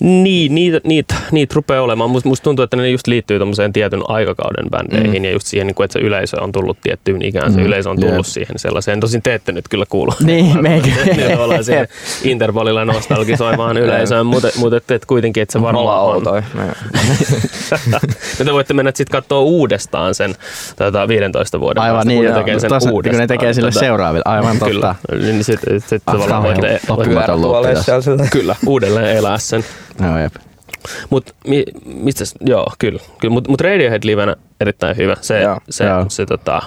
[0.00, 2.10] Niin, niitä, niitä, niitä rupeaa olemaan.
[2.10, 5.24] Musta, musta tuntuu, että ne just liittyy tommoseen tietyn aikakauden bändeihin Mm.
[5.24, 7.52] ja just siihen, niin että se yleisö on tullut tiettyyn ikään.
[7.52, 8.24] Se Mm, yleisö on tullut jep.
[8.26, 9.00] siihen sellaiseen.
[9.00, 10.12] Tosin te ette nyt kyllä kuulu.
[10.24, 10.88] Niin, meikä.
[11.16, 11.88] Niin tavallaan siihen
[12.24, 16.42] Interpolilla nostalgisoimaan yleisöön, mutta, mutta et, et kuitenkin, että se Me ollaan varmaan on.
[17.90, 18.00] Me-
[18.38, 20.34] Ja te voitte mennä sitten katsoa uudestaan sen
[20.76, 23.20] tota, 15 vuoden Aivan päästä, niin, kun ne tekee sen kun uudestaan.
[23.20, 24.22] ne tekee sille Tota, seuraaville.
[24.24, 25.16] Aivan Kyllä, totta.
[25.26, 29.64] niin sitten sit Ah, tavallaan voitte, voitte kyllä, uudelleen elää sen.
[30.00, 30.34] Joo, jep.
[31.10, 33.00] Mutta mi, mistä, joo, kyllä.
[33.18, 33.32] kyllä.
[33.34, 35.16] Mutta mut Radiohead livenä erittäin hyvä.
[35.20, 35.60] Se, Joo.
[35.70, 36.04] se, Joo.
[36.08, 36.62] se, tota,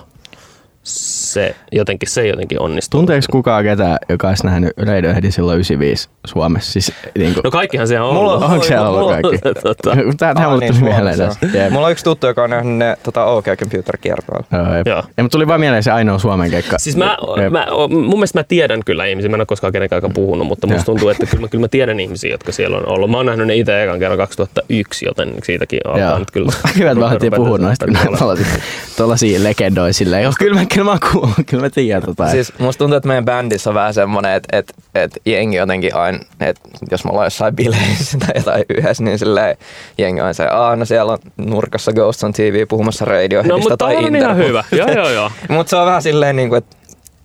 [0.94, 3.00] se jotenkin, se jotenkin onnistuu.
[3.00, 6.72] Tunteeko kukaan ketään, joka olisi nähnyt Radioheadin silloin 95 Suomessa?
[6.72, 8.44] Siis, niin kuin, No kaikkihan siellä on Mulla ollut.
[8.44, 9.38] on- onko siellä ollut mulla- kaikki?
[9.62, 11.40] tota, tää Ah, niin, mieleen tässä.
[11.54, 11.64] joo.
[11.64, 11.72] Jep.
[11.72, 14.46] Mulla on yksi tuttu, joka on nähnyt ne tota, OK Computer kiertoilla.
[14.52, 14.88] Joo, jep.
[14.88, 15.04] Joo.
[15.18, 16.78] Ja mut tuli vaan mieleen se ainoa Suomen keikka.
[16.80, 17.52] Siis mä, Jep.
[17.52, 20.86] mä, mun mielestä mä tiedän kyllä ihmisiä, mä en ole koskaan kenenkään puhunut, mutta musta
[20.86, 23.12] tuntuu, että kyllä mä, kyllä mä tiedän ihmisiä, jotka siellä on ollut.
[23.12, 26.52] Mä oon nähnyt ne itse ekan kerran 2001, joten siitäkin alkaa nyt kyllä.
[26.78, 27.86] Hyvä, että me alettiin rupea- puhua noista,
[28.98, 30.24] tuollaisia legendoja silleen.
[30.24, 32.30] Joo, kyllä mä, kyllä mä oon kyllä mä tiedän tota.
[32.30, 36.20] Siis musta tuntuu, että meidän bändissä on vähän semmonen, että et, et jengi jotenkin aina,
[36.40, 36.62] että
[36.92, 39.58] jos me ollaan jossain bileissä tai jotain yhdessä, niin silleen
[39.98, 43.78] jengi on se, aah no siellä on nurkassa Ghost on TV puhumassa radioheadista No, mutta
[43.78, 44.44] tai on ihan Interpol.
[44.48, 44.64] hyvä.
[44.72, 45.32] Joo, joo, joo.
[45.50, 46.76] Mutta se on vähän silleen, niin että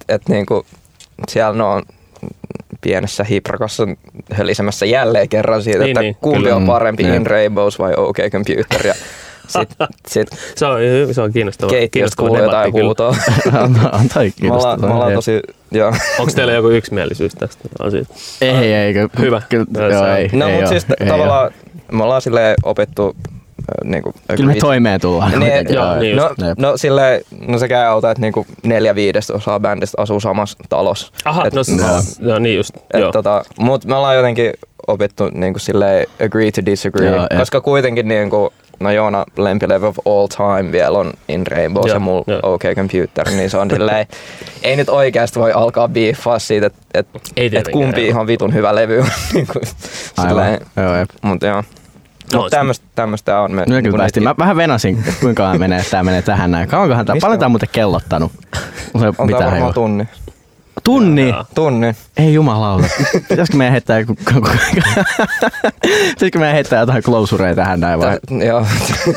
[0.08, 0.66] et, niinku,
[1.28, 1.82] siellä ne on
[2.80, 3.84] pienessä hiprakossa
[4.32, 6.56] hölisemässä jälleen kerran siitä, Niin, että niin, kumpi kyllä.
[6.56, 7.14] on parempi, Mm.
[7.14, 8.86] In Rainbows vai OK Computer.
[8.86, 8.94] Ja
[9.48, 9.68] sit,
[10.08, 10.78] sit Se on,
[11.12, 11.70] se on kiinnostava.
[11.70, 13.08] keittiöstä kuuluu jotain huutoa.
[13.62, 15.10] on, on toi Me ollaan, kiinnostavaa.
[15.12, 15.40] tosi,
[15.70, 15.88] joo.
[16.18, 18.14] Onko teillä joku yksimielisyys tästä asiasta?
[18.40, 19.08] Ei, ei, kyllä.
[19.18, 19.42] Hyvä.
[19.48, 21.50] Kyllä, Joo, se joo, ei, No ei mutta siis ei tavallaan
[21.92, 25.38] me ollaan silleen opettu äh, niinku, Kyllä me toimeen tullaan.
[25.40, 26.58] Niin, joo, niin no, Jep.
[26.58, 31.12] no silleen, no sekä ei auta, että niinku neljä viidestä osaa bändistä asuu samassa talossa.
[31.24, 32.32] Aha, Et- no, Joo.
[32.32, 32.76] no niin just.
[32.94, 33.12] Et joo.
[33.12, 34.52] tota, mut me ollaan jotenkin
[34.86, 40.26] opittu niinku silleen agree to disagree, Joo, koska kuitenkin niinku, no Joona lempilevy of all
[40.26, 42.40] time vielä on In Rainbow, Joo, se mulla joo.
[42.42, 44.06] OK Computer, niin se on silleen,
[44.62, 48.08] ei nyt oikeasti voi alkaa biiffaa siitä, että et, et kumpi joo.
[48.08, 49.06] ihan vitun hyvä levy on.
[49.34, 49.52] niinku,
[50.16, 50.30] Aivan.
[50.30, 51.10] silleen, Joo, jep.
[51.22, 51.62] mut joo.
[52.32, 53.52] No, Mut tämmöstä, tämmöstä on.
[53.52, 54.24] Me, No kyllä niinku päästiin.
[54.24, 56.68] Mä vähän venasin, kuinka menee, tää menee tähän näin.
[56.68, 57.38] Kauankohan tää, Mistä paljon on?
[57.40, 58.32] tää on muuten kellottanut?
[59.00, 60.08] Se, on tää mitä varmaan he tunni.
[60.84, 61.28] Tunni?
[61.28, 61.44] Joo.
[61.54, 61.94] Tunni.
[62.16, 62.86] Ei jumalauta.
[63.28, 64.14] Pitäisikö meidän heittää joku...
[65.82, 68.18] Pitäisikö meidän heittää jotain klausureita tähän näin vai?
[68.28, 68.66] Tä- joo.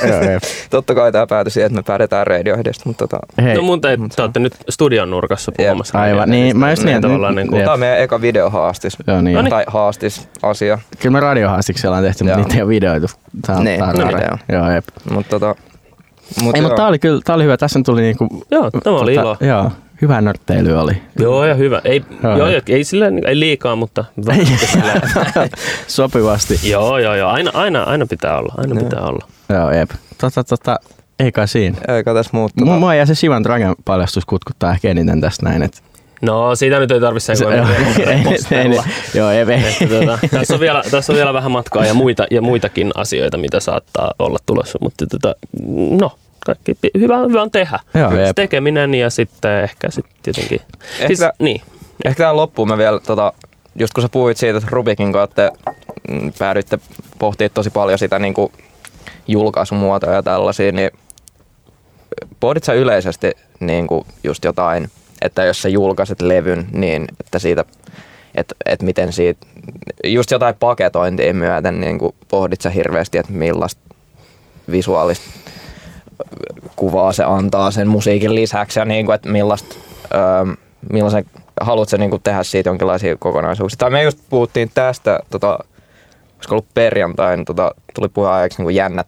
[0.09, 0.43] Joo, jep.
[0.69, 3.55] Totta kai tää päätyi siihen, että me päädetään Radioheadista, mutta tota, Hei.
[3.55, 5.67] No mun te, te olette nyt studion nurkassa Jep.
[5.67, 5.99] puhumassa.
[5.99, 7.65] Aivan, niin mä just Niin, niin, tavallaan niin kuin- jep.
[7.65, 8.97] tää on meidän eka videohaastis.
[9.07, 9.35] Joo, niin.
[9.35, 9.49] No niin.
[9.49, 10.79] Tai haastis asia.
[10.99, 13.07] Kyllä me radiohaastiksella on tehty, mutta niitä ei ole videoitu.
[13.47, 14.37] Tää on, Niin, tää on no.
[14.51, 14.85] Joo, jep.
[15.11, 15.55] Mutta tota,
[16.41, 17.57] mut Ei, mutta tää oli kyllä, tää oli hyvä.
[17.57, 18.27] Tässä tuli niinku...
[18.51, 19.37] Joo, tämä oli ilo.
[19.39, 21.01] Joo, hyvä nörttely oli.
[21.19, 21.81] Joo, ja hyvä.
[21.83, 22.37] Ei, Joo.
[22.37, 24.05] joo, ei, silleen, ei liikaa, mutta.
[25.87, 26.69] Sopivasti.
[26.69, 27.29] Joo, joo, joo.
[27.29, 28.53] Aina, aina, aina pitää olla.
[28.57, 28.83] Aina Joo.
[28.83, 29.27] pitää olla.
[29.49, 29.89] Joo, jep.
[30.17, 30.79] Tota, tota,
[31.19, 31.77] ei kai siinä.
[31.97, 32.51] Eikä tässä muut.
[32.55, 32.65] Tota.
[32.65, 35.61] Tota, Mua jää se Shivan Dragon paljastus kutkuttaa ehkä eniten tästä näin.
[35.61, 35.83] Et,
[36.21, 38.83] No, siitä nyt ei tarvitse sen se, kuin joo, ei, ei, postella.
[39.13, 39.63] joo, ei, ei.
[39.81, 43.37] Että tota, tässä, on vielä, tässä on vielä vähän matkaa ja, muita, ja muitakin asioita,
[43.37, 45.35] mitä saattaa olla tulossa, mutta tota,
[46.01, 46.11] no,
[46.45, 47.79] kaikki hyvä, hyvä on tehdä.
[47.93, 50.61] Joo, Se tekeminen ja sitten ehkä sitten tietenkin.
[50.99, 51.61] Ehkä- Siis, niin.
[52.05, 53.33] Ehkä tähän loppuun mä vielä, tota,
[53.75, 55.51] just kun sä puhuit siitä, että Rubikin kanssa te
[56.09, 56.79] mm, päädyitte
[57.19, 58.51] pohtimaan tosi paljon sitä niin kuin
[59.27, 60.91] julkaisumuotoja ja tällaisia, niin
[62.39, 64.89] pohdit sä yleisesti niin kuin just jotain,
[65.21, 67.65] että jos sä julkaiset levyn, niin että siitä,
[68.35, 69.47] että, että miten siitä,
[70.03, 73.81] just jotain paketointia myöten, niin kuin pohdit sä hirveästi, että millaista
[74.71, 75.25] visuaalista
[76.75, 79.75] kuvaa se antaa sen musiikin lisäksi ja niin kuin, että millaista,
[80.13, 80.55] öö,
[80.91, 81.25] millaisen,
[81.61, 83.77] haluat sä niin kuin tehdä siitä jonkinlaisia kokonaisuuksia.
[83.77, 85.59] Tai me just puhuttiin tästä, tota,
[86.35, 89.07] olisiko ollut perjantain, tota, tuli puheenajaksi niin jännät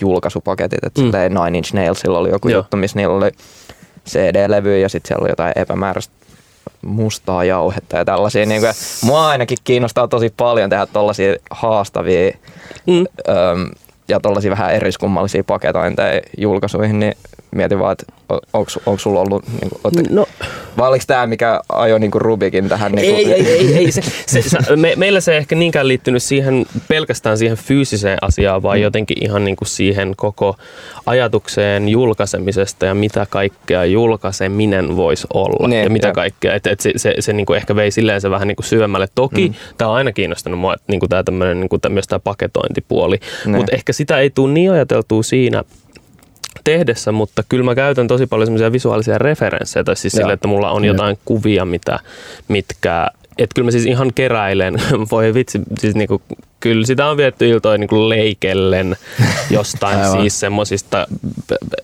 [0.00, 1.10] julkaisupaketit, että Mm.
[1.44, 2.58] Nine Inch Nailsilla oli joku Joo.
[2.58, 3.30] juttu, missä niillä oli
[4.08, 6.14] CD-levy ja sitten siellä oli jotain epämääräistä
[6.82, 8.46] mustaa jauhetta ja tällaisia.
[8.46, 8.72] Niin kuin,
[9.02, 12.32] mua ainakin kiinnostaa tosi paljon tehdä tollaisia haastavia
[12.86, 13.04] Mm.
[13.28, 13.70] öm,
[14.08, 17.14] ja tollaisia vähän eriskummallisia paketointeja julkaisuihin, niin
[17.54, 18.06] mietin vaan, että
[18.52, 20.26] onko sulla ollut, niin kuin, No,
[20.78, 22.92] vai oliko tämä, mikä ajoi niin Rubikin tähän?
[22.92, 23.92] Niin ei, ei, ei, ei.
[23.92, 28.62] Se, se, se, me, meillä se ei ehkä niinkään liittynyt siihen, pelkästään siihen fyysiseen asiaan,
[28.62, 30.56] vaan jotenkin ihan niin kuin siihen koko
[31.06, 36.14] ajatukseen julkaisemisesta ja mitä kaikkea julkaiseminen voisi olla Niin, ja mitä jep.
[36.14, 36.54] kaikkea.
[36.54, 39.06] Et, et se, se, se niin kuin ehkä vei silleen se vähän niin kuin syvemmälle.
[39.14, 39.54] Toki mm.
[39.78, 43.72] tämä on aina kiinnostanut mua, niin kuin tämä tämmöinen, niin kuin myös tämä paketointipuoli, mutta
[43.72, 45.64] ehkä sitä ei tule niin ajateltua siinä
[46.64, 50.70] tehdessä, mutta kyllä mä käytän tosi paljon semmoisia visuaalisia referenssejä, tai siis sille, että mulla
[50.70, 50.94] on Jep.
[50.94, 51.98] jotain kuvia, mitä,
[52.48, 53.06] mitkä,
[53.38, 54.74] että kyllä mä siis ihan keräilen,
[55.10, 56.22] voi vitsi, siis niinku,
[56.64, 58.96] kyllä sitä on vietty iltoja niinku leikellen
[59.50, 61.06] jostain siis semmosista
[61.48, 61.74] b- b-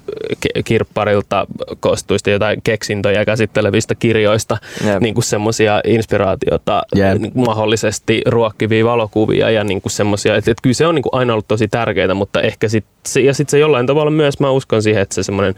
[0.40, 1.46] ki- kirpparilta
[1.80, 5.00] koostuista jotain keksintöjä käsittelevistä kirjoista, Jep.
[5.00, 7.18] niinku semmosia inspiraatiota Jep.
[7.18, 11.48] niinku mahdollisesti ruokkivia valokuvia ja niinku semmosia, että et kyllä se on niinku aina ollut
[11.48, 15.02] tosi tärkeää, mutta ehkä sit se, ja sitten se jollain tavalla myös, mä uskon siihen,
[15.02, 15.54] että se semmoinen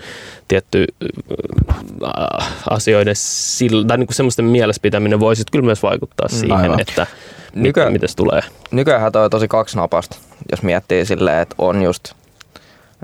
[0.49, 0.87] tietty
[2.05, 3.15] äh, asioiden,
[3.87, 6.81] tai niinku semmoisten mielessä pitäminen voi kyllä myös vaikuttaa siihen, Aivan.
[6.81, 7.07] että
[7.55, 8.41] Nyky- miten se tulee.
[8.71, 10.17] Nykyään toi on tosi kaksinapaista,
[10.51, 12.13] jos miettii silleen, että on just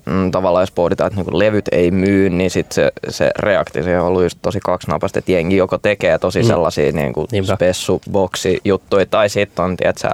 [0.07, 4.01] mm, tavallaan jos pohditaan, että niinku levyt ei myy, niin sit se, se reaktio siihen
[4.01, 6.47] on ollut just tosi kaksinapaista, että jengi joko tekee tosi Mm.
[6.47, 10.09] sellaisia niinku spessu-boksi juttuja, tai sitten on, tiedätkö,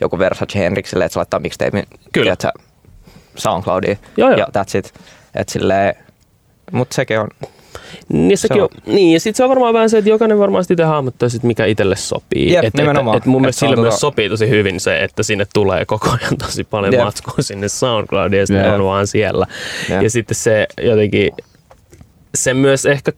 [0.00, 2.36] joku Versace Henriksille, että se laittaa mixtapein, Kyllä.
[2.36, 2.60] tiedätkö,
[3.36, 4.38] SoundCloudiin, Joo, joo.
[4.38, 4.94] ja that's it.
[5.34, 5.94] Et silleen,
[6.72, 7.28] mut sekin on,
[8.08, 8.68] Niin, sekin Se on.
[8.86, 8.94] on.
[8.94, 11.64] niin, ja sitten se on varmaan vähän se, että jokainen varmaan itse hahmottaa, sit, mikä
[11.64, 12.52] itselle sopii.
[12.52, 13.16] Jep, et, nimenomaan.
[13.16, 15.84] Et, et mun mielestä on sille myös tota- sopii tosi hyvin se, että sinne tulee
[15.84, 17.04] koko ajan tosi paljon Jep.
[17.04, 19.46] matskua sinne SoundCloudiin ja sitten on vaan siellä.
[19.90, 20.02] Jep.
[20.02, 21.30] Ja sitten se jotenkin,
[22.34, 23.12] se myös ehkä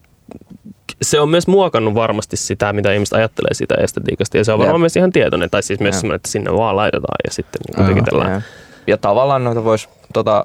[1.03, 4.37] se on myös muokannut varmasti sitä, mitä ihmiset ajattelee sitä estetiikasta.
[4.37, 4.81] Ja se on varmaan Jep.
[4.81, 5.51] myös ihan tietoinen.
[5.51, 6.01] Tai siis myös Jep.
[6.01, 8.33] semmoinen, että sinne vaan laitetaan ja sitten niin tekitellään.
[8.33, 8.43] Ja,
[8.87, 10.45] ja tavallaan noita voisi tota,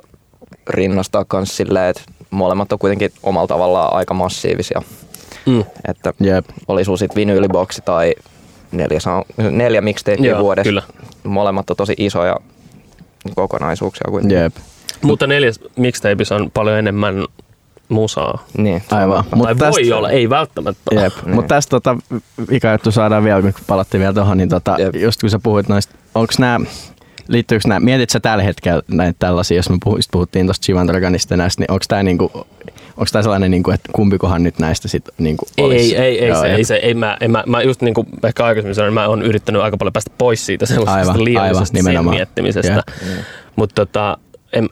[0.69, 2.01] rinnastaa myös silleen, että
[2.33, 4.81] molemmat on kuitenkin omalla tavallaan aika massiivisia.
[5.45, 5.63] Mm.
[5.87, 6.45] Että Jep.
[6.67, 8.13] oli sun sit vinyyliboksi tai
[8.71, 8.99] neljä,
[9.51, 10.67] neljä mixtapea Joo, vuodessa.
[10.67, 10.83] kyllä.
[11.23, 12.35] Molemmat on tosi isoja
[13.35, 14.37] kokonaisuuksia kuitenkin.
[14.37, 14.55] Jep.
[15.01, 17.25] Mutta neljäs mixtapeissa on paljon enemmän
[17.89, 18.45] musaa.
[18.57, 19.23] Niin, Aivan.
[19.35, 20.95] Mut tai voi olla, ei välttämättä.
[20.95, 21.13] Jep.
[21.25, 21.35] Niin.
[21.35, 21.97] Mutta tästä tota,
[22.49, 24.95] vika juttu saadaan vielä, kun palattiin vielä tuohon, niin tota, Jep.
[24.95, 26.59] just kun sä puhuit noista, onko nämä,
[27.27, 29.77] liittyykö nämä, mietit sä tällä hetkellä näitä tällaisia, jos me
[30.11, 32.31] puhuttiin tuosta Chivan Dragonista näistä, niin onko tämä niinku,
[32.97, 35.95] onko tämä sellainen, niinku, että kumpikohan nyt näistä sit niinku olisi?
[35.97, 38.07] Ei, ei, ei, Joo, se, ei, se, ei mä, en mä, mä just niin kuin
[38.23, 41.77] ehkä aikaisemmin sanoin, mä oon yrittänyt aika paljon päästä pois siitä sellaisesta Aivan, aivan, liiallisesta
[41.77, 42.15] nimenomaan.
[42.15, 42.83] miettimisestä.
[42.87, 43.17] Jep.
[43.55, 44.17] Mutta tota,
[44.53, 44.69] en,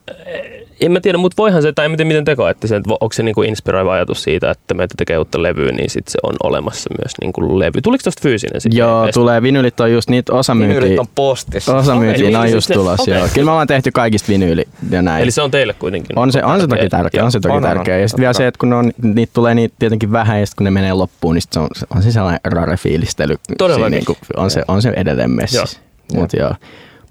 [0.82, 3.24] en mä tiedä, mutta voihan se, tai en tiedä miten teko, että se, onko se
[3.24, 7.14] niinku inspiroiva ajatus siitä, että meitä tekee uutta levyä, niin sit se on olemassa myös
[7.22, 7.82] niinku levy.
[7.82, 8.78] Tuliko tosta fyysinen sitten?
[8.78, 9.14] Joo, Edes?
[9.14, 9.42] tulee.
[9.42, 11.00] Vinylit on just niitä osa Vinyylit myytiin.
[11.00, 11.78] on postissa.
[11.78, 13.14] Osa Okei, myytiin, niin, ne on siis just tulos, okei.
[13.18, 13.28] joo.
[13.34, 15.24] Kyllä me ollaan tehty kaikista vinyyli ja näin.
[15.24, 16.20] Eli se on teille kuitenkin.
[16.20, 17.26] On se, on se toki tärkeä, joo.
[17.26, 17.78] on se toki On, on, on.
[17.78, 17.98] tärkeä.
[18.00, 20.66] Ja sitten vielä se, että kun on, niitä tulee niitä tietenkin vähän ja sitten kun
[20.66, 23.36] ne menee loppuun, niin sit se on, se on se sellainen rare fiilistely.
[23.58, 23.84] Todellakin.
[23.84, 25.80] Siinä niinku on, se, on se edelleen messissä.
[26.14, 26.22] Joo.
[26.22, 26.54] Mut, joo.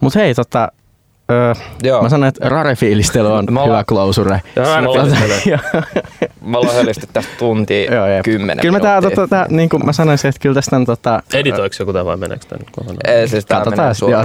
[0.01, 0.72] Mut hei, tota,
[1.31, 2.02] öö, Joo.
[2.02, 4.43] mä sanon, että rare fiilistely on ollaan- hyvä klausure.
[6.40, 8.24] Me ollaan- hölisty tästä tuntia Joo, jep.
[8.24, 11.23] kymmenen Kyllä mä tää, tota, tää, niin kuin mä sanoisin, että kyllä tästä on tota,
[11.35, 12.98] Editoiko joku tämä vai meneekö tämä nyt kokonaan?
[13.05, 13.94] Ei, siis tää menee katsotaan.
[14.12, 14.23] Joo,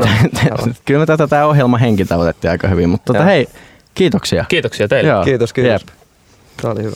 [0.50, 0.76] suoraan.
[0.86, 3.48] kyllä me tätä tää ohjelma henki tavoitettiin aika hyvin, mutta tota, hei,
[3.96, 4.46] kiitoksia.
[4.48, 5.10] Kiitoksia teille.
[5.12, 5.24] Joo.
[5.24, 5.72] Kiitos, kiitos.
[5.72, 5.82] Jep.
[6.62, 6.96] Tämä oli hyvä.